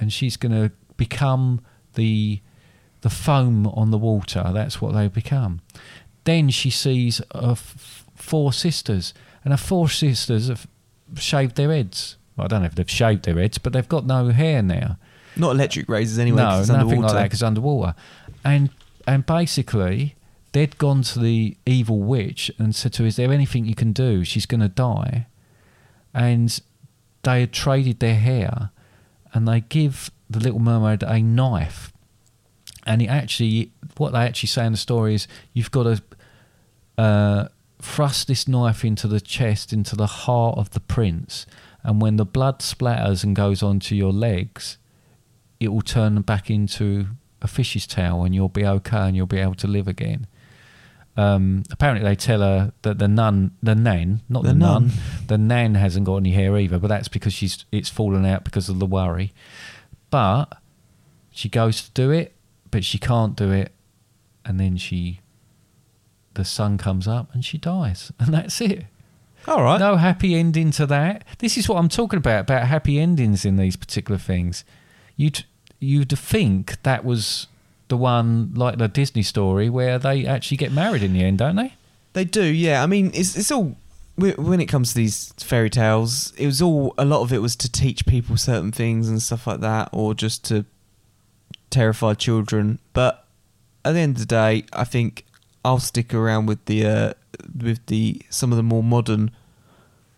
and 0.00 0.12
she's 0.12 0.36
going 0.36 0.52
to 0.52 0.72
become 0.96 1.60
the 1.94 2.40
the 3.02 3.10
foam 3.10 3.66
on 3.66 3.90
the 3.90 3.98
water. 3.98 4.50
That's 4.52 4.80
what 4.80 4.94
they 4.94 5.08
become. 5.08 5.60
then 6.24 6.50
she 6.50 6.70
sees 6.70 7.20
f- 7.34 8.06
four 8.14 8.52
sisters, 8.52 9.12
and 9.44 9.52
her 9.52 9.58
four 9.58 9.88
sisters 9.88 10.48
have 10.48 10.66
shaved 11.16 11.56
their 11.56 11.72
heads. 11.72 12.16
I 12.38 12.46
don't 12.46 12.60
know 12.60 12.66
if 12.66 12.74
they've 12.74 12.90
shaved 12.90 13.24
their 13.24 13.38
heads, 13.38 13.58
but 13.58 13.72
they've 13.72 13.88
got 13.88 14.06
no 14.06 14.28
hair 14.28 14.62
now. 14.62 14.96
Not 15.36 15.52
electric 15.52 15.88
razors 15.88 16.18
anyway. 16.18 16.42
no, 16.42 16.60
it's 16.60 16.68
nothing 16.68 16.82
underwater. 16.82 17.02
like 17.02 17.14
that 17.14 17.24
because 17.24 17.42
underwater. 17.42 17.94
And 18.44 18.70
and 19.06 19.26
basically, 19.26 20.16
they'd 20.52 20.78
gone 20.78 21.02
to 21.02 21.18
the 21.18 21.56
evil 21.66 22.00
witch 22.00 22.50
and 22.58 22.74
said 22.74 22.92
to 22.94 23.02
her, 23.02 23.06
"Is 23.06 23.16
there 23.16 23.32
anything 23.32 23.64
you 23.64 23.74
can 23.74 23.92
do? 23.92 24.24
She's 24.24 24.46
going 24.46 24.60
to 24.60 24.68
die." 24.68 25.26
And 26.14 26.58
they 27.22 27.40
had 27.40 27.52
traded 27.52 28.00
their 28.00 28.18
hair, 28.18 28.70
and 29.32 29.48
they 29.48 29.60
give 29.60 30.10
the 30.28 30.40
Little 30.40 30.60
Mermaid 30.60 31.02
a 31.02 31.20
knife. 31.20 31.92
And 32.84 33.00
it 33.00 33.06
actually, 33.06 33.70
what 33.96 34.12
they 34.12 34.20
actually 34.20 34.48
say 34.48 34.66
in 34.66 34.72
the 34.72 34.78
story 34.78 35.14
is, 35.14 35.28
you've 35.52 35.70
got 35.70 35.84
to 35.84 36.02
uh, 36.98 37.48
thrust 37.80 38.26
this 38.28 38.48
knife 38.48 38.84
into 38.84 39.06
the 39.06 39.20
chest, 39.20 39.72
into 39.72 39.94
the 39.94 40.06
heart 40.06 40.58
of 40.58 40.70
the 40.70 40.80
prince, 40.80 41.46
and 41.82 42.00
when 42.00 42.16
the 42.16 42.24
blood 42.24 42.60
splatters 42.60 43.24
and 43.24 43.34
goes 43.34 43.62
onto 43.62 43.94
your 43.94 44.12
legs, 44.12 44.78
it 45.60 45.68
will 45.68 45.82
turn 45.82 46.20
back 46.22 46.50
into 46.50 47.06
a 47.40 47.48
fish's 47.48 47.86
tail, 47.86 48.22
and 48.24 48.34
you'll 48.34 48.48
be 48.48 48.64
okay, 48.64 49.08
and 49.08 49.16
you'll 49.16 49.26
be 49.26 49.38
able 49.38 49.54
to 49.56 49.66
live 49.66 49.88
again. 49.88 50.26
Um, 51.16 51.64
apparently, 51.70 52.08
they 52.08 52.16
tell 52.16 52.40
her 52.40 52.72
that 52.82 52.98
the 52.98 53.08
nun, 53.08 53.52
the 53.62 53.74
nan, 53.74 54.22
not 54.28 54.44
the, 54.44 54.50
The 54.50 54.54
nun, 54.54 54.86
nun. 54.86 54.92
the 55.26 55.38
nan 55.38 55.74
hasn't 55.74 56.06
got 56.06 56.16
any 56.16 56.30
hair 56.32 56.56
either, 56.56 56.78
but 56.78 56.88
that's 56.88 57.08
because 57.08 57.32
she's 57.34 57.64
it's 57.70 57.88
fallen 57.90 58.24
out 58.24 58.44
because 58.44 58.68
of 58.68 58.78
the 58.78 58.86
worry. 58.86 59.32
But 60.10 60.56
she 61.30 61.48
goes 61.48 61.82
to 61.82 61.90
do 61.92 62.10
it, 62.10 62.34
but 62.70 62.84
she 62.84 62.98
can't 62.98 63.36
do 63.36 63.50
it, 63.50 63.72
and 64.44 64.58
then 64.58 64.76
she, 64.76 65.20
the 66.34 66.44
sun 66.44 66.78
comes 66.78 67.06
up 67.06 67.28
and 67.34 67.44
she 67.44 67.58
dies, 67.58 68.10
and 68.18 68.32
that's 68.32 68.60
it. 68.60 68.86
All 69.46 69.62
right. 69.62 69.78
No 69.78 69.96
happy 69.96 70.34
ending 70.34 70.70
to 70.72 70.86
that. 70.86 71.24
This 71.38 71.56
is 71.56 71.68
what 71.68 71.78
I'm 71.78 71.88
talking 71.88 72.18
about 72.18 72.42
about 72.42 72.66
happy 72.66 72.98
endings 72.98 73.44
in 73.44 73.56
these 73.56 73.76
particular 73.76 74.18
things. 74.18 74.64
You'd 75.16 75.44
you'd 75.80 76.16
think 76.16 76.82
that 76.82 77.04
was 77.04 77.48
the 77.88 77.96
one 77.96 78.52
like 78.54 78.78
the 78.78 78.88
Disney 78.88 79.22
story 79.22 79.68
where 79.68 79.98
they 79.98 80.26
actually 80.26 80.56
get 80.56 80.72
married 80.72 81.02
in 81.02 81.12
the 81.12 81.22
end, 81.24 81.38
don't 81.38 81.56
they? 81.56 81.74
They 82.12 82.24
do, 82.24 82.44
yeah. 82.44 82.82
I 82.82 82.86
mean, 82.86 83.10
it's 83.14 83.36
it's 83.36 83.50
all 83.50 83.76
when 84.16 84.60
it 84.60 84.66
comes 84.66 84.90
to 84.90 84.94
these 84.94 85.32
fairy 85.38 85.70
tales. 85.70 86.32
It 86.36 86.46
was 86.46 86.62
all 86.62 86.94
a 86.96 87.04
lot 87.04 87.22
of 87.22 87.32
it 87.32 87.38
was 87.38 87.56
to 87.56 87.70
teach 87.70 88.06
people 88.06 88.36
certain 88.36 88.70
things 88.72 89.08
and 89.08 89.20
stuff 89.20 89.46
like 89.46 89.60
that, 89.60 89.88
or 89.92 90.14
just 90.14 90.44
to 90.46 90.64
terrify 91.70 92.14
children. 92.14 92.78
But 92.92 93.26
at 93.84 93.92
the 93.92 94.00
end 94.00 94.16
of 94.16 94.20
the 94.20 94.26
day, 94.26 94.64
I 94.72 94.84
think 94.84 95.24
I'll 95.64 95.78
stick 95.78 96.12
around 96.12 96.46
with 96.46 96.64
the 96.66 96.86
uh, 96.86 97.12
with 97.56 97.86
the 97.86 98.22
some 98.30 98.52
of 98.52 98.56
the 98.56 98.62
more 98.62 98.82
modern 98.82 99.30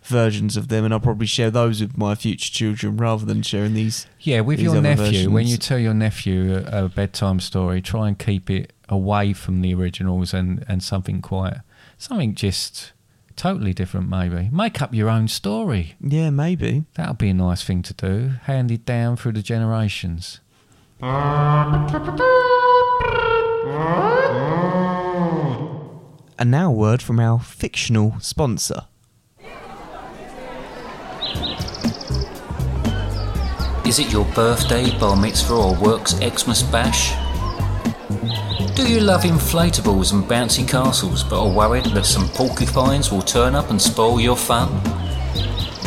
versions 0.03 0.57
of 0.57 0.69
them, 0.69 0.85
and 0.85 0.93
I'll 0.93 1.01
probably 1.01 1.27
share 1.27 1.51
those 1.51 1.81
with 1.81 1.97
my 1.97 2.15
future 2.15 2.53
children 2.53 2.97
rather 2.97 3.25
than 3.25 3.43
sharing 3.43 3.75
these. 3.75 4.07
Yeah, 4.21 4.41
with 4.41 4.59
these 4.59 4.65
your 4.65 4.77
other 4.77 4.83
nephew, 4.83 5.31
when 5.31 5.47
you 5.47 5.57
tell 5.57 5.79
your 5.79 5.95
nephew 5.95 6.55
a, 6.55 6.85
a 6.85 6.89
bedtime 6.89 7.41
story, 7.41 7.83
try 7.83 8.09
and 8.09 8.19
keep 8.19 8.51
it 8.51 8.73
away 8.89 9.33
from 9.33 9.63
the 9.63 9.75
originals 9.75 10.35
and, 10.35 10.65
and 10.69 10.83
something 10.83 11.23
quite 11.23 11.55
something 11.97 12.35
just 12.35 12.93
totally 13.37 13.73
different 13.73 14.09
maybe. 14.09 14.49
Make 14.53 14.81
up 14.83 14.95
your 14.95 15.09
own 15.09 15.29
story. 15.29 15.97
Yeah, 16.01 16.31
maybe. 16.31 16.85
That 16.95 17.09
would 17.09 17.19
be 17.19 17.31
a 17.31 17.35
nice 17.35 17.65
thing 17.65 17.83
to 17.83 17.95
do, 17.95 18.33
handed 18.43 18.85
down 18.85 19.17
through 19.17 19.33
the 19.33 19.43
generations. 19.43 20.41
And 26.39 26.51
now, 26.51 26.71
word 26.71 27.01
from 27.01 27.21
our 27.21 27.39
fictional 27.39 28.19
sponsor. 28.21 28.87
Is 33.87 33.99
it 33.99 34.11
your 34.11 34.25
birthday, 34.35 34.91
bar 34.99 35.15
mitzvah, 35.15 35.55
or 35.55 35.77
work's 35.77 36.15
Xmas 36.15 36.63
bash? 36.65 37.13
Do 38.75 38.91
you 38.91 38.99
love 38.99 39.23
inflatables 39.23 40.13
and 40.13 40.25
bouncy 40.25 40.69
castles 40.69 41.23
but 41.23 41.41
are 41.41 41.53
worried 41.53 41.85
that 41.85 42.05
some 42.05 42.29
porcupines 42.31 43.13
will 43.13 43.23
turn 43.23 43.55
up 43.55 43.71
and 43.71 43.81
spoil 43.81 44.21
your 44.21 44.37
fun? 44.37 44.69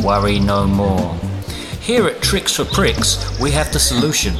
Worry 0.02 0.40
no 0.40 0.66
more. 0.66 1.14
Here 1.82 2.08
at 2.08 2.22
Tricks 2.22 2.56
for 2.56 2.64
Pricks, 2.64 3.38
we 3.42 3.52
have 3.52 3.74
the 3.74 3.80
solution. 3.80 4.36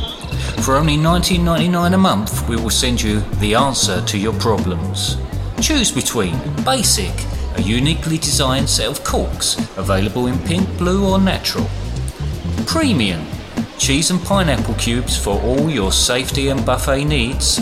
For 0.62 0.78
only 0.78 0.96
$19.99 0.96 1.94
a 1.94 1.98
month, 1.98 2.48
we 2.48 2.56
will 2.56 2.70
send 2.70 3.02
you 3.02 3.20
the 3.40 3.56
answer 3.56 4.02
to 4.06 4.18
your 4.18 4.34
problems. 4.34 5.18
Choose 5.62 5.92
between 5.92 6.40
Basic, 6.64 7.14
a 7.58 7.62
uniquely 7.62 8.18
designed 8.18 8.70
set 8.70 8.88
of 8.88 9.04
corks 9.04 9.58
available 9.78 10.28
in 10.28 10.38
pink, 10.40 10.68
blue, 10.78 11.08
or 11.08 11.20
natural. 11.20 11.68
Premium, 12.66 13.26
cheese 13.78 14.12
and 14.12 14.22
pineapple 14.22 14.76
cubes 14.76 15.18
for 15.18 15.42
all 15.42 15.70
your 15.70 15.92
safety 15.92 16.50
and 16.50 16.66
buffet 16.66 17.06
needs. 17.06 17.60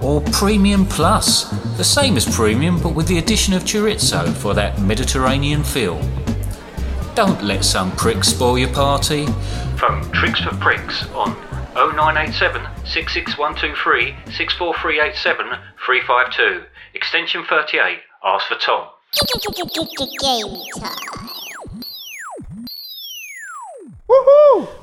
Or 0.00 0.20
Premium 0.32 0.86
Plus, 0.86 1.50
the 1.76 1.84
same 1.84 2.16
as 2.16 2.32
Premium 2.34 2.80
but 2.80 2.94
with 2.94 3.08
the 3.08 3.18
addition 3.18 3.54
of 3.54 3.64
chorizo 3.64 4.32
for 4.32 4.54
that 4.54 4.80
Mediterranean 4.80 5.64
feel. 5.64 6.00
Don't 7.14 7.42
let 7.42 7.64
some 7.64 7.90
prick 7.96 8.24
spoil 8.24 8.58
your 8.58 8.72
party. 8.72 9.26
Phone 9.78 10.02
Tricks 10.12 10.40
for 10.40 10.54
Pricks 10.56 11.06
on 11.10 11.34
0987 11.74 12.62
66123 12.86 14.14
64387 14.32 15.46
352, 15.84 16.64
extension 16.96 17.44
38. 17.48 17.98
Ask 18.24 18.48
for 18.48 18.56
Tom. 18.56 18.88
Game 20.20 20.56
time. 20.80 20.92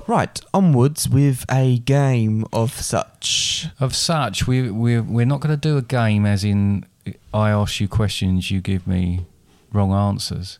Right, 0.05 0.39
onwards 0.53 1.09
with 1.09 1.45
a 1.49 1.79
game 1.79 2.45
of 2.53 2.73
such. 2.73 3.67
Of 3.79 3.95
such, 3.95 4.47
we 4.47 4.69
we 4.69 4.99
we're 4.99 5.25
not 5.25 5.39
going 5.39 5.53
to 5.53 5.57
do 5.57 5.77
a 5.77 5.81
game 5.81 6.25
as 6.25 6.43
in 6.43 6.85
I 7.33 7.49
ask 7.49 7.79
you 7.79 7.87
questions, 7.87 8.51
you 8.51 8.61
give 8.61 8.85
me 8.87 9.25
wrong 9.71 9.91
answers. 9.91 10.59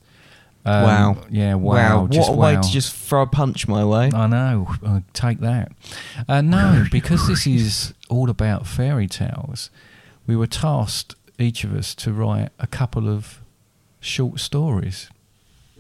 Um, 0.66 0.84
wow. 0.84 1.18
Yeah. 1.30 1.56
Wow. 1.56 2.02
What 2.02 2.12
just 2.12 2.30
a 2.30 2.34
way 2.34 2.56
to 2.56 2.70
just 2.70 2.96
throw 2.96 3.24
a 3.24 3.28
punch 3.28 3.68
my 3.68 3.84
way. 3.84 4.10
I 4.14 4.28
know. 4.28 4.68
Uh, 4.84 5.02
take 5.14 5.40
that. 5.40 5.72
Uh, 6.28 6.42
no, 6.42 6.86
because 6.92 7.28
this 7.28 7.46
is 7.46 7.94
all 8.10 8.30
about 8.30 8.66
fairy 8.66 9.08
tales. 9.08 9.70
We 10.26 10.38
were 10.38 10.48
tasked, 10.48 11.16
each 11.40 11.64
of 11.64 11.74
us, 11.74 11.96
to 11.96 12.14
write 12.14 12.50
a 12.60 12.68
couple 12.68 13.08
of 13.10 13.42
short 14.00 14.40
stories. 14.40 15.10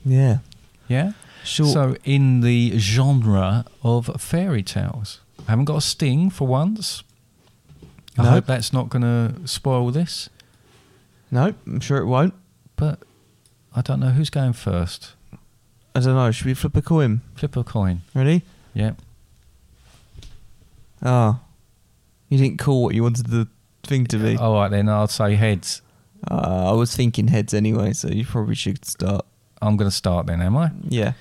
Yeah. 0.06 0.40
Yeah. 0.88 1.14
Short. 1.44 1.70
So 1.72 1.96
in 2.04 2.42
the 2.42 2.78
genre 2.80 3.66
of 3.84 4.10
fairy 4.22 4.64
tales, 4.64 5.20
I 5.48 5.52
haven't 5.52 5.66
got 5.66 5.78
a 5.78 5.82
sting 5.82 6.30
for 6.30 6.48
once. 6.48 7.04
I 8.18 8.24
No. 8.24 8.30
hope 8.30 8.46
that's 8.46 8.72
not 8.72 8.90
going 8.90 9.02
to 9.02 9.48
spoil 9.48 9.90
this. 9.92 10.30
no, 11.32 11.54
I'm 11.66 11.80
sure 11.80 11.98
it 11.98 12.06
won't. 12.06 12.34
But 12.76 13.00
I 13.76 13.82
don't 13.82 14.00
know 14.00 14.10
who's 14.12 14.30
going 14.30 14.54
first. 14.54 15.14
I 15.96 16.00
don't 16.00 16.16
know. 16.16 16.32
Should 16.32 16.46
we 16.48 16.54
flip 16.54 16.76
a 16.78 16.82
coin? 16.82 17.22
Flip 17.36 17.56
a 17.58 17.64
coin. 17.64 18.02
Ready? 18.16 18.44
Yeah. 18.74 18.94
Ah. 21.02 21.40
You 22.30 22.38
didn't 22.38 22.58
call 22.60 22.84
what 22.84 22.96
you 22.96 23.04
wanted 23.04 23.28
the 23.28 23.48
thing 23.84 24.06
to 24.08 24.18
be. 24.18 24.38
All 24.38 24.54
right 24.56 24.70
then. 24.72 24.90
I'll 24.90 25.08
say 25.08 25.36
heads. 25.36 25.82
Uh, 26.30 26.70
I 26.70 26.74
was 26.74 26.96
thinking 26.96 27.28
heads 27.28 27.54
anyway, 27.54 27.94
so 27.94 28.08
you 28.08 28.26
probably 28.26 28.56
should 28.56 28.86
start. 28.86 29.26
I'm 29.62 29.78
going 29.78 29.90
to 29.90 29.96
start 29.96 30.26
then, 30.28 30.42
am 30.42 30.56
I? 30.58 30.72
Yeah. 30.88 31.14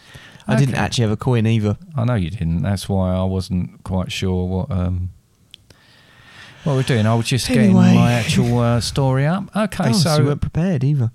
I 0.46 0.56
didn't 0.56 0.74
actually 0.74 1.02
have 1.02 1.12
a 1.12 1.16
coin 1.16 1.46
either. 1.46 1.76
I 1.96 2.04
know 2.04 2.14
you 2.14 2.28
didn't. 2.30 2.62
That's 2.62 2.88
why 2.88 3.14
I 3.14 3.22
wasn't 3.22 3.84
quite 3.84 4.10
sure 4.10 4.44
what 4.48 4.70
um 4.72 5.10
what 6.64 6.74
we're 6.74 6.82
doing. 6.82 7.06
I 7.06 7.14
was 7.14 7.26
just 7.26 7.46
getting 7.46 7.76
Anyway. 7.76 7.94
my 7.94 8.12
actual 8.12 8.58
uh, 8.58 8.80
story 8.80 9.24
up. 9.26 9.44
Okay, 9.56 9.90
oh, 9.90 9.92
so, 9.92 10.08
so 10.16 10.20
you 10.22 10.26
weren't 10.26 10.40
prepared 10.40 10.82
either. 10.82 11.12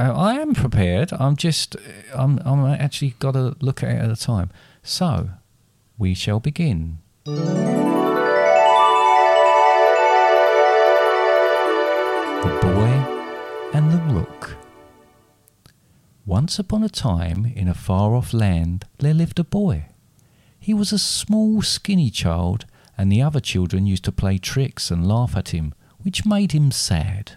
uh, 0.00 0.12
I 0.16 0.34
am 0.34 0.52
prepared. 0.54 1.12
I'm 1.12 1.36
just 1.36 1.76
I'm 2.12 2.40
I'm 2.44 2.64
actually 2.66 3.14
got 3.20 3.32
to 3.34 3.54
look 3.60 3.84
at 3.84 3.90
it 3.90 3.98
at 3.98 4.10
a 4.10 4.16
time. 4.16 4.50
So 4.82 5.30
we 5.96 6.12
shall 6.14 6.40
begin. 6.40 6.98
Once 16.42 16.58
upon 16.58 16.82
a 16.82 16.88
time, 16.88 17.46
in 17.54 17.68
a 17.68 17.72
far 17.72 18.16
off 18.16 18.34
land, 18.34 18.84
there 18.98 19.14
lived 19.14 19.38
a 19.38 19.44
boy. 19.44 19.84
He 20.58 20.74
was 20.74 20.90
a 20.92 20.98
small, 20.98 21.62
skinny 21.62 22.10
child, 22.10 22.66
and 22.98 23.12
the 23.12 23.22
other 23.22 23.38
children 23.38 23.86
used 23.86 24.02
to 24.06 24.10
play 24.10 24.38
tricks 24.38 24.90
and 24.90 25.06
laugh 25.06 25.36
at 25.36 25.50
him, 25.50 25.72
which 26.00 26.26
made 26.26 26.50
him 26.50 26.72
sad. 26.72 27.34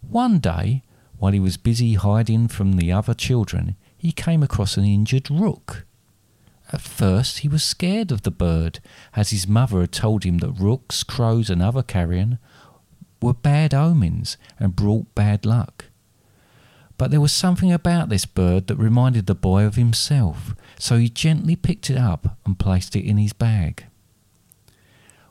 One 0.00 0.40
day, 0.40 0.82
while 1.18 1.30
he 1.30 1.38
was 1.38 1.56
busy 1.56 1.94
hiding 1.94 2.48
from 2.48 2.72
the 2.72 2.90
other 2.90 3.14
children, 3.14 3.76
he 3.96 4.10
came 4.10 4.42
across 4.42 4.76
an 4.76 4.84
injured 4.84 5.30
rook. 5.30 5.86
At 6.72 6.80
first, 6.80 7.38
he 7.38 7.48
was 7.48 7.62
scared 7.62 8.10
of 8.10 8.22
the 8.22 8.32
bird, 8.32 8.80
as 9.14 9.30
his 9.30 9.46
mother 9.46 9.80
had 9.82 9.92
told 9.92 10.24
him 10.24 10.38
that 10.38 10.58
rooks, 10.58 11.04
crows, 11.04 11.48
and 11.48 11.62
other 11.62 11.84
carrion 11.84 12.40
were 13.22 13.32
bad 13.32 13.72
omens 13.72 14.36
and 14.58 14.74
brought 14.74 15.14
bad 15.14 15.46
luck. 15.46 15.84
But 16.98 17.10
there 17.10 17.20
was 17.20 17.32
something 17.32 17.72
about 17.72 18.08
this 18.08 18.24
bird 18.24 18.68
that 18.68 18.76
reminded 18.76 19.26
the 19.26 19.34
boy 19.34 19.64
of 19.64 19.74
himself, 19.74 20.54
so 20.78 20.96
he 20.96 21.08
gently 21.08 21.54
picked 21.54 21.90
it 21.90 21.98
up 21.98 22.38
and 22.46 22.58
placed 22.58 22.96
it 22.96 23.04
in 23.04 23.18
his 23.18 23.32
bag. 23.32 23.86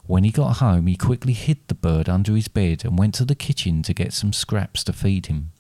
When 0.08 0.24
he 0.24 0.30
got 0.30 0.58
home, 0.58 0.86
he 0.86 0.96
quickly 0.96 1.34
hid 1.34 1.58
the 1.68 1.74
bird 1.74 2.08
under 2.08 2.36
his 2.36 2.48
bed 2.48 2.86
and 2.86 2.98
went 2.98 3.16
to 3.16 3.26
the 3.26 3.34
kitchen 3.34 3.82
to 3.84 3.94
get 3.94 4.14
some 4.14 4.34
scraps 4.34 4.84
to 4.84 4.94
feed 4.94 5.26
him. 5.26 5.52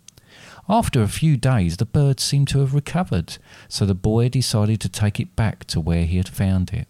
After 0.70 1.02
a 1.02 1.08
few 1.08 1.38
days, 1.38 1.78
the 1.78 1.86
bird 1.86 2.20
seemed 2.20 2.48
to 2.50 2.60
have 2.60 2.74
recovered, 2.74 3.38
so 3.68 3.86
the 3.86 3.96
boy 3.96 4.30
decided 4.30 4.82
to 4.82 4.90
take 4.90 5.20
it 5.20 5.36
back 5.36 5.66
to 5.66 5.80
where 5.80 6.06
he 6.06 6.18
had 6.18 6.28
found 6.28 6.72
it. 6.72 6.88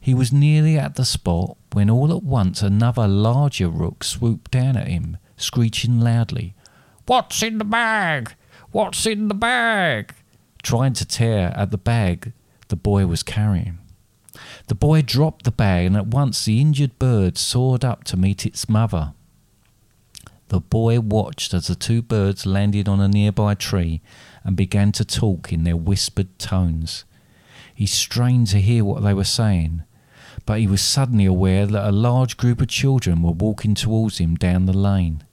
He 0.00 0.14
was 0.14 0.32
nearly 0.32 0.78
at 0.78 0.94
the 0.94 1.04
spot 1.04 1.56
when 1.72 1.90
all 1.90 2.14
at 2.14 2.22
once 2.22 2.62
another 2.62 3.06
larger 3.08 3.68
rook 3.68 4.04
swooped 4.04 4.50
down 4.50 4.76
at 4.76 4.88
him, 4.88 5.18
screeching 5.36 6.00
loudly, 6.00 6.54
What's 7.08 7.42
in 7.42 7.58
the 7.58 7.64
bag? 7.64 8.34
What's 8.70 9.06
in 9.06 9.28
the 9.28 9.34
bag? 9.34 10.14
trying 10.62 10.92
to 10.92 11.06
tear 11.06 11.54
at 11.56 11.70
the 11.70 11.78
bag 11.78 12.34
the 12.68 12.76
boy 12.76 13.06
was 13.06 13.22
carrying. 13.22 13.78
The 14.66 14.74
boy 14.74 15.00
dropped 15.00 15.44
the 15.44 15.50
bag, 15.50 15.86
and 15.86 15.96
at 15.96 16.08
once 16.08 16.44
the 16.44 16.60
injured 16.60 16.98
bird 16.98 17.38
soared 17.38 17.86
up 17.86 18.04
to 18.04 18.18
meet 18.18 18.44
its 18.44 18.68
mother. 18.68 19.14
The 20.48 20.60
boy 20.60 21.00
watched 21.00 21.54
as 21.54 21.68
the 21.68 21.74
two 21.74 22.02
birds 22.02 22.44
landed 22.44 22.86
on 22.86 23.00
a 23.00 23.08
nearby 23.08 23.54
tree 23.54 24.02
and 24.44 24.54
began 24.54 24.92
to 24.92 25.04
talk 25.06 25.50
in 25.50 25.64
their 25.64 25.76
whispered 25.76 26.38
tones. 26.38 27.06
He 27.74 27.86
strained 27.86 28.48
to 28.48 28.60
hear 28.60 28.84
what 28.84 29.02
they 29.02 29.14
were 29.14 29.24
saying, 29.24 29.84
but 30.44 30.60
he 30.60 30.66
was 30.66 30.82
suddenly 30.82 31.24
aware 31.24 31.64
that 31.64 31.88
a 31.88 31.92
large 31.92 32.36
group 32.36 32.60
of 32.60 32.68
children 32.68 33.22
were 33.22 33.32
walking 33.32 33.74
towards 33.74 34.18
him 34.18 34.34
down 34.36 34.66
the 34.66 34.76
lane. 34.76 35.24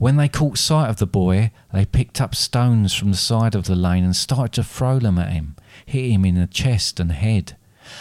When 0.00 0.16
they 0.16 0.30
caught 0.30 0.56
sight 0.56 0.88
of 0.88 0.96
the 0.96 1.06
boy, 1.06 1.50
they 1.74 1.84
picked 1.84 2.22
up 2.22 2.34
stones 2.34 2.94
from 2.94 3.10
the 3.10 3.18
side 3.18 3.54
of 3.54 3.64
the 3.64 3.76
lane 3.76 4.02
and 4.02 4.16
started 4.16 4.54
to 4.54 4.64
throw 4.64 4.98
them 4.98 5.18
at 5.18 5.30
him, 5.30 5.56
hit 5.84 6.10
him 6.10 6.24
in 6.24 6.36
the 6.36 6.46
chest 6.46 6.98
and 6.98 7.12
head. 7.12 7.54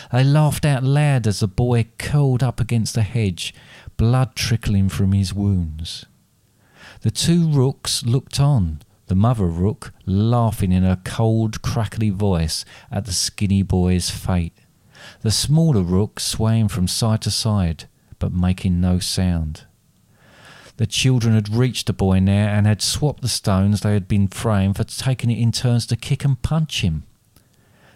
They 0.09 0.23
laughed 0.23 0.63
out 0.63 0.81
loud 0.81 1.27
as 1.27 1.41
the 1.41 1.47
boy 1.49 1.87
curled 1.97 2.41
up 2.41 2.61
against 2.61 2.95
the 2.95 3.01
hedge, 3.01 3.53
blood 3.97 4.37
trickling 4.37 4.87
from 4.87 5.11
his 5.11 5.33
wounds. 5.33 6.05
The 7.01 7.11
two 7.11 7.49
rooks 7.49 8.05
looked 8.05 8.39
on, 8.39 8.79
the 9.07 9.15
mother 9.15 9.47
rook 9.47 9.91
laughing 10.05 10.71
in 10.71 10.83
her 10.83 11.01
cold, 11.03 11.61
crackly 11.61 12.11
voice 12.11 12.63
at 12.89 13.07
the 13.07 13.11
skinny 13.11 13.61
boy's 13.61 14.09
fate, 14.09 14.57
the 15.19 15.31
smaller 15.31 15.81
rook 15.81 16.21
swaying 16.21 16.69
from 16.69 16.87
side 16.87 17.23
to 17.23 17.29
side, 17.29 17.89
but 18.19 18.31
making 18.31 18.79
no 18.79 18.99
sound. 18.99 19.65
The 20.79 20.87
children 20.87 21.35
had 21.35 21.53
reached 21.53 21.87
the 21.87 21.93
boy 21.93 22.19
now 22.19 22.47
and 22.47 22.65
had 22.65 22.81
swapped 22.81 23.21
the 23.21 23.27
stones 23.27 23.81
they 23.81 23.91
had 23.91 24.07
been 24.07 24.29
throwing 24.29 24.73
for 24.73 24.85
taking 24.85 25.29
it 25.29 25.37
in 25.37 25.51
turns 25.51 25.85
to 25.87 25.97
kick 25.97 26.23
and 26.23 26.41
punch 26.41 26.85
him. 26.85 27.03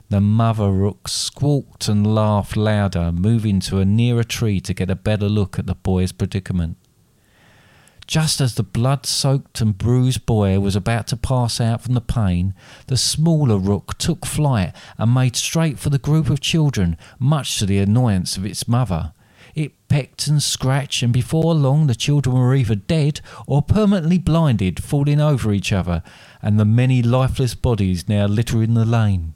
The 0.09 0.19
mother 0.19 0.69
rook 0.69 1.07
squawked 1.07 1.87
and 1.87 2.13
laughed 2.13 2.57
louder, 2.57 3.13
moving 3.13 3.61
to 3.61 3.79
a 3.79 3.85
nearer 3.85 4.25
tree 4.25 4.59
to 4.59 4.73
get 4.73 4.89
a 4.89 4.97
better 4.97 5.29
look 5.29 5.57
at 5.57 5.65
the 5.65 5.75
boy's 5.75 6.11
predicament. 6.11 6.75
Just 8.05 8.41
as 8.41 8.55
the 8.55 8.63
blood 8.63 9.05
soaked 9.05 9.61
and 9.61 9.77
bruised 9.77 10.25
boy 10.25 10.59
was 10.59 10.75
about 10.75 11.07
to 11.07 11.15
pass 11.15 11.61
out 11.61 11.81
from 11.81 11.93
the 11.93 12.01
pain, 12.01 12.53
the 12.87 12.97
smaller 12.97 13.57
rook 13.57 13.97
took 13.97 14.25
flight 14.25 14.75
and 14.97 15.13
made 15.13 15.37
straight 15.37 15.79
for 15.79 15.89
the 15.89 15.97
group 15.97 16.29
of 16.29 16.41
children, 16.41 16.97
much 17.17 17.59
to 17.59 17.65
the 17.65 17.79
annoyance 17.79 18.35
of 18.35 18.45
its 18.45 18.67
mother. 18.67 19.13
It 19.55 19.73
pecked 19.87 20.27
and 20.27 20.41
scratched, 20.41 21.03
and 21.03 21.13
before 21.13 21.53
long 21.53 21.87
the 21.87 21.95
children 21.95 22.35
were 22.35 22.55
either 22.55 22.75
dead 22.75 23.21
or 23.45 23.61
permanently 23.61 24.17
blinded, 24.17 24.83
falling 24.83 25.21
over 25.21 25.53
each 25.53 25.71
other, 25.71 26.01
and 26.41 26.59
the 26.59 26.65
many 26.65 27.03
lifeless 27.03 27.53
bodies 27.53 28.09
now 28.09 28.25
littering 28.25 28.73
the 28.73 28.85
lane. 28.85 29.35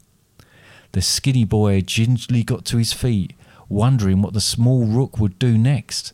The 0.93 1.01
skinny 1.01 1.43
boy 1.43 1.81
gingerly 1.81 2.43
got 2.43 2.65
to 2.65 2.77
his 2.77 2.93
feet, 2.93 3.33
wondering 3.69 4.21
what 4.21 4.33
the 4.33 4.41
small 4.41 4.85
rook 4.85 5.19
would 5.19 5.37
do 5.37 5.57
next. 5.57 6.13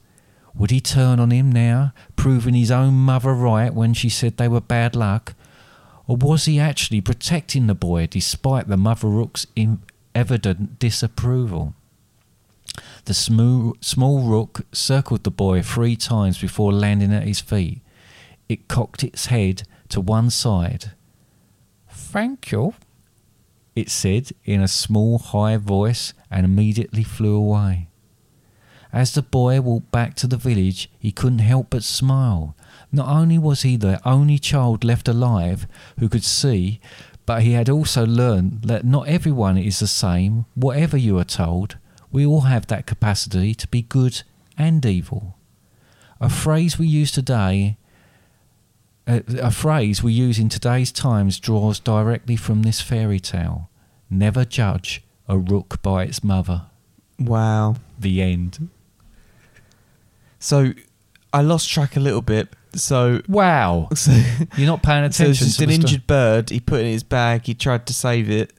Would 0.56 0.72
he 0.72 0.82
turn 0.82 1.20
on 1.20 1.32
him 1.32 1.52
now, 1.52 1.94
proving 2.16 2.54
his 2.54 2.72
own 2.72 2.96
mother 2.96 3.34
right 3.34 3.74
when 3.74 3.94
she 3.94 4.10
said 4.10 4.38
they 4.38 4.48
were 4.48 4.62
bad 4.62 4.96
luck? 4.96 5.34
Or 6.06 6.18
was 6.18 6.46
he 6.46 6.60
actually 6.60 7.00
protecting 7.00 7.68
the 7.68 7.74
boy 7.74 8.08
despite 8.08 8.68
the 8.68 8.76
mother 8.76 9.08
rook's 9.08 9.48
evident 10.14 10.78
disapproval? 10.78 11.74
The 13.06 13.14
small, 13.14 13.76
small 13.82 14.22
rook 14.22 14.66
circled 14.72 15.24
the 15.24 15.32
boy 15.32 15.62
three 15.62 15.96
times 15.96 16.40
before 16.40 16.72
landing 16.72 17.14
at 17.14 17.24
his 17.24 17.40
feet. 17.40 17.82
It 18.50 18.68
cocked 18.68 19.04
its 19.04 19.28
head 19.28 19.64
to 19.90 20.02
one 20.02 20.30
side. 20.30 20.92
Thank 21.90 22.52
you, 22.52 22.74
it 23.76 23.90
said 23.90 24.32
in 24.46 24.62
a 24.62 24.68
small, 24.68 25.18
high 25.18 25.58
voice 25.58 26.14
and 26.30 26.46
immediately 26.46 27.04
flew 27.04 27.36
away. 27.36 27.90
As 28.92 29.14
the 29.14 29.24
boy 29.24 29.60
walked 29.60 29.92
back 29.92 30.14
to 30.16 30.28
the 30.28 30.38
village, 30.38 30.92
he 31.00 31.12
couldn't 31.12 31.40
help 31.40 31.72
but 31.72 31.84
smile. 31.84 32.56
Not 32.92 33.08
only 33.08 33.40
was 33.40 33.64
he 33.64 33.76
the 33.76 34.00
only 34.08 34.38
child 34.38 34.84
left 34.84 35.08
alive 35.08 35.66
who 35.98 36.08
could 36.08 36.24
see, 36.24 36.80
but 37.26 37.42
he 37.42 37.54
had 37.54 37.70
also 37.70 38.06
learned 38.06 38.64
that 38.64 38.86
not 38.86 39.08
everyone 39.08 39.58
is 39.58 39.80
the 39.80 39.88
same, 39.88 40.46
whatever 40.54 40.96
you 40.96 41.18
are 41.18 41.24
told. 41.24 41.78
We 42.14 42.26
all 42.26 42.42
have 42.42 42.68
that 42.68 42.86
capacity 42.86 43.56
to 43.56 43.68
be 43.68 43.82
good 43.82 44.22
and 44.56 44.86
evil. 44.86 45.36
A 46.22 46.30
phrase 46.30 46.78
we 46.78 46.88
use 46.88 47.12
today, 47.12 47.78
a, 49.08 49.24
a 49.42 49.52
phrase 49.52 50.04
we 50.04 50.14
use 50.14 50.38
in 50.38 50.48
today's 50.48 50.92
times 50.92 51.40
draws 51.40 51.80
directly 51.80 52.36
from 52.36 52.62
this 52.62 52.80
fairy 52.80 53.20
tale. 53.20 53.70
Never 54.12 54.46
judge 54.46 55.04
a 55.28 55.40
rook 55.40 55.82
by 55.82 56.04
its 56.04 56.24
mother. 56.24 56.68
Wow. 57.18 57.78
The 58.00 58.22
end. 58.22 58.70
So 60.38 60.74
I 61.34 61.42
lost 61.42 61.68
track 61.70 61.98
a 61.98 62.00
little 62.00 62.22
bit. 62.22 62.50
So 62.76 63.22
Wow. 63.28 63.90
so, 63.96 64.12
You're 64.56 64.68
not 64.68 64.84
paying 64.84 65.12
so 65.12 65.24
attention 65.24 65.48
it's 65.48 65.58
just 65.58 65.58
to 65.58 65.64
an 65.64 65.72
injured 65.72 66.06
bird. 66.06 66.52
He 66.52 66.60
put 66.60 66.82
it 66.82 66.86
in 66.86 66.92
his 66.92 67.04
bag. 67.04 67.48
He 67.48 67.56
tried 67.56 67.88
to 67.88 67.94
save 67.94 68.30
it, 68.30 68.54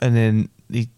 and 0.00 0.14
then 0.14 0.50
he 0.70 0.90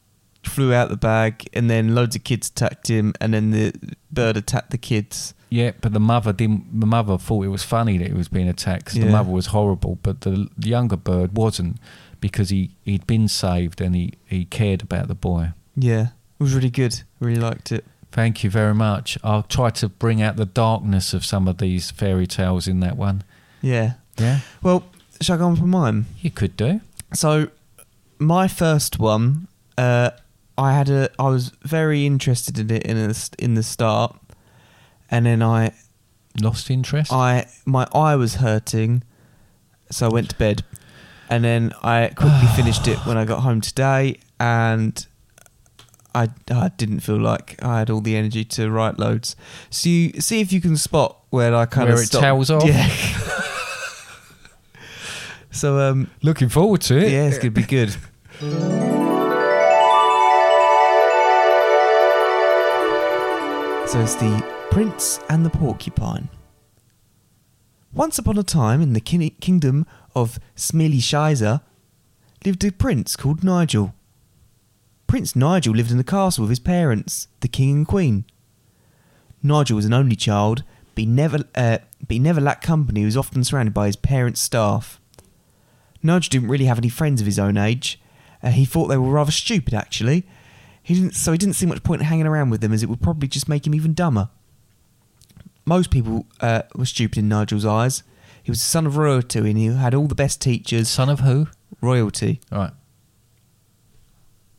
flew 0.44 0.72
out 0.74 0.88
the 0.88 0.96
bag. 0.96 1.48
And 1.52 1.68
then 1.70 1.94
loads 1.94 2.16
of 2.16 2.24
kids 2.24 2.48
attacked 2.48 2.88
him. 2.88 3.12
And 3.20 3.34
then 3.34 3.50
the 3.50 3.72
bird 4.10 4.36
attacked 4.36 4.70
the 4.70 4.78
kids. 4.78 5.34
Yeah, 5.50 5.70
but 5.80 5.92
the 5.92 6.00
mother 6.00 6.32
didn't. 6.32 6.80
The 6.80 6.86
mother 6.86 7.16
thought 7.18 7.44
it 7.44 7.48
was 7.48 7.62
funny 7.62 7.96
that 7.98 8.08
he 8.08 8.12
was 8.14 8.28
being 8.28 8.48
attacked. 8.48 8.86
'cause 8.86 8.94
The 8.94 9.06
Yeah. 9.06 9.12
mother 9.12 9.30
was 9.30 9.46
horrible, 9.46 9.98
but 10.02 10.20
the, 10.22 10.48
the 10.58 10.68
younger 10.68 10.96
bird 10.96 11.36
wasn't 11.36 11.78
because 12.20 12.50
he 12.50 12.70
he'd 12.84 13.06
been 13.06 13.28
saved 13.28 13.80
and 13.80 13.94
he 13.94 14.12
he 14.26 14.44
cared 14.44 14.82
about 14.82 15.08
the 15.08 15.14
boy. 15.14 15.52
Yeah, 15.74 16.08
it 16.38 16.42
was 16.42 16.52
really 16.54 16.68
good. 16.70 17.00
Really 17.20 17.40
liked 17.40 17.72
it. 17.72 17.86
Thank 18.12 18.42
you 18.44 18.50
very 18.50 18.74
much. 18.74 19.16
I'll 19.24 19.42
try 19.44 19.70
to 19.70 19.88
bring 19.88 20.20
out 20.20 20.36
the 20.36 20.44
darkness 20.46 21.14
of 21.14 21.24
some 21.24 21.46
of 21.48 21.58
these 21.58 21.90
fairy 21.90 22.26
tales 22.26 22.66
in 22.66 22.80
that 22.80 22.96
one. 22.96 23.22
Yeah. 23.62 23.94
Yeah, 24.18 24.40
Well, 24.62 24.82
shall 25.20 25.36
I 25.36 25.38
go 25.38 25.46
on 25.46 25.56
for 25.56 25.66
mine? 25.66 26.06
you 26.20 26.30
could 26.30 26.56
do. 26.56 26.80
So, 27.14 27.48
my 28.18 28.48
first 28.48 28.98
one, 28.98 29.46
uh, 29.78 30.10
I 30.58 30.72
had 30.72 30.90
a, 30.90 31.08
I 31.20 31.28
was 31.28 31.52
very 31.62 32.04
interested 32.04 32.58
in 32.58 32.68
it 32.70 32.82
in 32.82 32.96
a, 32.98 33.14
in 33.38 33.54
the 33.54 33.62
start, 33.62 34.18
and 35.10 35.24
then 35.24 35.42
I, 35.42 35.72
Lost 36.40 36.70
interest. 36.70 37.12
I, 37.12 37.46
my 37.64 37.86
eye 37.94 38.14
was 38.16 38.36
hurting, 38.36 39.02
so 39.90 40.06
I 40.06 40.12
went 40.12 40.30
to 40.30 40.36
bed, 40.36 40.64
and 41.30 41.44
then 41.44 41.72
I 41.82 42.08
quickly 42.14 42.46
finished 42.56 42.86
it 42.88 42.98
when 43.06 43.16
I 43.16 43.24
got 43.24 43.40
home 43.40 43.60
today, 43.60 44.18
and 44.40 45.06
I, 46.14 46.28
I 46.50 46.70
didn't 46.76 47.00
feel 47.00 47.20
like 47.20 47.62
I 47.62 47.78
had 47.78 47.88
all 47.90 48.00
the 48.00 48.16
energy 48.16 48.44
to 48.44 48.68
write 48.70 48.98
loads. 48.98 49.36
So 49.70 49.88
you 49.88 50.20
see 50.20 50.40
if 50.40 50.52
you 50.52 50.60
can 50.60 50.76
spot 50.76 51.18
where 51.30 51.54
I 51.54 51.66
kind 51.66 51.86
Where 51.88 51.96
of 51.96 52.02
it 52.02 52.06
stopped. 52.06 52.22
tails 52.22 52.50
off? 52.50 52.64
Yeah. 52.64 52.88
so 55.52 55.78
um, 55.78 56.10
Looking 56.22 56.48
forward 56.48 56.80
to 56.82 56.98
it. 56.98 57.12
yeah, 57.12 57.26
it's 57.28 57.38
gonna 57.38 57.50
be 57.52 57.62
good. 57.62 57.94
So 63.88 64.00
it's 64.00 64.16
the 64.16 64.46
Prince 64.70 65.18
and 65.30 65.46
the 65.46 65.50
Porcupine. 65.50 66.28
Once 67.90 68.18
upon 68.18 68.36
a 68.36 68.42
time 68.42 68.82
in 68.82 68.92
the 68.92 69.00
kin- 69.00 69.34
kingdom 69.40 69.86
of 70.14 70.38
Smealy 70.54 71.62
lived 72.44 72.64
a 72.64 72.70
prince 72.70 73.16
called 73.16 73.42
Nigel. 73.42 73.94
Prince 75.06 75.34
Nigel 75.34 75.72
lived 75.72 75.90
in 75.90 75.98
a 75.98 76.04
castle 76.04 76.42
with 76.42 76.50
his 76.50 76.58
parents, 76.58 77.28
the 77.40 77.48
king 77.48 77.76
and 77.76 77.88
queen. 77.88 78.26
Nigel 79.42 79.76
was 79.76 79.86
an 79.86 79.94
only 79.94 80.16
child, 80.16 80.64
but 80.94 81.00
he 81.00 81.06
never, 81.06 81.38
uh, 81.54 81.78
but 82.00 82.10
he 82.10 82.18
never 82.18 82.42
lacked 82.42 82.66
company. 82.66 83.00
He 83.00 83.06
was 83.06 83.16
often 83.16 83.42
surrounded 83.42 83.72
by 83.72 83.86
his 83.86 83.96
parents' 83.96 84.42
staff. 84.42 85.00
Nigel 86.02 86.28
didn't 86.28 86.50
really 86.50 86.66
have 86.66 86.78
any 86.78 86.90
friends 86.90 87.22
of 87.22 87.26
his 87.26 87.38
own 87.38 87.56
age. 87.56 87.98
Uh, 88.42 88.50
he 88.50 88.66
thought 88.66 88.88
they 88.88 88.98
were 88.98 89.08
rather 89.08 89.32
stupid, 89.32 89.72
actually. 89.72 90.26
He 90.88 90.94
didn't, 90.94 91.16
so 91.16 91.32
he 91.32 91.36
didn't 91.36 91.56
see 91.56 91.66
much 91.66 91.82
point 91.82 92.00
in 92.00 92.06
hanging 92.06 92.26
around 92.26 92.48
with 92.48 92.62
them, 92.62 92.72
as 92.72 92.82
it 92.82 92.88
would 92.88 93.02
probably 93.02 93.28
just 93.28 93.46
make 93.46 93.66
him 93.66 93.74
even 93.74 93.92
dumber. 93.92 94.30
most 95.66 95.90
people 95.90 96.24
uh, 96.40 96.62
were 96.74 96.86
stupid 96.86 97.18
in 97.18 97.28
Nigel's 97.28 97.66
eyes. 97.66 98.02
He 98.42 98.50
was 98.50 98.60
the 98.60 98.64
son 98.64 98.86
of 98.86 98.96
royalty 98.96 99.38
and 99.38 99.58
he 99.58 99.66
had 99.66 99.92
all 99.94 100.06
the 100.06 100.14
best 100.14 100.40
teachers. 100.40 100.88
Son 100.88 101.10
of 101.10 101.20
who? 101.20 101.48
Royalty. 101.82 102.40
Right. 102.50 102.70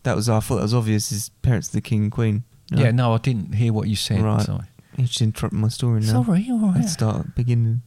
That 0.03 0.15
was, 0.15 0.29
I 0.29 0.39
thought 0.39 0.57
that 0.57 0.61
was 0.61 0.73
obvious. 0.75 1.09
His 1.09 1.29
parents, 1.41 1.69
are 1.69 1.77
the 1.77 1.81
king 1.81 2.03
and 2.03 2.11
queen. 2.11 2.43
No? 2.69 2.83
Yeah, 2.83 2.91
no, 2.91 3.15
I 3.15 3.17
didn't 3.17 3.53
hear 3.53 3.73
what 3.73 3.87
you 3.87 3.95
said. 3.95 4.21
Right. 4.21 4.43
Sorry. 4.43 4.65
You 4.97 5.05
just 5.05 5.23
interrupted 5.23 5.59
my 5.59 5.69
story 5.69 6.01
now. 6.01 6.21
Sorry, 6.21 6.47
all 6.51 6.59
right. 6.59 6.75
Let's 6.75 6.93
start 6.93 7.33
beginning. 7.33 7.81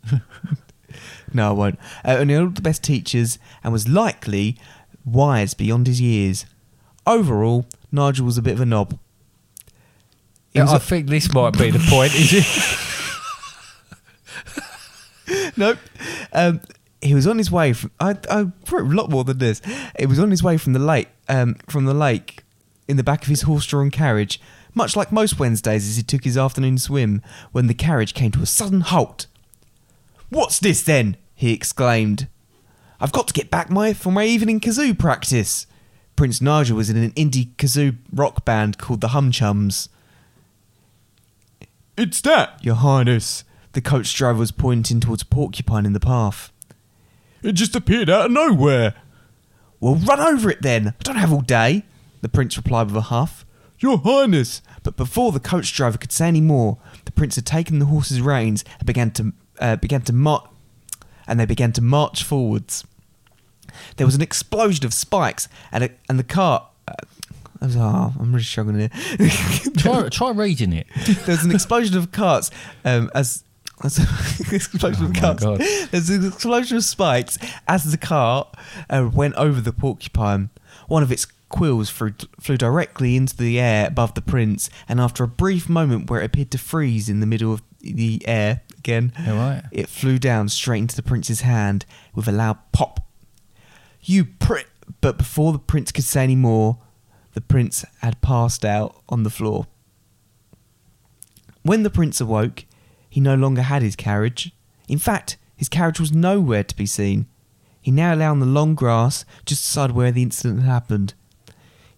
no, 1.32 1.50
I 1.50 1.52
won't. 1.52 1.78
Uh, 2.04 2.16
and 2.18 2.28
he 2.28 2.34
had 2.34 2.42
all 2.42 2.50
the 2.50 2.60
best 2.60 2.82
teachers 2.82 3.38
and 3.62 3.72
was 3.72 3.86
likely 3.88 4.58
wise 5.04 5.54
beyond 5.54 5.86
his 5.86 6.00
years. 6.00 6.44
Overall, 7.06 7.66
Nigel 7.90 8.24
was 8.26 8.38
a 8.38 8.42
bit 8.42 8.54
of 8.54 8.60
a 8.60 8.66
knob. 8.66 8.98
He 10.52 10.58
Yeah, 10.58 10.62
was 10.64 10.72
I 10.72 10.76
a- 10.76 10.80
think 10.80 11.08
this 11.08 11.32
might 11.32 11.56
be 11.58 11.70
the 11.70 11.78
point, 11.88 12.14
is 12.14 12.32
it? 12.32 12.46
nope. 15.56 15.78
Um, 16.32 16.60
he 17.00 17.14
was 17.14 17.26
on 17.26 17.38
his 17.38 17.50
way 17.50 17.72
from. 17.72 17.90
I, 17.98 18.16
I 18.30 18.42
wrote 18.70 18.90
a 18.92 18.94
lot 18.94 19.10
more 19.10 19.24
than 19.24 19.38
this. 19.38 19.60
He 19.98 20.06
was 20.06 20.18
on 20.18 20.30
his 20.30 20.42
way 20.42 20.56
from 20.56 20.72
the 20.72 20.78
lake. 20.78 21.08
Um, 21.28 21.56
from 21.68 21.84
the 21.86 21.94
lake, 21.94 22.42
in 22.88 22.96
the 22.96 23.02
back 23.04 23.22
of 23.22 23.28
his 23.28 23.42
horse-drawn 23.42 23.90
carriage, 23.90 24.40
much 24.74 24.96
like 24.96 25.10
most 25.12 25.38
Wednesdays 25.38 25.88
as 25.88 25.96
he 25.96 26.02
took 26.02 26.24
his 26.24 26.36
afternoon 26.36 26.78
swim. 26.78 27.22
When 27.52 27.66
the 27.66 27.74
carriage 27.74 28.14
came 28.14 28.30
to 28.32 28.42
a 28.42 28.46
sudden 28.46 28.80
halt. 28.82 29.26
What's 30.28 30.58
this 30.60 30.82
then? 30.82 31.16
he 31.34 31.52
exclaimed. 31.52 32.28
I've 33.00 33.10
got 33.12 33.26
to 33.28 33.34
get 33.34 33.50
back 33.50 33.68
my 33.68 33.92
for 33.94 34.12
my 34.12 34.24
evening 34.24 34.60
kazoo 34.60 34.96
practice. 34.96 35.66
Prince 36.16 36.40
Nigel 36.40 36.76
was 36.76 36.90
in 36.90 36.96
an 36.96 37.10
indie 37.12 37.54
kazoo 37.56 37.96
rock 38.12 38.44
band 38.44 38.78
called 38.78 39.00
the 39.00 39.08
Hum 39.08 39.32
Chums. 39.32 39.88
It's 41.96 42.20
that, 42.22 42.62
Your 42.64 42.76
Highness. 42.76 43.44
The 43.72 43.80
coach 43.80 44.14
driver 44.14 44.38
was 44.38 44.52
pointing 44.52 45.00
towards 45.00 45.22
a 45.22 45.26
porcupine 45.26 45.86
in 45.86 45.92
the 45.92 46.00
path. 46.00 46.52
It 47.42 47.52
just 47.52 47.74
appeared 47.74 48.10
out 48.10 48.26
of 48.26 48.32
nowhere. 48.32 48.94
Well, 49.80 49.96
run 49.96 50.20
over 50.20 50.50
it 50.50 50.62
then. 50.62 50.88
I 50.88 51.02
don't 51.02 51.16
have 51.16 51.32
all 51.32 51.40
day, 51.40 51.84
the 52.20 52.28
prince 52.28 52.56
replied 52.56 52.86
with 52.86 52.96
a 52.96 53.02
huff. 53.02 53.44
Your 53.78 53.98
Highness. 53.98 54.62
But 54.82 54.96
before 54.96 55.32
the 55.32 55.40
coach 55.40 55.74
driver 55.74 55.98
could 55.98 56.12
say 56.12 56.28
any 56.28 56.40
more, 56.40 56.78
the 57.04 57.12
prince 57.12 57.36
had 57.36 57.46
taken 57.46 57.78
the 57.78 57.86
horse's 57.86 58.20
reins 58.20 58.64
and 58.78 58.86
began 58.86 59.10
to 59.12 59.32
uh, 59.58 59.76
began 59.76 60.02
to 60.02 60.12
march, 60.12 60.44
and 61.26 61.38
they 61.38 61.46
began 61.46 61.72
to 61.72 61.80
march 61.80 62.22
forwards. 62.22 62.84
There 63.96 64.06
was 64.06 64.14
an 64.14 64.22
explosion 64.22 64.84
of 64.84 64.94
spikes, 64.94 65.48
and 65.70 65.84
a, 65.84 65.90
and 66.08 66.18
the 66.18 66.24
car. 66.24 66.68
Uh, 66.86 66.94
I 67.60 67.66
was, 67.66 67.76
oh, 67.76 68.12
I'm 68.18 68.32
really 68.32 68.42
struggling 68.42 68.80
here. 68.80 68.90
try, 69.76 70.08
try 70.08 70.30
reading 70.30 70.72
it. 70.72 70.88
There 71.06 71.36
was 71.36 71.44
an 71.44 71.52
explosion 71.52 71.96
of 71.96 72.10
carts 72.12 72.50
um, 72.84 73.10
as. 73.14 73.44
explosion 74.52 75.12
Oh 75.22 75.54
of. 75.54 75.58
There's 75.90 76.08
an 76.08 76.24
explosion 76.24 76.76
of 76.76 76.84
spikes 76.84 77.36
as 77.66 77.90
the 77.90 77.98
cart 77.98 78.56
uh, 78.88 79.10
went 79.12 79.34
over 79.34 79.60
the 79.60 79.72
porcupine. 79.72 80.50
One 80.86 81.02
of 81.02 81.10
its 81.10 81.26
quills 81.52 81.90
flew, 81.90 82.12
flew 82.40 82.56
directly 82.56 83.14
into 83.16 83.36
the 83.36 83.60
air 83.60 83.86
above 83.86 84.14
the 84.14 84.22
prince, 84.22 84.68
and 84.88 85.00
after 85.00 85.22
a 85.22 85.28
brief 85.28 85.68
moment 85.68 86.10
where 86.10 86.20
it 86.20 86.26
appeared 86.26 86.50
to 86.52 86.58
freeze 86.58 87.08
in 87.08 87.20
the 87.20 87.26
middle 87.26 87.52
of 87.52 87.62
the 87.80 88.22
air 88.26 88.62
again, 88.78 89.12
right. 89.18 89.62
it 89.70 89.88
flew 89.88 90.18
down 90.18 90.48
straight 90.48 90.80
into 90.80 90.96
the 90.96 91.02
prince's 91.02 91.42
hand 91.42 91.84
with 92.14 92.26
a 92.26 92.32
loud 92.32 92.58
pop. 92.72 93.06
You 94.02 94.24
prick! 94.24 94.68
But 95.00 95.18
before 95.18 95.52
the 95.52 95.58
prince 95.58 95.92
could 95.92 96.04
say 96.04 96.24
any 96.24 96.36
more, 96.36 96.78
the 97.34 97.40
prince 97.40 97.84
had 98.00 98.20
passed 98.20 98.64
out 98.64 99.00
on 99.08 99.22
the 99.22 99.30
floor. 99.30 99.66
When 101.62 101.82
the 101.82 101.90
prince 101.90 102.20
awoke, 102.20 102.64
he 103.08 103.20
no 103.20 103.34
longer 103.34 103.62
had 103.62 103.82
his 103.82 103.96
carriage. 103.96 104.52
In 104.88 104.98
fact, 104.98 105.36
his 105.56 105.68
carriage 105.68 106.00
was 106.00 106.12
nowhere 106.12 106.64
to 106.64 106.76
be 106.76 106.86
seen. 106.86 107.26
He 107.80 107.90
now 107.90 108.14
lay 108.14 108.26
on 108.26 108.40
the 108.40 108.46
long 108.46 108.74
grass 108.74 109.24
just 109.44 109.62
beside 109.62 109.92
where 109.92 110.12
the 110.12 110.22
incident 110.22 110.62
had 110.62 110.68
happened. 110.70 111.14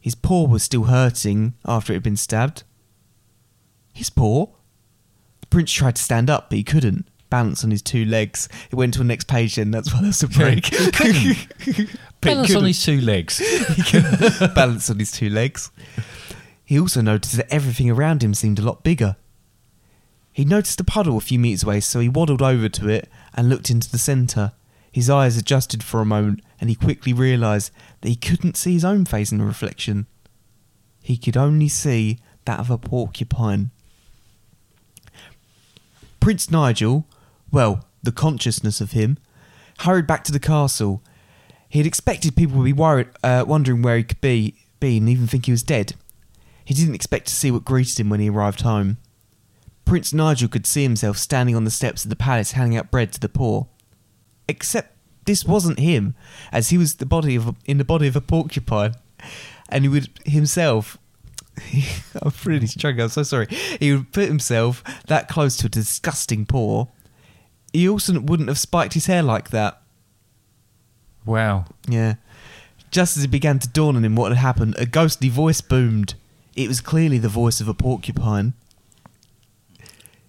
His 0.00 0.14
paw 0.14 0.46
was 0.46 0.62
still 0.62 0.84
hurting 0.84 1.54
after 1.64 1.92
it 1.92 1.96
had 1.96 2.02
been 2.02 2.16
stabbed. 2.16 2.62
His 3.92 4.10
paw? 4.10 4.48
The 5.40 5.46
prince 5.46 5.72
tried 5.72 5.96
to 5.96 6.02
stand 6.02 6.28
up, 6.28 6.50
but 6.50 6.58
he 6.58 6.64
couldn't. 6.64 7.08
Balance 7.34 7.64
on 7.64 7.72
his 7.72 7.82
two 7.82 8.04
legs. 8.04 8.48
It 8.70 8.76
went 8.76 8.92
to 8.92 9.00
the 9.00 9.04
next 9.04 9.26
page, 9.26 9.58
and 9.58 9.74
that's 9.74 9.92
why 9.92 10.02
there's 10.02 10.22
a 10.22 10.28
break. 10.28 10.70
Balance 12.20 12.54
on 12.54 12.64
his 12.64 12.80
two 12.80 13.00
legs. 13.00 13.42
balance 14.54 14.88
on 14.88 15.00
his 15.00 15.10
two 15.10 15.28
legs. 15.28 15.72
He 16.64 16.78
also 16.78 17.00
noticed 17.00 17.36
that 17.36 17.52
everything 17.52 17.90
around 17.90 18.22
him 18.22 18.34
seemed 18.34 18.60
a 18.60 18.62
lot 18.62 18.84
bigger. 18.84 19.16
He 20.32 20.44
noticed 20.44 20.78
a 20.78 20.84
puddle 20.84 21.16
a 21.16 21.20
few 21.20 21.40
metres 21.40 21.64
away, 21.64 21.80
so 21.80 21.98
he 21.98 22.08
waddled 22.08 22.40
over 22.40 22.68
to 22.68 22.88
it 22.88 23.08
and 23.34 23.48
looked 23.48 23.68
into 23.68 23.90
the 23.90 23.98
centre. 23.98 24.52
His 24.92 25.10
eyes 25.10 25.36
adjusted 25.36 25.82
for 25.82 26.00
a 26.00 26.06
moment, 26.06 26.40
and 26.60 26.70
he 26.70 26.76
quickly 26.76 27.12
realised 27.12 27.72
that 28.02 28.10
he 28.10 28.14
couldn't 28.14 28.56
see 28.56 28.74
his 28.74 28.84
own 28.84 29.06
face 29.06 29.32
in 29.32 29.38
the 29.38 29.44
reflection. 29.44 30.06
He 31.02 31.16
could 31.16 31.36
only 31.36 31.68
see 31.68 32.20
that 32.44 32.60
of 32.60 32.70
a 32.70 32.78
porcupine. 32.78 33.72
Prince 36.20 36.48
Nigel, 36.48 37.08
well, 37.54 37.84
the 38.02 38.10
consciousness 38.12 38.80
of 38.80 38.92
him, 38.92 39.16
hurried 39.80 40.08
back 40.08 40.24
to 40.24 40.32
the 40.32 40.40
castle. 40.40 41.02
He 41.68 41.78
had 41.78 41.86
expected 41.86 42.34
people 42.34 42.58
would 42.58 42.64
be 42.64 42.72
worried, 42.72 43.08
uh, 43.22 43.44
wondering 43.46 43.80
where 43.80 43.96
he 43.96 44.02
could 44.02 44.20
be, 44.20 44.56
be, 44.80 44.98
and 44.98 45.08
even 45.08 45.28
think 45.28 45.46
he 45.46 45.52
was 45.52 45.62
dead. 45.62 45.94
He 46.64 46.74
didn't 46.74 46.96
expect 46.96 47.28
to 47.28 47.34
see 47.34 47.52
what 47.52 47.64
greeted 47.64 48.00
him 48.00 48.10
when 48.10 48.18
he 48.18 48.28
arrived 48.28 48.62
home. 48.62 48.98
Prince 49.84 50.12
Nigel 50.12 50.48
could 50.48 50.66
see 50.66 50.82
himself 50.82 51.16
standing 51.16 51.54
on 51.54 51.64
the 51.64 51.70
steps 51.70 52.04
of 52.04 52.10
the 52.10 52.16
palace 52.16 52.52
handing 52.52 52.76
out 52.76 52.90
bread 52.90 53.12
to 53.12 53.20
the 53.20 53.28
poor. 53.28 53.68
Except 54.48 54.96
this 55.24 55.44
wasn't 55.44 55.78
him, 55.78 56.16
as 56.50 56.70
he 56.70 56.78
was 56.78 56.96
the 56.96 57.06
body 57.06 57.36
of 57.36 57.48
a, 57.48 57.54
in 57.66 57.78
the 57.78 57.84
body 57.84 58.08
of 58.08 58.16
a 58.16 58.20
porcupine, 58.20 58.94
and 59.68 59.84
he 59.84 59.88
would 59.88 60.08
himself. 60.24 60.98
I'm 62.20 62.32
really 62.44 62.66
struggling. 62.66 63.04
I'm 63.04 63.10
so 63.10 63.22
sorry. 63.22 63.46
He 63.78 63.92
would 63.92 64.12
put 64.12 64.26
himself 64.26 64.82
that 65.06 65.28
close 65.28 65.56
to 65.58 65.66
a 65.66 65.70
disgusting 65.70 66.46
paw. 66.46 66.86
He 67.74 67.88
also 67.88 68.18
wouldn't 68.20 68.48
have 68.48 68.58
spiked 68.58 68.94
his 68.94 69.06
hair 69.06 69.22
like 69.22 69.50
that. 69.50 69.82
Wow. 71.26 71.64
Yeah. 71.88 72.14
Just 72.92 73.16
as 73.16 73.24
it 73.24 73.28
began 73.32 73.58
to 73.58 73.68
dawn 73.68 73.96
on 73.96 74.04
him 74.04 74.14
what 74.14 74.30
had 74.30 74.38
happened, 74.38 74.76
a 74.78 74.86
ghostly 74.86 75.28
voice 75.28 75.60
boomed. 75.60 76.14
It 76.54 76.68
was 76.68 76.80
clearly 76.80 77.18
the 77.18 77.28
voice 77.28 77.60
of 77.60 77.66
a 77.66 77.74
porcupine. 77.74 78.54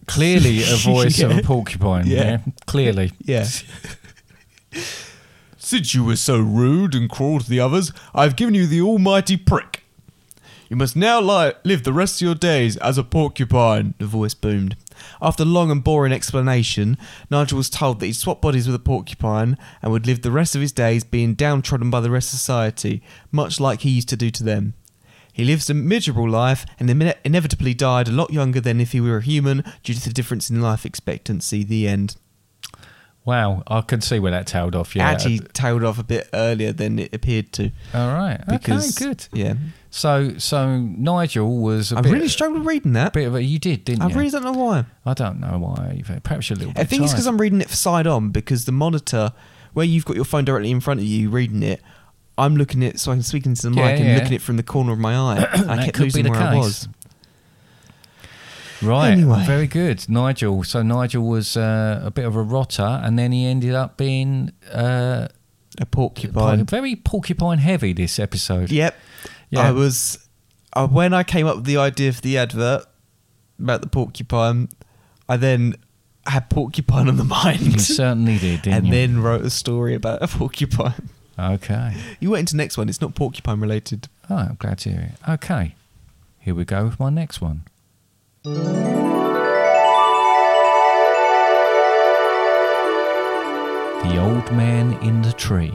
Clearly 0.08 0.64
a 0.64 0.76
voice 0.76 1.22
of 1.22 1.38
a 1.38 1.42
porcupine. 1.44 2.08
Yeah. 2.08 2.24
Yeah. 2.24 2.38
Clearly. 2.66 3.12
Yeah. 3.24 3.48
Since 5.58 5.94
you 5.94 6.04
were 6.04 6.16
so 6.16 6.38
rude 6.40 6.94
and 6.96 7.10
cruel 7.10 7.40
to 7.40 7.50
the 7.50 7.60
others, 7.60 7.92
I've 8.14 8.36
given 8.36 8.54
you 8.56 8.68
the 8.68 8.82
almighty 8.82 9.38
prick. 9.38 9.84
You 10.70 10.76
must 10.76 10.96
now 10.96 11.20
li- 11.22 11.54
live 11.64 11.84
the 11.84 11.94
rest 11.94 12.22
of 12.22 12.26
your 12.26 12.36
days 12.36 12.76
as 12.78 12.98
a 12.98 13.04
porcupine, 13.04 13.94
the 14.00 14.06
voice 14.06 14.34
boomed. 14.34 14.76
After 15.22 15.46
long 15.46 15.72
and 15.72 15.84
boring 15.84 16.14
explanation, 16.14 16.98
Nigel 17.30 17.58
was 17.58 17.70
told 17.70 18.00
that 18.00 18.06
he'd 18.06 18.14
swap 18.14 18.42
bodies 18.42 18.68
with 18.68 18.76
a 18.76 18.80
porcupine 18.80 19.58
and 19.82 19.92
would 19.92 20.08
live 20.08 20.22
the 20.22 20.32
rest 20.32 20.56
of 20.56 20.62
his 20.62 20.72
days 20.72 21.04
being 21.04 21.34
downtrodden 21.34 21.90
by 21.90 22.00
the 22.00 22.12
rest 22.12 22.34
of 22.34 22.40
society, 22.40 23.02
much 23.32 23.60
like 23.60 23.82
he 23.82 23.90
used 23.90 24.10
to 24.10 24.18
do 24.18 24.30
to 24.32 24.44
them. 24.44 24.74
He 25.34 25.44
lives 25.44 25.70
a 25.70 25.74
miserable 25.74 26.30
life 26.30 26.66
and 26.80 26.90
inevitably 26.90 27.74
died 27.74 28.08
a 28.08 28.12
lot 28.12 28.32
younger 28.32 28.62
than 28.62 28.80
if 28.80 28.94
he 28.94 29.02
were 29.02 29.18
a 29.18 29.22
human 29.22 29.66
due 29.84 29.94
to 29.94 30.02
the 30.02 30.14
difference 30.14 30.50
in 30.50 30.62
life 30.62 30.86
expectancy. 30.86 31.62
The 31.64 31.90
end. 31.90 32.16
Wow. 33.26 33.64
I 33.68 33.82
can 33.82 34.00
see 34.00 34.18
where 34.20 34.32
that 34.32 34.48
tailed 34.48 34.76
off. 34.76 34.96
Yeah. 34.96 35.10
Actually, 35.10 35.40
tailed 35.40 35.84
off 35.84 36.00
a 36.00 36.04
bit 36.04 36.30
earlier 36.34 36.72
than 36.72 37.00
it 37.00 37.14
appeared 37.14 37.52
to. 37.54 37.72
All 37.94 38.14
right. 38.14 38.40
Because, 38.48 38.96
okay. 38.96 39.10
Good. 39.10 39.28
Yeah. 39.34 39.56
So, 39.98 40.38
so 40.40 40.78
Nigel 40.78 41.58
was 41.60 41.94
a 41.94 41.98
I 41.98 42.02
bit, 42.02 42.12
really 42.12 42.28
struggled 42.28 42.66
reading 42.66 42.92
that. 42.94 43.14
bit 43.14 43.28
of 43.28 43.34
a. 43.36 43.42
You 43.42 43.60
did, 43.60 43.86
didn't 43.86 44.02
I 44.02 44.10
you? 44.10 44.16
really 44.16 44.30
don't 44.30 44.44
know 44.44 44.52
why. 44.52 44.84
I 45.06 45.14
don't 45.14 45.40
know 45.40 45.58
why. 45.58 45.96
either. 46.00 46.20
Perhaps 46.20 46.50
you're 46.50 46.58
a 46.58 46.60
little 46.60 46.74
bit. 46.74 46.82
I 46.82 46.84
think 46.84 47.04
it's 47.04 47.14
because 47.14 47.28
I'm 47.28 47.40
reading 47.40 47.62
it 47.62 47.70
side 47.70 48.06
on 48.06 48.32
because 48.32 48.66
the 48.66 48.74
monitor, 48.74 49.32
where 49.72 49.86
you've 49.86 50.04
got 50.04 50.18
your 50.18 50.26
phone 50.26 50.44
directly 50.44 50.70
in 50.70 50.82
front 50.82 51.00
of 51.00 51.06
you 51.06 51.30
reading 51.30 51.64
it, 51.64 51.82
I'm 52.38 52.58
looking 52.58 52.84
at 52.84 53.00
so 53.00 53.14
I 53.14 53.16
can 53.16 53.24
speak 53.24 53.46
into 53.46 53.62
the 53.62 53.70
mic 53.70 53.78
Yeah, 53.80 53.90
and 53.92 54.06
yeah. 54.06 54.14
looking 54.16 54.28
at 54.28 54.34
it 54.34 54.42
from 54.42 54.58
the 54.58 54.64
corner 54.64 54.92
of 54.92 55.00
my 55.00 55.16
eye. 55.16 55.48
I 55.70 55.86
kept 55.86 55.98
losing 56.02 56.26
the 56.26 56.32
where 56.32 56.42
I 56.42 56.56
case. 56.56 56.64
was. 56.64 56.88
Right. 58.82 59.12
Anyway. 59.12 59.44
Very 59.46 59.68
good, 59.68 60.10
Nigel. 60.10 60.66
So 60.66 60.82
Nigel 60.82 61.26
was 61.26 61.56
uh, 61.56 62.02
a 62.04 62.12
bit 62.12 62.26
of 62.26 62.36
a 62.36 62.42
rotter, 62.42 63.00
and 63.02 63.18
then 63.18 63.32
he 63.32 63.46
ended 63.46 63.74
up 63.74 63.96
being 63.96 64.52
uh, 64.74 65.30
A 65.80 65.86
porcupine. 65.86 66.66
very 66.66 66.98
porcupine 66.98 67.60
heavy. 67.60 67.94
This 67.94 68.20
episode. 68.20 68.72
Yep. 68.72 68.94
Yeah. 69.50 69.62
I 69.62 69.72
was 69.72 70.28
uh, 70.74 70.88
when 70.88 71.14
I 71.14 71.24
came 71.24 71.48
up 71.48 71.58
with 71.58 71.66
the 71.66 71.78
idea 71.78 72.12
for 72.14 72.22
the 72.22 72.38
advert 72.38 72.86
about 73.60 73.82
the 73.82 73.88
porcupine. 73.88 74.70
I 75.28 75.38
then 75.38 75.76
had 76.28 76.50
porcupine 76.50 77.08
on 77.08 77.18
the 77.18 77.24
mind. 77.40 77.62
You 77.62 77.80
certainly 77.80 78.38
did, 78.38 78.68
and 78.68 78.88
you? 78.88 78.92
then 78.92 79.22
wrote 79.22 79.44
a 79.44 79.50
story 79.50 79.96
about 79.96 80.22
a 80.22 80.28
porcupine. 80.28 81.10
Okay. 81.38 81.94
You 82.20 82.30
went 82.32 82.42
into 82.42 82.56
next 82.56 82.78
one. 82.78 82.88
It's 82.90 83.02
not 83.02 83.14
porcupine 83.16 83.60
related. 83.60 84.08
Oh, 84.30 84.36
I'm 84.36 84.56
glad 84.60 84.78
to 84.80 84.90
hear 84.90 85.12
it. 85.14 85.30
Okay. 85.30 85.76
Here 86.40 86.56
we 86.56 86.64
go 86.64 86.86
with 86.86 87.00
my 87.00 87.10
next 87.10 87.42
one. 87.42 87.64
The 94.04 94.20
Old 94.20 94.52
Man 94.52 94.94
in 95.02 95.24
the 95.24 95.34
Tree. 95.34 95.74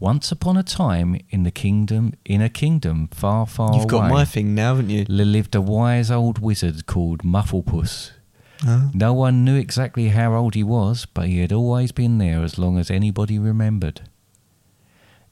Once 0.00 0.32
upon 0.32 0.56
a 0.56 0.62
time, 0.62 1.18
in 1.30 1.44
the 1.44 1.50
kingdom, 1.50 2.12
in 2.24 2.42
a 2.42 2.48
kingdom 2.48 3.08
far, 3.08 3.46
far 3.46 3.74
You've 3.74 3.84
away, 3.84 3.90
got 3.90 4.10
my 4.10 4.24
thing 4.24 4.54
now, 4.54 4.74
haven't 4.74 4.90
you? 4.90 5.04
there 5.04 5.24
lived 5.24 5.54
a 5.54 5.60
wise 5.60 6.10
old 6.10 6.38
wizard 6.40 6.86
called 6.86 7.22
Mufflepuss. 7.22 8.12
No 8.94 9.12
one 9.12 9.44
knew 9.44 9.56
exactly 9.56 10.08
how 10.08 10.34
old 10.34 10.54
he 10.54 10.62
was, 10.62 11.06
but 11.06 11.28
he 11.28 11.40
had 11.40 11.52
always 11.52 11.92
been 11.92 12.18
there 12.18 12.42
as 12.42 12.58
long 12.58 12.78
as 12.78 12.90
anybody 12.90 13.38
remembered. 13.38 14.02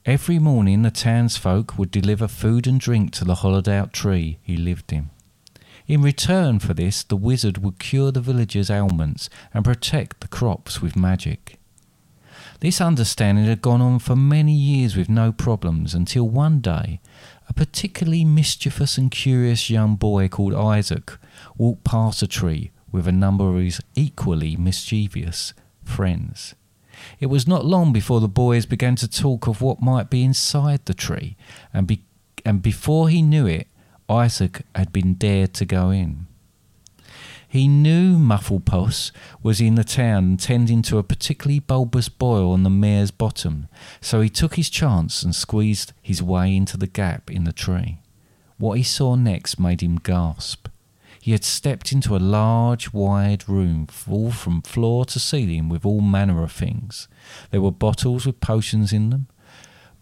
Every 0.05 0.37
morning, 0.37 0.81
the 0.81 0.91
townsfolk 0.91 1.77
would 1.77 1.89
deliver 1.89 2.27
food 2.27 2.67
and 2.67 2.79
drink 2.79 3.11
to 3.13 3.25
the 3.25 3.35
hollowed 3.35 3.69
out 3.69 3.93
tree 3.93 4.37
he 4.43 4.55
lived 4.57 4.91
in. 4.93 5.09
In 5.87 6.01
return 6.01 6.59
for 6.59 6.73
this, 6.73 7.03
the 7.03 7.17
wizard 7.17 7.57
would 7.57 7.79
cure 7.79 8.11
the 8.11 8.21
villagers' 8.21 8.69
ailments 8.69 9.29
and 9.53 9.65
protect 9.65 10.19
the 10.21 10.27
crops 10.27 10.81
with 10.81 10.95
magic. 10.95 11.57
This 12.63 12.79
understanding 12.79 13.43
had 13.43 13.61
gone 13.61 13.81
on 13.81 13.99
for 13.99 14.15
many 14.15 14.53
years 14.53 14.95
with 14.95 15.09
no 15.09 15.33
problems 15.33 15.93
until 15.93 16.29
one 16.29 16.61
day 16.61 17.01
a 17.49 17.53
particularly 17.53 18.23
mischievous 18.23 18.97
and 18.97 19.11
curious 19.11 19.69
young 19.69 19.97
boy 19.97 20.29
called 20.29 20.53
Isaac 20.53 21.11
walked 21.57 21.83
past 21.83 22.21
a 22.21 22.27
tree 22.27 22.71
with 22.89 23.05
a 23.05 23.11
number 23.11 23.49
of 23.49 23.61
his 23.61 23.81
equally 23.95 24.55
mischievous 24.55 25.53
friends. 25.83 26.55
It 27.19 27.25
was 27.25 27.49
not 27.49 27.65
long 27.65 27.91
before 27.91 28.21
the 28.21 28.29
boys 28.29 28.65
began 28.65 28.95
to 28.95 29.09
talk 29.09 29.45
of 29.45 29.61
what 29.61 29.81
might 29.81 30.09
be 30.09 30.23
inside 30.23 30.85
the 30.85 30.93
tree, 30.93 31.35
and, 31.73 31.85
be- 31.85 32.05
and 32.45 32.61
before 32.61 33.09
he 33.09 33.21
knew 33.21 33.45
it, 33.45 33.67
Isaac 34.07 34.61
had 34.73 34.93
been 34.93 35.15
dared 35.15 35.53
to 35.55 35.65
go 35.65 35.89
in. 35.89 36.27
He 37.53 37.67
knew 37.67 38.17
Mufflepuss 38.17 39.11
was 39.43 39.61
in 39.61 39.75
the 39.75 39.83
town 39.83 40.37
tending 40.37 40.81
to 40.81 40.97
a 40.97 41.03
particularly 41.03 41.59
bulbous 41.59 42.09
boil 42.09 42.51
on 42.51 42.63
the 42.63 42.69
mare's 42.71 43.11
bottom, 43.11 43.67
so 44.01 44.21
he 44.21 44.29
took 44.31 44.55
his 44.55 44.71
chance 44.71 45.21
and 45.21 45.35
squeezed 45.35 45.93
his 46.01 46.19
way 46.19 46.55
into 46.55 46.77
the 46.77 46.87
gap 46.87 47.29
in 47.29 47.43
the 47.43 47.53
tree. 47.53 47.99
What 48.57 48.79
he 48.79 48.83
saw 48.83 49.13
next 49.13 49.59
made 49.59 49.81
him 49.83 49.97
gasp. 49.97 50.67
He 51.21 51.31
had 51.31 51.43
stepped 51.43 51.91
into 51.91 52.15
a 52.15 52.17
large, 52.17 52.91
wide 52.91 53.47
room 53.47 53.85
full 53.85 54.31
from 54.31 54.63
floor 54.63 55.05
to 55.05 55.19
ceiling 55.19 55.69
with 55.69 55.85
all 55.85 56.01
manner 56.01 56.41
of 56.41 56.51
things. 56.51 57.07
There 57.51 57.61
were 57.61 57.69
bottles 57.69 58.25
with 58.25 58.39
potions 58.41 58.91
in 58.91 59.11
them, 59.11 59.27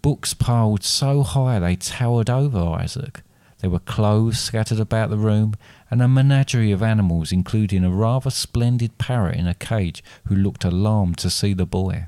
books 0.02 0.34
piled 0.34 0.86
so 0.86 1.22
high 1.22 1.60
they 1.60 1.76
towered 1.76 2.30
over 2.30 2.60
Isaac. 2.60 3.24
There 3.60 3.70
were 3.70 3.80
clothes 3.80 4.39
scattered 4.39 4.80
about 4.80 5.10
the 5.12 5.18
room, 5.18 5.54
and 5.92 6.02
a 6.02 6.08
menagerie 6.08 6.72
of 6.72 6.82
animals, 6.82 7.32
including 7.32 7.84
a 7.84 7.92
rather 7.92 8.30
splendid 8.30 8.98
parrot 8.98 9.36
in 9.36 9.46
a 9.46 9.54
cage 9.54 10.04
who 10.28 10.36
looked 10.36 10.64
alarmed 10.64 11.18
to 11.20 11.30
see 11.30 11.54
the 11.54 11.66
boy. 11.66 12.08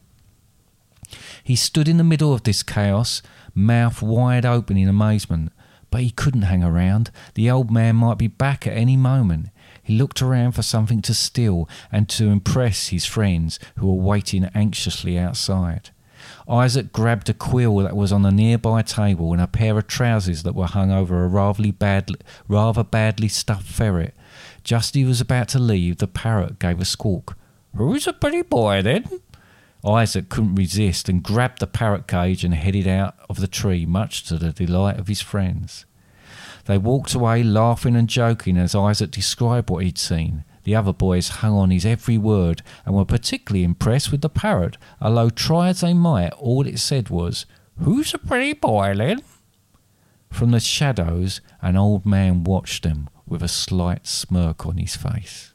He 1.44 1.56
stood 1.56 1.88
in 1.88 1.98
the 1.98 2.04
middle 2.04 2.34
of 2.34 2.44
this 2.44 2.64
chaos, 2.64 3.22
mouth 3.54 4.02
wide 4.02 4.46
open 4.46 4.78
in 4.78 4.88
amazement, 4.88 5.52
but 5.92 6.02
he 6.02 6.10
couldn't 6.10 6.44
hang 6.44 6.64
around. 6.64 7.12
The 7.36 7.52
old 7.52 7.70
man 7.70 7.98
might 7.98 8.18
be 8.18 8.28
back 8.28 8.66
at 8.66 8.76
any 8.76 8.98
moment. 8.98 9.50
He 9.84 9.98
looked 9.98 10.22
around 10.22 10.54
for 10.54 10.64
something 10.64 11.02
to 11.04 11.14
steal 11.14 11.70
and 11.92 12.08
to 12.10 12.30
impress 12.30 12.88
his 12.88 13.06
friends 13.06 13.60
who 13.78 13.88
were 13.88 14.02
waiting 14.02 14.46
anxiously 14.56 15.20
outside. 15.20 15.92
Isaac 16.50 16.92
grabbed 16.92 17.30
a 17.30 17.34
quill 17.34 17.78
that 17.78 17.96
was 17.96 18.12
on 18.12 18.26
a 18.26 18.32
nearby 18.32 18.82
table 18.82 19.32
and 19.32 19.42
a 19.42 19.48
pair 19.48 19.78
of 19.78 19.88
trousers 19.88 20.44
that 20.44 20.56
were 20.56 20.68
hung 20.68 20.92
over 20.92 21.24
a 21.24 21.28
rather, 21.28 21.72
badly, 21.72 22.20
rather 22.48 22.84
badly 22.84 23.28
stuffed 23.30 23.68
ferret. 23.68 24.14
Just 24.64 24.96
as 24.96 25.00
he 25.00 25.06
was 25.06 25.22
about 25.22 25.48
to 25.50 25.60
leave, 25.60 25.98
the 25.98 26.08
parrot 26.08 26.60
gave 26.60 26.80
a 26.80 26.86
squawk. 26.86 27.38
Who's 27.76 28.08
a 28.08 28.14
pretty 28.14 28.42
boy 28.42 28.82
then? 28.82 29.06
Isaac 29.86 30.30
couldn't 30.30 30.56
resist 30.56 31.10
and 31.10 31.24
grabbed 31.24 31.60
the 31.60 31.68
parrot 31.68 32.08
cage 32.08 32.46
and 32.46 32.54
headed 32.54 32.88
out 32.88 33.16
of 33.30 33.40
the 33.40 33.48
tree, 33.48 33.86
much 33.86 34.24
to 34.26 34.38
the 34.38 34.52
delight 34.52 35.00
of 35.00 35.08
his 35.08 35.22
friends. 35.22 35.86
They 36.66 36.78
walked 36.78 37.14
away 37.14 37.44
laughing 37.44 37.96
and 37.96 38.08
joking 38.08 38.58
as 38.58 38.76
Isaac 38.76 39.12
described 39.12 39.70
what 39.70 39.84
he'd 39.84 39.98
seen. 39.98 40.46
The 40.64 40.76
other 40.76 40.94
boys 40.94 41.28
hung 41.28 41.54
on 41.54 41.72
his 41.72 41.86
every 41.86 42.18
word 42.18 42.62
and 42.86 42.96
were 42.96 43.06
particularly 43.06 43.64
impressed 43.64 44.12
with 44.12 44.22
the 44.22 44.30
parrot, 44.30 44.78
although 45.02 45.30
try 45.30 45.70
as 45.70 45.82
they 45.82 45.94
might, 45.94 46.32
all 46.34 46.66
it 46.66 46.80
said 46.80 47.10
was, 47.10 47.46
Who's 47.80 48.14
a 48.14 48.18
pretty 48.18 48.54
boy, 48.54 48.94
then? 48.96 49.22
From 50.30 50.52
the 50.52 50.60
shadows, 50.60 51.42
an 51.62 51.76
old 51.76 52.06
man 52.06 52.44
watched 52.44 52.84
them 52.84 53.10
with 53.28 53.44
a 53.44 53.48
slight 53.48 54.08
smirk 54.08 54.66
on 54.66 54.78
his 54.78 54.96
face. 54.96 55.54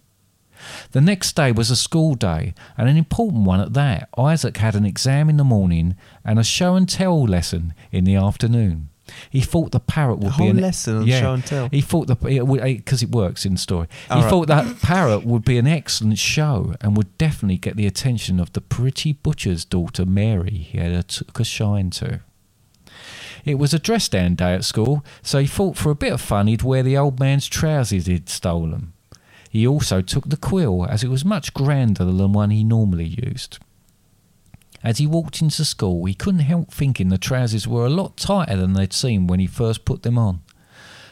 The 0.92 1.00
next 1.00 1.36
day 1.36 1.52
was 1.52 1.70
a 1.70 1.76
school 1.76 2.14
day, 2.14 2.54
and 2.76 2.88
an 2.88 2.96
important 2.96 3.44
one 3.44 3.60
at 3.60 3.74
that. 3.74 4.08
Isaac 4.18 4.56
had 4.56 4.74
an 4.74 4.84
exam 4.84 5.28
in 5.28 5.36
the 5.36 5.44
morning 5.44 5.96
and 6.24 6.38
a 6.38 6.44
show 6.44 6.74
and 6.74 6.88
tell 6.88 7.24
lesson 7.24 7.74
in 7.92 8.04
the 8.04 8.16
afternoon. 8.16 8.87
He 9.30 9.40
thought 9.40 9.72
the 9.72 9.80
parrot 9.80 10.18
would 10.18 10.34
A 10.34 10.38
be 10.38 10.46
an 10.48 10.60
lesson 10.60 10.98
on 10.98 11.06
show 11.06 11.32
and 11.32 11.44
tell? 11.44 11.68
He 11.70 11.80
thought 11.80 12.06
the 12.06 12.14
because 12.14 13.02
it 13.02 13.10
works 13.10 13.44
in 13.44 13.54
the 13.54 13.58
story. 13.58 13.88
He 14.06 14.14
All 14.14 14.22
right. 14.22 14.30
thought 14.30 14.48
that 14.48 14.80
parrot 14.80 15.24
would 15.24 15.44
be 15.44 15.58
an 15.58 15.66
excellent 15.66 16.18
show 16.18 16.74
and 16.80 16.96
would 16.96 17.16
definitely 17.18 17.58
get 17.58 17.76
the 17.76 17.86
attention 17.86 18.40
of 18.40 18.52
the 18.52 18.60
pretty 18.60 19.12
butcher's 19.12 19.64
daughter 19.64 20.04
Mary. 20.04 20.50
He 20.50 20.78
had 20.78 20.92
a, 20.92 21.02
took 21.02 21.40
a 21.40 21.44
shine 21.44 21.90
to. 21.90 22.20
It 23.44 23.58
was 23.58 23.72
a 23.72 23.78
dress 23.78 24.08
down 24.08 24.34
day 24.34 24.54
at 24.54 24.64
school, 24.64 25.04
so 25.22 25.38
he 25.38 25.46
thought 25.46 25.76
for 25.76 25.90
a 25.90 25.94
bit 25.94 26.12
of 26.12 26.20
fun 26.20 26.48
he'd 26.48 26.62
wear 26.62 26.82
the 26.82 26.98
old 26.98 27.18
man's 27.18 27.46
trousers 27.46 28.06
he'd 28.06 28.28
stolen. 28.28 28.92
He 29.48 29.66
also 29.66 30.02
took 30.02 30.28
the 30.28 30.36
quill, 30.36 30.86
as 30.86 31.02
it 31.02 31.08
was 31.08 31.24
much 31.24 31.54
grander 31.54 32.04
than 32.04 32.18
the 32.18 32.28
one 32.28 32.50
he 32.50 32.62
normally 32.62 33.06
used. 33.06 33.58
As 34.82 34.98
he 34.98 35.06
walked 35.06 35.42
into 35.42 35.64
school, 35.64 36.04
he 36.04 36.14
couldn't 36.14 36.40
help 36.40 36.72
thinking 36.72 37.08
the 37.08 37.18
trousers 37.18 37.66
were 37.66 37.86
a 37.86 37.90
lot 37.90 38.16
tighter 38.16 38.56
than 38.56 38.74
they'd 38.74 38.92
seemed 38.92 39.28
when 39.28 39.40
he 39.40 39.46
first 39.46 39.84
put 39.84 40.02
them 40.02 40.18
on. 40.18 40.42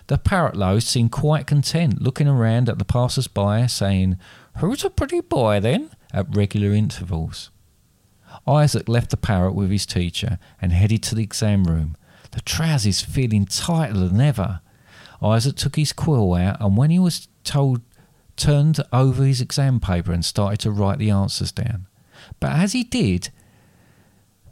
The 0.06 0.18
parrot 0.18 0.82
seemed 0.82 1.10
quite 1.10 1.48
content, 1.48 2.00
looking 2.00 2.28
around 2.28 2.68
at 2.68 2.78
the 2.78 2.84
passers 2.84 3.26
by, 3.26 3.66
saying, 3.66 4.18
Who's 4.58 4.84
a 4.84 4.90
pretty 4.90 5.20
boy 5.20 5.60
then? 5.60 5.90
at 6.12 6.34
regular 6.34 6.72
intervals. 6.72 7.50
Isaac 8.46 8.88
left 8.88 9.10
the 9.10 9.16
parrot 9.16 9.54
with 9.54 9.70
his 9.70 9.84
teacher 9.84 10.38
and 10.62 10.72
headed 10.72 11.02
to 11.04 11.14
the 11.14 11.24
exam 11.24 11.64
room, 11.64 11.96
the 12.30 12.40
trousers 12.42 13.00
feeling 13.00 13.46
tighter 13.46 13.94
than 13.94 14.20
ever. 14.20 14.60
Isaac 15.20 15.56
took 15.56 15.76
his 15.76 15.92
quill 15.92 16.34
out 16.34 16.60
and 16.60 16.76
when 16.76 16.90
he 16.90 16.98
was 16.98 17.28
told 17.42 17.80
turned 18.36 18.80
over 18.92 19.24
his 19.24 19.40
exam 19.40 19.80
paper 19.80 20.12
and 20.12 20.24
started 20.24 20.60
to 20.60 20.70
write 20.70 20.98
the 20.98 21.10
answers 21.10 21.52
down. 21.52 21.86
But 22.38 22.52
as 22.52 22.72
he 22.72 22.84
did, 22.84 23.30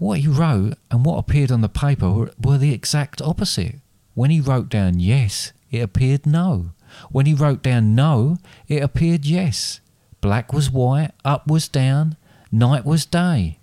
what 0.05 0.21
he 0.21 0.29
wrote 0.29 0.75
and 0.91 1.03
what 1.03 1.17
appeared 1.17 1.51
on 1.51 1.63
the 1.63 1.69
paper 1.69 2.11
were, 2.11 2.31
were 2.39 2.59
the 2.59 2.75
exact 2.75 3.23
opposite. 3.23 3.77
When 4.13 4.31
he 4.31 4.39
wrote 4.39 4.69
down 4.69 5.01
yes, 5.01 5.53
it 5.71 5.79
appeared 5.79 6.27
no. 6.27 6.73
When 7.11 7.25
he 7.25 7.33
wrote 7.33 7.63
down 7.63 7.95
no, 7.95 8.37
it 8.69 8.83
appeared 8.83 9.25
yes. 9.25 9.81
Black 10.21 10.53
was 10.53 10.71
white, 10.71 11.13
up 11.25 11.47
was 11.47 11.69
down, 11.69 12.19
night 12.53 12.85
was 12.85 13.07
day. 13.07 13.59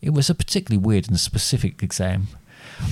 It 0.00 0.10
was 0.10 0.28
a 0.28 0.34
particularly 0.34 0.84
weird 0.84 1.08
and 1.08 1.18
specific 1.20 1.80
exam. 1.80 2.26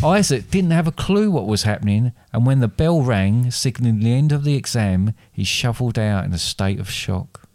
Isaac 0.05 0.49
didn't 0.51 0.71
have 0.71 0.87
a 0.87 0.93
clue 0.93 1.29
what 1.29 1.49
was 1.49 1.65
happening, 1.65 2.13
and 2.33 2.47
when 2.47 2.61
the 2.61 2.69
bell 2.69 3.03
rang, 3.03 3.51
signalling 3.51 3.99
the 3.99 4.13
end 4.13 4.31
of 4.31 4.45
the 4.45 4.55
exam, 4.55 5.15
he 5.33 5.43
shuffled 5.43 5.99
out 5.99 6.25
in 6.25 6.33
a 6.33 6.39
state 6.39 6.79
of 6.79 6.89
shock. 6.89 7.49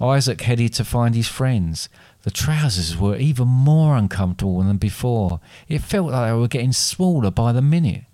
Isaac 0.00 0.40
headed 0.40 0.72
to 0.74 0.84
find 0.84 1.14
his 1.14 1.28
friends. 1.28 1.88
The 2.22 2.30
trousers 2.30 2.96
were 2.96 3.16
even 3.16 3.48
more 3.48 3.96
uncomfortable 3.96 4.62
than 4.62 4.76
before. 4.76 5.40
It 5.68 5.82
felt 5.82 6.12
like 6.12 6.30
they 6.30 6.38
were 6.38 6.48
getting 6.48 6.72
smaller 6.72 7.30
by 7.30 7.52
the 7.52 7.62
minute. 7.62 8.04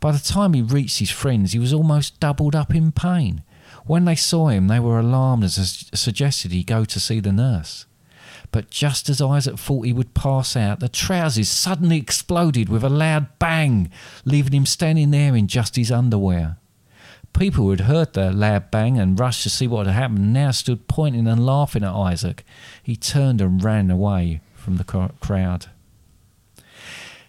By 0.00 0.12
the 0.12 0.18
time 0.18 0.54
he 0.54 0.62
reached 0.62 0.98
his 0.98 1.10
friends, 1.10 1.52
he 1.52 1.58
was 1.58 1.72
almost 1.72 2.18
doubled 2.18 2.56
up 2.56 2.74
in 2.74 2.92
pain. 2.92 3.42
When 3.84 4.04
they 4.04 4.16
saw 4.16 4.48
him, 4.48 4.68
they 4.68 4.80
were 4.80 4.98
alarmed 4.98 5.44
and 5.44 5.52
su- 5.52 5.86
suggested 5.94 6.50
he 6.50 6.64
go 6.64 6.84
to 6.84 7.00
see 7.00 7.20
the 7.20 7.32
nurse. 7.32 7.86
But 8.50 8.70
just 8.70 9.08
as 9.08 9.22
Isaac 9.22 9.58
thought 9.58 9.86
he 9.86 9.92
would 9.92 10.14
pass 10.14 10.56
out, 10.56 10.80
the 10.80 10.88
trousers 10.88 11.48
suddenly 11.48 11.96
exploded 11.96 12.68
with 12.68 12.84
a 12.84 12.90
loud 12.90 13.38
bang, 13.38 13.90
leaving 14.24 14.52
him 14.52 14.66
standing 14.66 15.10
there 15.10 15.34
in 15.34 15.46
just 15.46 15.76
his 15.76 15.90
underwear. 15.90 16.58
People 17.32 17.64
who 17.64 17.70
had 17.70 17.80
heard 17.80 18.12
the 18.12 18.30
loud 18.30 18.70
bang 18.70 18.98
and 18.98 19.18
rushed 19.18 19.42
to 19.42 19.50
see 19.50 19.66
what 19.66 19.86
had 19.86 19.94
happened 19.94 20.32
now 20.32 20.50
stood 20.50 20.86
pointing 20.86 21.26
and 21.26 21.44
laughing 21.44 21.82
at 21.82 21.94
Isaac. 21.94 22.44
He 22.82 22.94
turned 22.94 23.40
and 23.40 23.62
ran 23.62 23.90
away 23.90 24.40
from 24.54 24.76
the 24.76 24.84
crowd. 24.84 25.66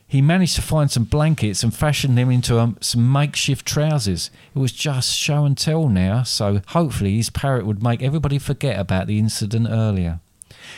He 0.05 0.21
managed 0.21 0.55
to 0.57 0.61
find 0.61 0.91
some 0.91 1.05
blankets 1.05 1.63
and 1.63 1.73
fashioned 1.73 2.15
them 2.15 2.29
into 2.29 2.59
um, 2.59 2.77
some 2.81 3.11
makeshift 3.11 3.65
trousers. 3.65 4.29
It 4.55 4.59
was 4.59 4.71
just 4.71 5.15
show 5.17 5.43
and 5.43 5.57
tell 5.57 5.89
now, 5.89 6.21
so 6.21 6.61
hopefully 6.67 7.15
his 7.15 7.31
parrot 7.31 7.65
would 7.65 7.81
make 7.81 8.03
everybody 8.03 8.37
forget 8.37 8.79
about 8.79 9.07
the 9.07 9.17
incident 9.17 9.67
earlier. 9.71 10.19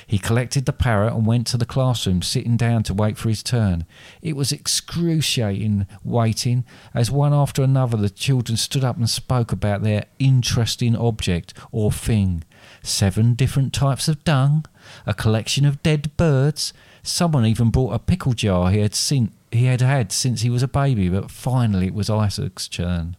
He 0.08 0.18
collected 0.18 0.66
the 0.66 0.74
parrot 0.74 1.14
and 1.14 1.26
went 1.26 1.48
to 1.48 1.58
the 1.58 1.66
classroom, 1.66 2.22
sitting 2.22 2.58
down 2.58 2.84
to 2.84 2.94
wait 2.94 3.18
for 3.18 3.30
his 3.30 3.44
turn. 3.44 3.86
It 4.22 4.36
was 4.36 4.52
excruciating 4.52 5.88
waiting, 6.04 6.66
as 6.94 7.12
one 7.12 7.34
after 7.34 7.64
another 7.64 7.98
the 7.98 8.10
children 8.10 8.58
stood 8.58 8.84
up 8.84 8.98
and 8.98 9.10
spoke 9.10 9.52
about 9.52 9.84
their 9.84 10.06
interesting 10.20 10.96
object 10.96 11.54
or 11.72 11.92
thing. 11.92 12.44
Seven 12.82 13.34
different 13.34 13.74
types 13.74 14.08
of 14.08 14.24
dung, 14.24 14.66
a 15.06 15.14
collection 15.14 15.66
of 15.66 15.84
dead 15.84 16.16
birds. 16.18 16.74
Someone 17.04 17.46
even 17.46 17.70
brought 17.70 17.94
a 17.94 18.00
pickle 18.00 18.34
jar 18.34 18.72
he 18.72 18.80
had 18.80 18.96
seen, 18.96 19.32
he 19.52 19.66
had 19.66 19.82
had 19.82 20.12
since 20.12 20.42
he 20.42 20.50
was 20.50 20.64
a 20.64 20.68
baby, 20.68 21.10
but 21.10 21.32
finally 21.32 21.88
it 21.88 21.94
was 21.94 22.10
Isaac's 22.10 22.68
turn. 22.68 23.18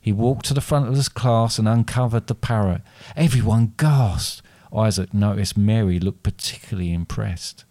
He 0.00 0.12
walked 0.12 0.46
to 0.46 0.54
the 0.54 0.60
front 0.60 0.88
of 0.88 0.94
his 0.94 1.08
class 1.08 1.58
and 1.58 1.66
uncovered 1.66 2.28
the 2.28 2.34
parrot. 2.36 2.82
Everyone 3.16 3.74
gasped. 3.76 4.45
Isaac 4.74 5.12
noticed 5.14 5.56
Mary 5.56 5.98
looked 5.98 6.22
particularly 6.22 6.92
impressed. 6.92 7.64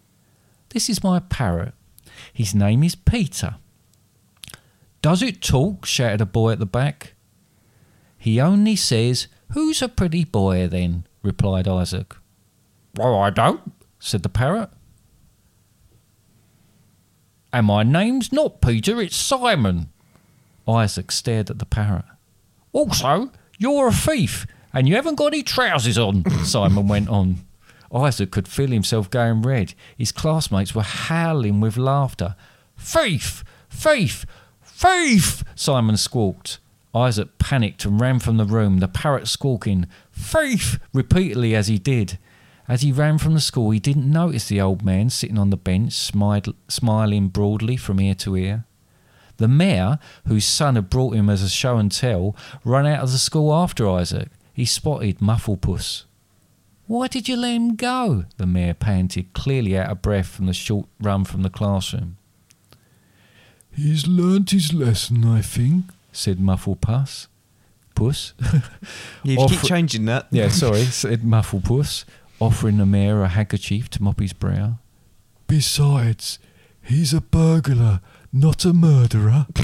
This 0.70 0.88
is 0.88 1.02
my 1.04 1.20
parrot. 1.20 1.74
His 2.32 2.54
name 2.54 2.82
is 2.82 2.94
Peter. 2.94 3.56
Does 5.02 5.22
it 5.22 5.40
talk? 5.40 5.86
shouted 5.86 6.20
a 6.20 6.26
boy 6.26 6.52
at 6.52 6.58
the 6.58 6.66
back. 6.66 7.14
He 8.18 8.40
only 8.40 8.76
says, 8.76 9.28
Who's 9.52 9.82
a 9.82 9.88
pretty 9.88 10.24
boy 10.24 10.66
then? 10.66 11.06
replied 11.22 11.68
Isaac. 11.68 12.16
Well, 12.96 13.14
I 13.14 13.30
don't, 13.30 13.72
said 13.98 14.22
the 14.22 14.28
parrot. 14.28 14.70
And 17.52 17.66
my 17.66 17.82
name's 17.82 18.32
not 18.32 18.60
Peter, 18.60 19.00
it's 19.00 19.16
Simon. 19.16 19.90
Isaac 20.66 21.12
stared 21.12 21.50
at 21.50 21.58
the 21.58 21.66
parrot. 21.66 22.04
Also, 22.72 23.30
you're 23.58 23.88
a 23.88 23.92
thief, 23.92 24.46
and 24.76 24.86
you 24.86 24.94
haven't 24.94 25.14
got 25.14 25.28
any 25.28 25.42
trousers 25.42 25.96
on, 25.96 26.22
Simon 26.44 26.86
went 26.86 27.08
on. 27.08 27.38
Isaac 27.94 28.30
could 28.30 28.46
feel 28.46 28.68
himself 28.68 29.10
going 29.10 29.40
red. 29.40 29.72
His 29.96 30.12
classmates 30.12 30.74
were 30.74 30.82
howling 30.82 31.62
with 31.62 31.78
laughter. 31.78 32.36
Thief! 32.76 33.42
Thief! 33.70 34.26
Thief! 34.62 35.42
Simon 35.54 35.96
squawked. 35.96 36.58
Isaac 36.94 37.38
panicked 37.38 37.86
and 37.86 37.98
ran 37.98 38.18
from 38.18 38.36
the 38.36 38.44
room, 38.44 38.80
the 38.80 38.86
parrot 38.86 39.28
squawking, 39.28 39.86
Thief! 40.12 40.78
repeatedly 40.92 41.54
as 41.54 41.68
he 41.68 41.78
did. 41.78 42.18
As 42.68 42.82
he 42.82 42.92
ran 42.92 43.16
from 43.16 43.32
the 43.32 43.40
school, 43.40 43.70
he 43.70 43.80
didn't 43.80 44.12
notice 44.12 44.46
the 44.46 44.60
old 44.60 44.84
man 44.84 45.08
sitting 45.08 45.38
on 45.38 45.48
the 45.48 45.56
bench, 45.56 45.94
smiling 45.94 47.28
broadly 47.28 47.78
from 47.78 47.98
ear 47.98 48.14
to 48.16 48.36
ear. 48.36 48.66
The 49.38 49.48
mayor, 49.48 49.98
whose 50.26 50.44
son 50.44 50.74
had 50.74 50.90
brought 50.90 51.14
him 51.14 51.30
as 51.30 51.42
a 51.42 51.48
show 51.48 51.78
and 51.78 51.90
tell, 51.90 52.36
ran 52.62 52.84
out 52.84 53.04
of 53.04 53.12
the 53.12 53.18
school 53.18 53.54
after 53.54 53.88
Isaac. 53.88 54.28
He 54.56 54.64
spotted 54.64 55.18
Mufflepuss. 55.18 56.04
Why 56.86 57.08
did 57.08 57.28
you 57.28 57.36
let 57.36 57.52
him 57.52 57.76
go? 57.76 58.24
The 58.38 58.46
mayor 58.46 58.72
panted, 58.72 59.34
clearly 59.34 59.76
out 59.76 59.90
of 59.90 60.00
breath 60.00 60.28
from 60.28 60.46
the 60.46 60.54
short 60.54 60.86
run 60.98 61.26
from 61.26 61.42
the 61.42 61.50
classroom. 61.50 62.16
He's 63.70 64.06
learnt 64.06 64.52
his 64.52 64.72
lesson, 64.72 65.26
I 65.26 65.42
think. 65.42 65.84
said 66.10 66.38
Mufflepuss. 66.38 67.26
Puss? 67.94 68.32
You 69.22 69.36
Offer- 69.36 69.56
keep 69.56 69.64
changing 69.64 70.06
that. 70.06 70.28
yeah, 70.30 70.48
sorry, 70.48 70.84
said 70.84 71.20
Mufflepuss, 71.20 72.06
offering 72.40 72.78
the 72.78 72.86
mayor 72.86 73.22
a 73.22 73.28
handkerchief 73.28 73.90
to 73.90 74.02
mop 74.02 74.20
his 74.20 74.32
brow. 74.32 74.78
Besides, 75.48 76.38
he's 76.82 77.12
a 77.12 77.20
burglar, 77.20 78.00
not 78.32 78.64
a 78.64 78.72
murderer. 78.72 79.48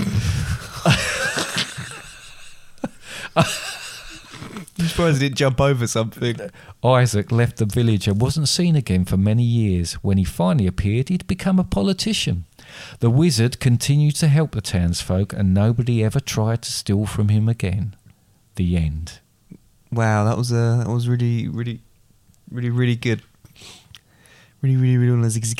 I'm 4.82 4.88
surprised 4.88 5.22
he 5.22 5.28
didn't 5.28 5.38
jump 5.38 5.60
over 5.60 5.86
something. 5.86 6.50
Isaac 6.82 7.30
left 7.30 7.58
the 7.58 7.66
village 7.66 8.08
and 8.08 8.20
wasn't 8.20 8.48
seen 8.48 8.74
again 8.74 9.04
for 9.04 9.16
many 9.16 9.44
years. 9.44 9.92
When 9.94 10.18
he 10.18 10.24
finally 10.24 10.66
appeared, 10.66 11.08
he'd 11.08 11.28
become 11.28 11.60
a 11.60 11.64
politician. 11.64 12.46
The 12.98 13.08
wizard 13.08 13.60
continued 13.60 14.16
to 14.16 14.26
help 14.26 14.52
the 14.52 14.60
townsfolk, 14.60 15.32
and 15.34 15.54
nobody 15.54 16.02
ever 16.02 16.18
tried 16.18 16.62
to 16.62 16.72
steal 16.72 17.06
from 17.06 17.28
him 17.28 17.48
again. 17.48 17.94
The 18.56 18.76
end. 18.76 19.20
Wow, 19.92 20.24
that 20.24 20.36
was 20.36 20.52
uh, 20.52 20.78
that 20.78 20.88
was 20.88 21.08
really, 21.08 21.46
really, 21.46 21.80
really, 22.50 22.70
really 22.70 22.96
good. 22.96 23.22
Really, 24.62 24.76
really, 24.76 24.96
really. 24.96 25.16
really 25.16 25.40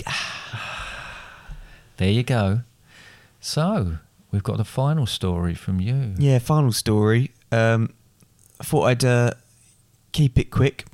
There 1.99 2.11
you 2.11 2.25
go. 2.25 2.63
So, 3.39 3.99
we've 4.33 4.43
got 4.43 4.57
the 4.57 4.65
final 4.65 5.07
story 5.07 5.55
from 5.55 5.81
you. 5.81 6.15
yeah, 6.19 6.41
final 6.41 6.73
story. 6.73 7.31
Um, 7.53 7.95
I 8.63 8.65
thought 8.65 8.85
I'd 8.85 9.05
uh, 9.05 9.31
keep 10.13 10.39
it 10.39 10.51
quick 10.53 10.85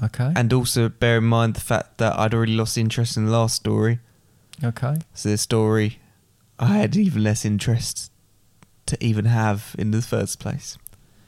Okay. 0.00 0.32
and 0.36 0.52
also 0.52 0.88
bear 0.88 1.18
in 1.18 1.24
mind 1.24 1.54
the 1.54 1.60
fact 1.60 1.98
that 1.98 2.16
I'd 2.16 2.32
already 2.32 2.54
lost 2.54 2.78
interest 2.78 3.16
in 3.16 3.24
the 3.26 3.32
last 3.32 3.56
story. 3.56 3.98
okay. 4.62 4.98
So 5.12 5.30
the 5.30 5.36
story 5.38 5.98
I 6.60 6.76
had 6.78 6.94
even 6.96 7.24
less 7.24 7.44
interest 7.44 8.12
to 8.86 8.96
even 9.04 9.24
have 9.24 9.74
in 9.78 9.90
the 9.90 10.00
first 10.00 10.38
place. 10.38 10.78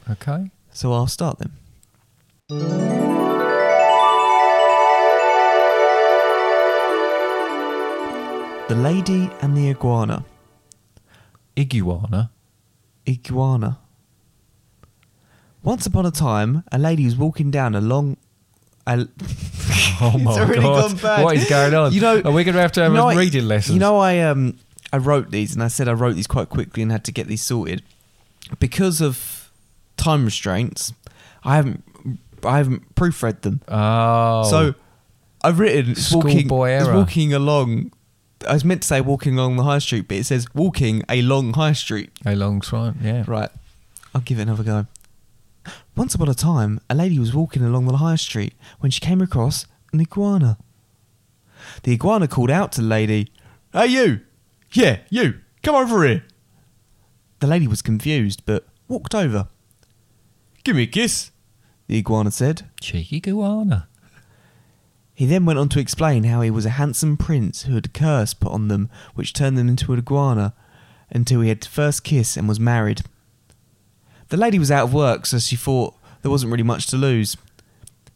Okay. 0.09 0.51
So 0.73 0.93
I'll 0.93 1.09
start 1.09 1.41
then. 1.41 1.53
The 8.69 8.75
Lady 8.75 9.31
and 9.43 9.55
the 9.57 9.69
Iguana. 9.69 10.25
Iguana. 11.59 12.31
Iguana. 13.07 13.79
Once 15.65 15.87
upon 15.87 16.07
a 16.07 16.11
time, 16.11 16.63
a 16.71 16.79
lady 16.79 17.05
was 17.05 17.17
walking 17.17 17.51
down 17.51 17.75
a 17.75 17.81
long. 17.81 18.17
A, 18.87 19.07
Oh 20.01 20.19
my 20.23 20.33
already 20.33 20.61
god! 20.61 20.91
gone 20.91 20.97
bad. 20.99 21.25
What 21.25 21.37
is 21.37 21.49
going 21.49 21.75
on? 21.75 21.93
You 21.93 22.01
know- 22.01 22.21
are 22.25 22.33
we 22.33 22.45
going 22.45 22.55
to 22.55 22.61
have 22.61 22.73
to 22.73 22.83
have 22.83 22.93
you 22.93 22.99
know 22.99 23.09
a 23.09 23.15
I- 23.15 23.17
reading 23.17 23.49
lesson? 23.49 23.75
You 23.75 23.81
know, 23.81 23.99
I 23.99 24.21
um, 24.21 24.59
I 24.93 24.99
wrote 24.99 25.31
these, 25.31 25.55
and 25.55 25.63
I 25.63 25.69
said 25.69 25.89
I 25.89 25.93
wrote 25.93 26.15
these 26.15 26.27
quite 26.27 26.49
quickly 26.51 26.83
and 26.83 26.93
had 26.93 27.05
to 27.05 27.13
get 27.13 27.27
these 27.27 27.43
sorted 27.43 27.83
because 28.61 29.01
of 29.01 29.51
time 29.97 30.25
restraints. 30.25 30.93
I 31.45 31.57
haven't, 31.57 31.83
I 32.45 32.59
haven't 32.59 32.95
proofread 32.95 33.41
them. 33.43 33.61
Oh. 33.69 34.49
So 34.51 34.75
I've 35.43 35.59
written 35.59 35.95
walking, 36.13 36.39
Schoolboy 36.41 36.71
it's 36.71 36.87
error. 36.87 36.97
walking 36.97 37.33
along. 37.33 37.93
I 38.49 38.53
was 38.53 38.65
meant 38.65 38.83
to 38.83 38.89
say 38.89 39.01
walking 39.01 39.39
along 39.39 39.57
the 39.57 39.63
high 39.63 39.79
street, 39.79 40.09
but 40.09 40.17
it 40.19 40.25
says 40.25 40.47
walking 40.55 41.03
a 41.09 41.23
long 41.23 41.53
high 41.55 41.73
street. 41.73 42.11
a 42.27 42.35
long 42.35 42.61
time. 42.61 42.99
Yeah. 43.03 43.25
Right, 43.27 43.49
I'll 44.15 44.21
give 44.21 44.39
it 44.39 44.43
another 44.43 44.63
go. 44.65 44.87
Once 45.97 46.15
upon 46.15 46.29
a 46.29 46.35
time, 46.35 46.81
a 46.91 46.95
lady 46.95 47.19
was 47.19 47.35
walking 47.35 47.63
along 47.63 47.87
the 47.87 47.97
high 47.99 48.17
street 48.17 48.55
when 48.81 48.91
she 48.91 49.01
came 49.01 49.21
across 49.21 49.67
an 49.93 50.01
iguana. 50.01 50.59
The 51.83 51.93
iguana 51.93 52.29
called 52.29 52.51
out 52.51 52.73
to 52.73 52.81
the 52.81 52.87
lady, 52.87 53.29
Hey, 53.73 53.87
you! 53.87 54.21
Yeah, 54.73 54.99
you! 55.09 55.41
Come 55.63 55.75
over 55.75 56.05
here! 56.07 56.25
The 57.41 57.47
lady 57.47 57.67
was 57.67 57.83
confused, 57.83 58.43
but 58.45 58.67
walked 58.89 59.15
over. 59.15 59.49
Give 60.65 60.77
me 60.77 60.83
a 60.85 60.87
kiss, 60.87 61.31
the 61.87 61.99
iguana 61.99 62.31
said. 62.31 62.63
Cheeky 62.81 63.17
iguana. 63.17 63.89
He 65.15 65.27
then 65.27 65.45
went 65.45 65.59
on 65.59 65.69
to 65.71 65.79
explain 65.79 66.25
how 66.25 66.41
he 66.41 66.51
was 66.51 66.67
a 66.67 66.71
handsome 66.71 67.17
prince 67.17 67.63
who 67.63 67.75
had 67.75 67.87
a 67.87 67.91
curse 67.91 68.35
put 68.35 68.51
on 68.51 68.69
them 68.69 68.91
which 69.15 69.33
turned 69.33 69.57
them 69.57 69.69
into 69.69 69.93
an 69.93 70.01
iguana 70.01 70.55
until 71.11 71.41
he 71.41 71.49
had 71.49 71.65
first 71.65 72.03
kiss 72.03 72.37
and 72.37 72.49
was 72.49 72.59
married. 72.59 73.03
The 74.29 74.37
lady 74.37 74.59
was 74.59 74.71
out 74.71 74.85
of 74.85 74.95
work, 74.95 75.27
so 75.27 75.39
she 75.39 75.57
thought 75.57 75.95
there 76.23 76.31
wasn't 76.31 76.51
really 76.53 76.65
much 76.65 76.87
to 76.89 76.97
lose. 76.97 77.37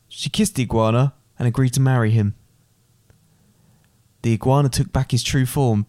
She 0.09 0.31
kissed 0.31 0.55
the 0.55 0.63
iguana 0.63 1.13
and 1.39 1.47
agreed 1.47 1.75
to 1.75 1.81
marry 1.81 2.11
him. 2.11 2.35
The 4.23 4.33
iguana 4.33 4.69
took 4.69 4.93
back 4.93 5.13
his 5.13 5.23
true 5.23 5.47
form, 5.47 5.87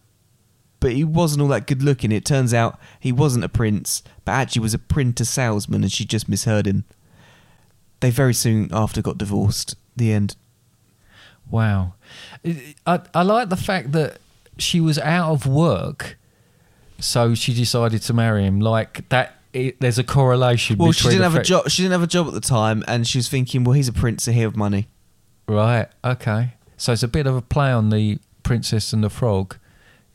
but 0.79 0.91
he 0.91 1.03
wasn't 1.03 1.41
all 1.41 1.47
that 1.49 1.67
good 1.67 1.81
looking. 1.81 2.11
It 2.11 2.25
turns 2.25 2.53
out 2.53 2.79
he 2.99 3.11
wasn't 3.11 3.45
a 3.45 3.49
prince, 3.49 4.03
but 4.25 4.33
actually 4.33 4.61
was 4.61 4.73
a 4.73 4.79
printer 4.79 5.25
salesman 5.25 5.83
and 5.83 5.91
she 5.91 6.05
just 6.05 6.29
misheard 6.29 6.67
him. 6.67 6.85
They 7.99 8.11
very 8.11 8.33
soon 8.33 8.69
after 8.71 9.01
got 9.01 9.17
divorced. 9.17 9.75
The 9.95 10.13
end. 10.13 10.35
Wow. 11.49 11.95
I, 12.85 13.01
I, 13.13 13.23
like 13.23 13.49
the 13.49 13.57
fact 13.57 13.91
that 13.91 14.19
she 14.57 14.79
was 14.79 14.97
out 14.99 15.31
of 15.31 15.45
work, 15.45 16.17
so 16.99 17.33
she 17.33 17.53
decided 17.53 18.01
to 18.03 18.13
marry 18.13 18.45
him. 18.45 18.61
Like 18.61 19.09
that, 19.09 19.38
it, 19.53 19.79
there's 19.79 19.97
a 19.99 20.03
correlation. 20.03 20.77
Well, 20.77 20.91
she 20.91 21.03
didn't 21.09 21.19
the 21.19 21.23
have 21.29 21.35
a 21.35 21.43
job. 21.43 21.69
She 21.69 21.81
didn't 21.81 21.93
have 21.93 22.03
a 22.03 22.07
job 22.07 22.27
at 22.27 22.33
the 22.33 22.41
time, 22.41 22.83
and 22.87 23.07
she 23.07 23.17
was 23.17 23.27
thinking, 23.29 23.63
"Well, 23.63 23.73
he's 23.73 23.87
a 23.87 23.93
prince, 23.93 24.23
so 24.23 24.31
he 24.31 24.41
have 24.41 24.55
money." 24.55 24.87
Right. 25.47 25.87
Okay. 26.03 26.53
So 26.77 26.93
it's 26.93 27.03
a 27.03 27.07
bit 27.07 27.25
of 27.27 27.35
a 27.35 27.41
play 27.41 27.71
on 27.71 27.89
the 27.89 28.19
Princess 28.43 28.93
and 28.93 29.03
the 29.03 29.09
Frog. 29.09 29.57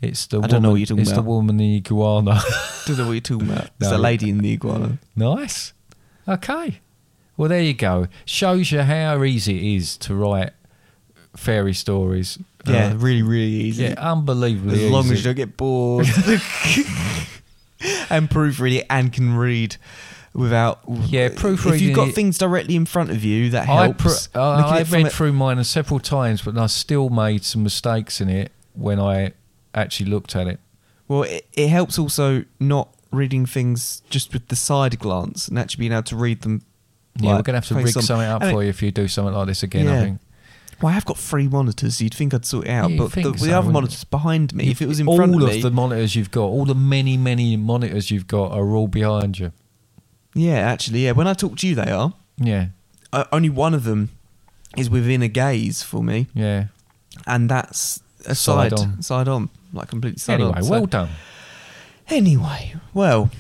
It's 0.01 0.27
the 0.27 0.37
I 0.37 0.39
woman, 0.41 0.51
don't 0.51 0.63
know 0.63 0.71
what 0.71 0.77
you're 0.77 0.87
talking 0.87 1.03
it's 1.03 1.11
about. 1.13 1.23
the 1.25 1.29
woman, 1.31 1.57
the 1.57 1.77
iguana. 1.77 2.41
Don't 2.87 2.99
know 2.99 3.07
what 3.07 3.13
you're 3.13 3.21
talking 3.23 3.49
about. 3.51 3.71
It's 3.81 3.91
No. 3.91 3.97
a 3.97 3.99
lady 3.99 4.29
in 4.29 4.39
the 4.39 4.53
iguana. 4.53 4.99
nice. 5.17 5.73
Okay. 6.29 6.81
Well, 7.37 7.49
there 7.49 7.63
you 7.63 7.73
go. 7.75 8.09
Shows 8.27 8.71
you 8.71 8.83
how 8.83 9.23
easy 9.25 9.57
it 9.57 9.77
is 9.77 9.97
to 9.99 10.15
write 10.15 10.53
fairy 11.37 11.73
stories. 11.75 12.39
Yeah, 12.67 12.89
Uh, 12.93 12.95
really, 12.97 13.23
really 13.23 13.45
easy. 13.51 13.85
yeah, 13.85 13.95
unbelievably 13.99 14.85
as 14.87 14.91
long 14.91 15.05
easy. 15.07 15.15
as 15.15 15.19
you 15.21 15.25
don't 15.25 15.37
get 15.37 15.57
bored 15.57 16.07
and 18.11 18.29
proofread 18.31 18.77
it 18.77 18.87
and 18.91 19.13
can 19.13 19.37
read. 19.37 19.77
without. 20.33 20.81
Yeah, 20.89 21.29
proofreading. 21.35 21.75
If 21.81 21.83
you've 21.83 21.97
got 21.97 22.09
it- 22.09 22.15
things 22.15 22.39
directly 22.39 22.75
in 22.77 22.87
front 22.87 23.11
of 23.11 23.23
you, 23.25 23.51
that 23.51 23.69
I, 23.69 23.85
helps. 23.85 24.29
uh, 24.35 24.57
Looking 24.57 24.65
at 24.65 24.73
I 24.77 24.81
it 24.81 24.91
read 25.05 25.13
through 25.13 25.33
mine 25.33 25.63
several 25.65 26.01
times, 26.01 26.43
but 26.43 26.57
I 26.59 26.67
still 26.67 27.09
made 27.11 27.45
some 27.45 27.63
mistakes 27.63 28.21
in 28.21 28.29
it 28.29 28.51
when 28.75 28.99
I 28.99 29.33
actually 29.75 30.11
looked 30.11 30.35
at 30.35 30.47
it. 30.49 30.61
Well, 31.07 31.23
it, 31.25 31.47
it 31.53 31.69
helps 31.69 31.99
also 31.99 32.45
not 32.59 32.89
reading 33.13 33.47
things 33.47 34.03
just 34.11 34.33
with 34.33 34.49
the 34.49 34.57
side 34.57 34.99
glance 34.99 35.47
and 35.47 35.57
actually 35.59 35.83
being 35.83 35.93
able 35.93 36.03
to 36.05 36.17
read 36.17 36.41
them. 36.43 36.63
Yeah, 37.21 37.31
like, 37.31 37.39
we're 37.39 37.43
gonna 37.43 37.59
have 37.59 37.67
to 37.69 37.75
rig 37.77 37.89
something 37.89 38.17
up 38.27 38.43
And 38.43 38.51
for 38.51 38.63
it- 38.63 38.65
you 38.67 38.71
if 38.71 38.83
you 38.83 38.91
do 38.91 39.07
something 39.07 39.35
like 39.35 39.47
this 39.47 39.63
again. 39.63 39.87
I 39.87 39.93
Yeah. 39.95 40.01
think. 40.03 40.21
Well, 40.85 40.91
I 40.91 40.95
have 40.95 41.07
got 41.07 41.17
three 41.17 41.49
monitors. 41.49 41.97
So 41.97 42.05
you'd 42.05 42.13
think 42.13 42.35
I'd 42.35 42.45
sort 42.45 42.67
it 42.67 42.71
out, 42.71 42.91
Yeah, 42.91 42.99
but 42.99 43.05
the, 43.05 43.11
think 43.23 43.33
the 43.39 43.39
so, 43.39 43.47
other 43.47 43.57
wouldn't 43.57 43.73
monitors 43.73 44.05
behind 44.05 44.55
me. 44.55 44.71
If 44.71 44.83
it 44.83 44.87
was 44.87 45.01
in 45.01 45.09
all 45.09 45.17
front 45.17 45.35
of 45.35 45.41
of 45.41 45.49
me, 45.49 45.63
the 45.63 45.71
monitors 45.71 46.15
you've 46.15 46.31
got, 46.31 46.45
all 46.45 46.67
the 46.67 46.75
many 46.75 47.17
many 47.17 47.57
monitors 47.57 48.11
you've 48.11 48.27
got, 48.27 48.53
are 48.53 48.69
all 48.77 48.87
behind 48.87 49.39
you. 49.39 49.53
yeah, 50.35 50.57
actually, 50.59 51.05
yeah. 51.07 51.13
When 51.13 51.27
I 51.27 51.33
talk 51.33 51.57
to 51.57 51.67
you, 51.67 51.75
they 51.75 51.91
are. 51.91 52.13
Yeah, 52.37 52.67
Uh, 53.15 53.25
only 53.33 53.49
one 53.49 53.73
of 53.73 53.85
them 53.85 54.11
is 54.77 54.91
within 54.91 55.23
a 55.23 55.29
gaze 55.29 55.83
for 55.83 56.05
me, 56.05 56.27
yeah. 56.35 56.67
and 57.27 57.49
that's 57.49 58.03
a 58.27 58.35
Side 58.35 58.77
side, 58.77 58.81
on. 58.81 59.03
side 59.03 59.29
on, 59.29 59.49
like 59.73 59.89
completely 59.89 60.19
side 60.19 60.35
Anyway, 60.35 60.53
on. 60.57 60.63
So- 60.65 60.71
well 60.71 60.87
done. 60.87 61.09
Anyway, 62.09 62.75
well, 62.93 63.31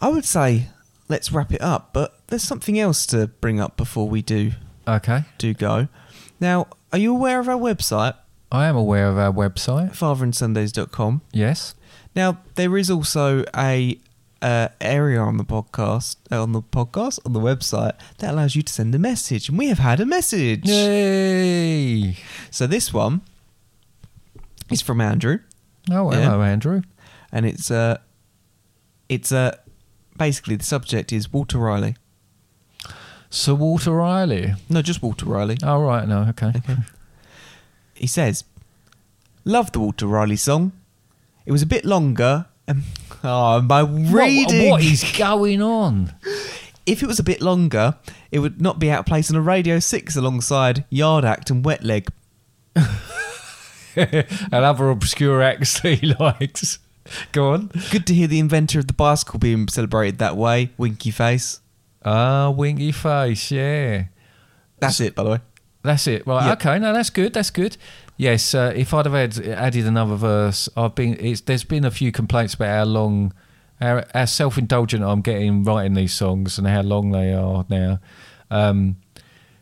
I 0.00 0.08
would 0.08 0.24
say 0.24 0.68
let's 1.08 1.32
wrap 1.32 1.52
it 1.52 1.60
up, 1.60 1.92
but 1.92 2.20
there's 2.28 2.42
something 2.42 2.78
else 2.78 3.06
to 3.06 3.26
bring 3.40 3.58
up 3.60 3.76
before 3.76 4.08
we 4.08 4.22
do 4.22 4.52
Okay, 4.86 5.24
do 5.38 5.54
go. 5.54 5.88
Now, 6.40 6.66
are 6.94 6.98
you 6.98 7.10
aware 7.12 7.40
of 7.40 7.48
our 7.48 7.58
website, 7.58 8.14
I 8.52 8.66
am 8.66 8.76
aware 8.76 9.08
of 9.08 9.18
our 9.18 9.32
website. 9.32 9.90
fatherandsundays.com? 9.96 11.22
Yes. 11.32 11.74
Now, 12.14 12.38
there 12.54 12.76
is 12.78 12.88
also 12.88 13.44
a 13.56 13.98
uh, 14.40 14.68
area 14.80 15.18
on 15.20 15.36
the 15.36 15.44
podcast, 15.44 16.16
uh, 16.30 16.40
on 16.40 16.52
the 16.52 16.62
podcast, 16.62 17.18
on 17.26 17.32
the 17.32 17.40
website 17.40 17.94
that 18.18 18.32
allows 18.32 18.54
you 18.54 18.62
to 18.62 18.72
send 18.72 18.94
a 18.94 18.98
message, 19.00 19.48
and 19.48 19.58
we 19.58 19.66
have 19.68 19.80
had 19.80 19.98
a 19.98 20.06
message. 20.06 20.68
Yay! 20.68 22.16
So 22.52 22.68
this 22.68 22.92
one 22.94 23.22
is 24.70 24.80
from 24.82 25.00
Andrew, 25.00 25.38
Oh, 25.90 26.12
Yeah. 26.12 26.20
hello, 26.30 26.42
Andrew. 26.42 26.82
and 27.32 27.44
it's 27.44 27.70
uh, 27.72 27.96
it's 29.08 29.32
uh, 29.32 29.56
basically 30.16 30.54
the 30.56 30.64
subject 30.64 31.12
is 31.12 31.32
Walter 31.32 31.58
Riley. 31.58 31.96
Sir 33.34 33.52
Walter 33.54 33.90
Riley. 33.90 34.54
No, 34.68 34.80
just 34.80 35.02
Walter 35.02 35.26
Riley. 35.26 35.56
Oh, 35.62 35.80
right, 35.82 36.06
no, 36.06 36.20
okay. 36.30 36.52
Okay. 36.56 36.76
He 37.94 38.06
says, 38.06 38.44
"Love 39.44 39.72
the 39.72 39.80
Walter 39.80 40.06
Riley 40.06 40.36
song. 40.36 40.70
It 41.44 41.50
was 41.50 41.60
a 41.62 41.66
bit 41.66 41.84
longer." 41.84 42.46
And, 42.68 42.84
oh, 43.24 43.60
my 43.60 43.82
What- 43.82 44.12
reading. 44.12 44.70
what 44.70 44.82
is 44.84 45.04
going 45.18 45.60
on? 45.60 46.14
If 46.86 47.02
it 47.02 47.06
was 47.06 47.18
a 47.18 47.24
bit 47.24 47.40
longer, 47.42 47.96
it 48.30 48.38
would 48.38 48.60
not 48.62 48.78
be 48.78 48.88
out 48.90 49.00
of 49.00 49.06
place 49.06 49.30
on 49.30 49.36
a 49.36 49.40
Radio 49.40 49.80
6 49.80 50.14
alongside 50.16 50.84
Yard 50.88 51.24
Act 51.24 51.50
and 51.50 51.64
Wet 51.64 51.82
Leg. 51.82 52.08
and 53.96 54.52
other 54.52 54.90
obscure 54.90 55.42
acts 55.42 55.80
that 55.80 55.98
he 55.98 56.14
likes. 56.20 56.78
Go 57.32 57.52
on. 57.52 57.70
Good 57.90 58.06
to 58.06 58.14
hear 58.14 58.26
the 58.28 58.38
inventor 58.38 58.78
of 58.78 58.86
the 58.86 58.92
bicycle 58.92 59.38
being 59.38 59.66
celebrated 59.68 60.18
that 60.18 60.36
way. 60.36 60.70
Winky 60.78 61.10
face. 61.10 61.60
Ah, 62.04 62.50
winky 62.50 62.92
face, 62.92 63.50
yeah. 63.50 64.04
That's 64.78 65.00
it, 65.00 65.14
by 65.14 65.22
the 65.24 65.30
way. 65.30 65.38
That's 65.82 66.06
it. 66.06 66.26
Right. 66.26 66.46
Yep. 66.48 66.58
Okay. 66.60 66.78
No, 66.78 66.92
that's 66.92 67.10
good. 67.10 67.34
That's 67.34 67.50
good. 67.50 67.76
Yes. 68.16 68.54
Uh, 68.54 68.72
if 68.74 68.94
I'd 68.94 69.06
have 69.06 69.14
had, 69.14 69.46
added 69.46 69.86
another 69.86 70.16
verse, 70.16 70.68
I've 70.76 70.94
been. 70.94 71.16
It's, 71.20 71.42
there's 71.42 71.64
been 71.64 71.84
a 71.84 71.90
few 71.90 72.10
complaints 72.10 72.54
about 72.54 72.68
how 72.68 72.84
long, 72.84 73.32
how, 73.80 74.02
how 74.14 74.24
self-indulgent 74.24 75.04
I'm 75.04 75.20
getting 75.20 75.62
writing 75.62 75.94
these 75.94 76.14
songs 76.14 76.58
and 76.58 76.66
how 76.66 76.80
long 76.82 77.10
they 77.10 77.32
are 77.34 77.66
now. 77.68 78.00
Um, 78.50 78.96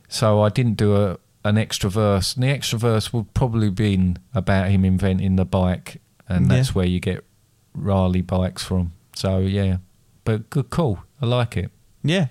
so 0.08 0.42
I 0.42 0.48
didn't 0.48 0.74
do 0.74 0.94
a 0.96 1.18
an 1.44 1.58
extra 1.58 1.90
verse. 1.90 2.34
And 2.34 2.44
the 2.44 2.48
extra 2.48 2.78
verse 2.78 3.12
would 3.12 3.34
probably 3.34 3.70
been 3.70 4.16
about 4.32 4.68
him 4.70 4.84
inventing 4.84 5.34
the 5.36 5.44
bike, 5.44 6.00
and 6.28 6.48
Yeah. 6.48 6.56
that's 6.56 6.72
where 6.74 6.86
you 6.86 7.00
get 7.00 7.24
Riley 7.74 8.20
bikes 8.22 8.62
from. 8.64 8.92
So 9.16 9.38
yeah, 9.40 9.78
but 10.24 10.50
good 10.50 10.70
call. 10.70 11.00
I 11.20 11.26
like 11.26 11.56
it. 11.56 11.70
Yeah. 12.02 12.26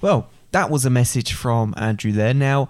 Well, 0.00 0.28
that 0.52 0.70
was 0.70 0.84
a 0.84 0.90
message 0.90 1.32
from 1.32 1.74
Andrew 1.76 2.12
there. 2.12 2.34
Now, 2.34 2.68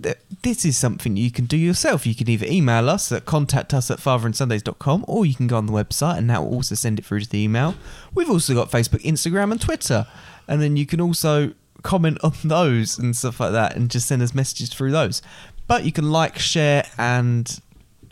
th- 0.00 0.16
this 0.42 0.64
is 0.64 0.76
something 0.76 1.16
you 1.16 1.30
can 1.30 1.44
do 1.46 1.56
yourself. 1.56 2.06
You 2.06 2.14
can 2.14 2.28
either 2.28 2.46
email 2.46 2.88
us 2.88 3.10
at 3.12 3.24
contact 3.26 3.74
us 3.74 3.90
at 3.90 3.98
fatherandsundays.com 3.98 5.04
or 5.08 5.26
you 5.26 5.34
can 5.34 5.46
go 5.46 5.56
on 5.56 5.66
the 5.66 5.72
website 5.72 6.18
and 6.18 6.30
that 6.30 6.42
will 6.42 6.54
also 6.54 6.74
send 6.74 6.98
it 6.98 7.04
through 7.04 7.20
to 7.20 7.28
the 7.28 7.38
email. 7.42 7.74
We've 8.14 8.30
also 8.30 8.54
got 8.54 8.70
Facebook, 8.70 9.02
Instagram, 9.02 9.52
and 9.52 9.60
Twitter. 9.60 10.06
And 10.48 10.60
then 10.62 10.76
you 10.76 10.86
can 10.86 11.00
also 11.00 11.52
comment 11.82 12.18
on 12.24 12.32
those 12.44 12.98
and 12.98 13.14
stuff 13.16 13.40
like 13.40 13.52
that 13.52 13.76
and 13.76 13.90
just 13.90 14.06
send 14.08 14.22
us 14.22 14.34
messages 14.34 14.70
through 14.70 14.92
those. 14.92 15.22
But 15.66 15.84
you 15.84 15.92
can 15.92 16.10
like, 16.10 16.38
share, 16.38 16.84
and 16.98 17.60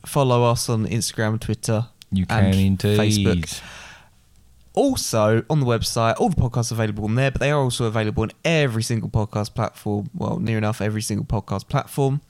follow 0.07 0.45
us 0.45 0.69
on 0.69 0.87
Instagram, 0.87 1.41
Twitter, 1.41 1.87
You 2.13 2.25
can 2.25 2.45
and 2.45 2.55
indeed. 2.55 2.99
Facebook. 2.99 3.61
Also, 4.79 5.43
on 5.51 5.59
the 5.59 5.67
website, 5.67 6.15
all 6.21 6.29
the 6.29 6.37
podcasts 6.37 6.71
are 6.71 6.77
available 6.77 7.03
on 7.03 7.17
there, 7.17 7.33
but 7.33 7.41
they 7.41 7.51
are 7.51 7.59
also 7.59 7.87
available 7.87 8.23
on 8.23 8.31
every 8.45 8.85
single 8.85 9.09
podcast 9.09 9.53
platform. 9.53 10.09
Well, 10.15 10.39
near 10.39 10.57
enough 10.57 10.81
every 10.81 11.03
single 11.03 11.27
podcast 11.27 11.69
platform. 11.69 12.21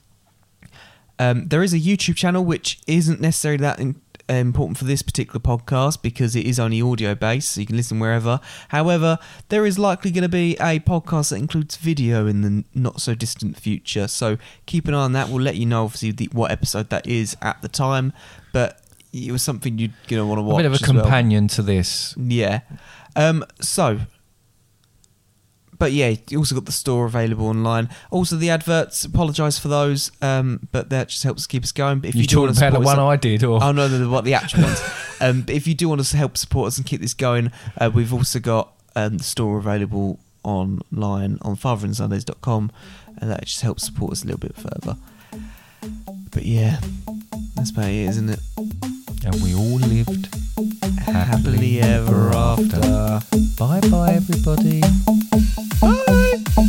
Um, 1.19 1.47
there 1.49 1.61
is 1.61 1.75
a 1.75 1.79
YouTube 1.79 2.15
channel 2.15 2.43
which 2.43 2.79
isn't 2.87 3.21
necessarily 3.21 3.61
that 3.61 3.79
in, 3.79 4.01
important 4.27 4.79
for 4.79 4.85
this 4.85 5.03
particular 5.03 5.39
podcast 5.39 6.01
because 6.01 6.35
it 6.35 6.47
is 6.47 6.59
only 6.59 6.81
audio 6.81 7.13
based, 7.13 7.51
so 7.51 7.61
you 7.61 7.67
can 7.67 7.77
listen 7.77 7.99
wherever. 7.99 8.39
However, 8.69 9.19
there 9.49 9.67
is 9.67 9.77
likely 9.77 10.09
going 10.09 10.23
to 10.23 10.27
be 10.27 10.53
a 10.53 10.79
podcast 10.79 11.29
that 11.29 11.35
includes 11.35 11.77
video 11.77 12.25
in 12.25 12.41
the 12.41 12.63
not 12.73 12.99
so 12.99 13.13
distant 13.13 13.59
future, 13.59 14.07
so 14.07 14.39
keep 14.65 14.87
an 14.87 14.95
eye 14.95 15.03
on 15.03 15.13
that. 15.13 15.29
We'll 15.29 15.43
let 15.43 15.57
you 15.57 15.67
know, 15.67 15.83
obviously, 15.83 16.13
the, 16.13 16.29
what 16.31 16.49
episode 16.49 16.89
that 16.89 17.05
is 17.05 17.37
at 17.43 17.61
the 17.61 17.67
time, 17.67 18.11
but 18.53 18.78
it 19.13 19.31
was 19.31 19.41
something 19.43 19.77
you're 19.77 19.91
going 20.07 20.21
to 20.21 20.25
want 20.25 20.39
to 20.39 20.43
watch. 20.43 20.55
A 20.55 20.57
bit 20.57 20.65
of 20.65 20.71
a 20.73 20.75
as 20.75 20.81
well. 20.81 21.01
companion 21.01 21.47
to 21.49 21.61
this. 21.61 22.15
Yeah. 22.17 22.61
Um, 23.15 23.43
so, 23.61 23.99
but 25.77 25.91
yeah, 25.93 26.15
you 26.29 26.37
also 26.37 26.55
got 26.55 26.65
the 26.65 26.71
store 26.71 27.05
available 27.05 27.47
online. 27.47 27.89
Also, 28.11 28.35
the 28.35 28.49
adverts. 28.49 29.05
Apologise 29.05 29.57
for 29.57 29.69
those, 29.69 30.11
um, 30.21 30.67
but 30.71 30.89
that 30.89 31.09
just 31.09 31.23
helps 31.23 31.47
keep 31.47 31.63
us 31.63 31.71
going. 31.71 31.99
But 31.99 32.09
if 32.09 32.15
You 32.15 32.21
you, 32.21 32.27
do 32.27 32.41
want 32.41 32.55
to 32.55 32.59
about 32.67 32.79
the 32.79 32.85
support 32.85 32.97
one 32.97 32.99
us, 32.99 33.13
I 33.13 33.15
did, 33.15 33.43
or 33.43 33.63
oh 33.63 33.71
no, 33.71 33.87
no, 33.87 34.09
what 34.09 34.25
the 34.25 34.33
actual 34.33 34.63
ones. 34.63 34.81
Um, 35.21 35.41
but 35.41 35.53
if 35.53 35.67
you 35.67 35.75
do 35.75 35.89
want 35.89 36.01
to 36.01 36.15
help 36.15 36.37
support 36.37 36.67
us 36.67 36.77
and 36.77 36.87
keep 36.87 37.01
this 37.01 37.13
going, 37.13 37.51
uh, 37.77 37.91
we've 37.93 38.13
also 38.13 38.39
got 38.39 38.71
um, 38.95 39.17
the 39.17 39.23
store 39.25 39.57
available 39.57 40.17
online 40.43 41.37
on 41.41 41.57
fatherandsundays.com, 41.57 42.71
and 43.17 43.29
that 43.29 43.43
just 43.43 43.59
helps 43.59 43.83
support 43.83 44.13
us 44.13 44.23
a 44.23 44.27
little 44.27 44.39
bit 44.39 44.55
further. 44.55 44.95
But 46.31 46.43
yeah, 46.43 46.79
that's 47.55 47.71
about 47.71 47.89
it, 47.89 47.95
isn't 47.95 48.29
it? 48.29 48.39
And 49.25 49.35
we 49.41 49.53
all 49.55 49.79
lived 49.79 50.29
Happily 51.05 51.81
ever 51.81 52.31
after. 52.33 53.21
Bye 53.57 53.81
bye, 53.89 54.13
everybody. 54.13 54.81
Mom 55.81 56.68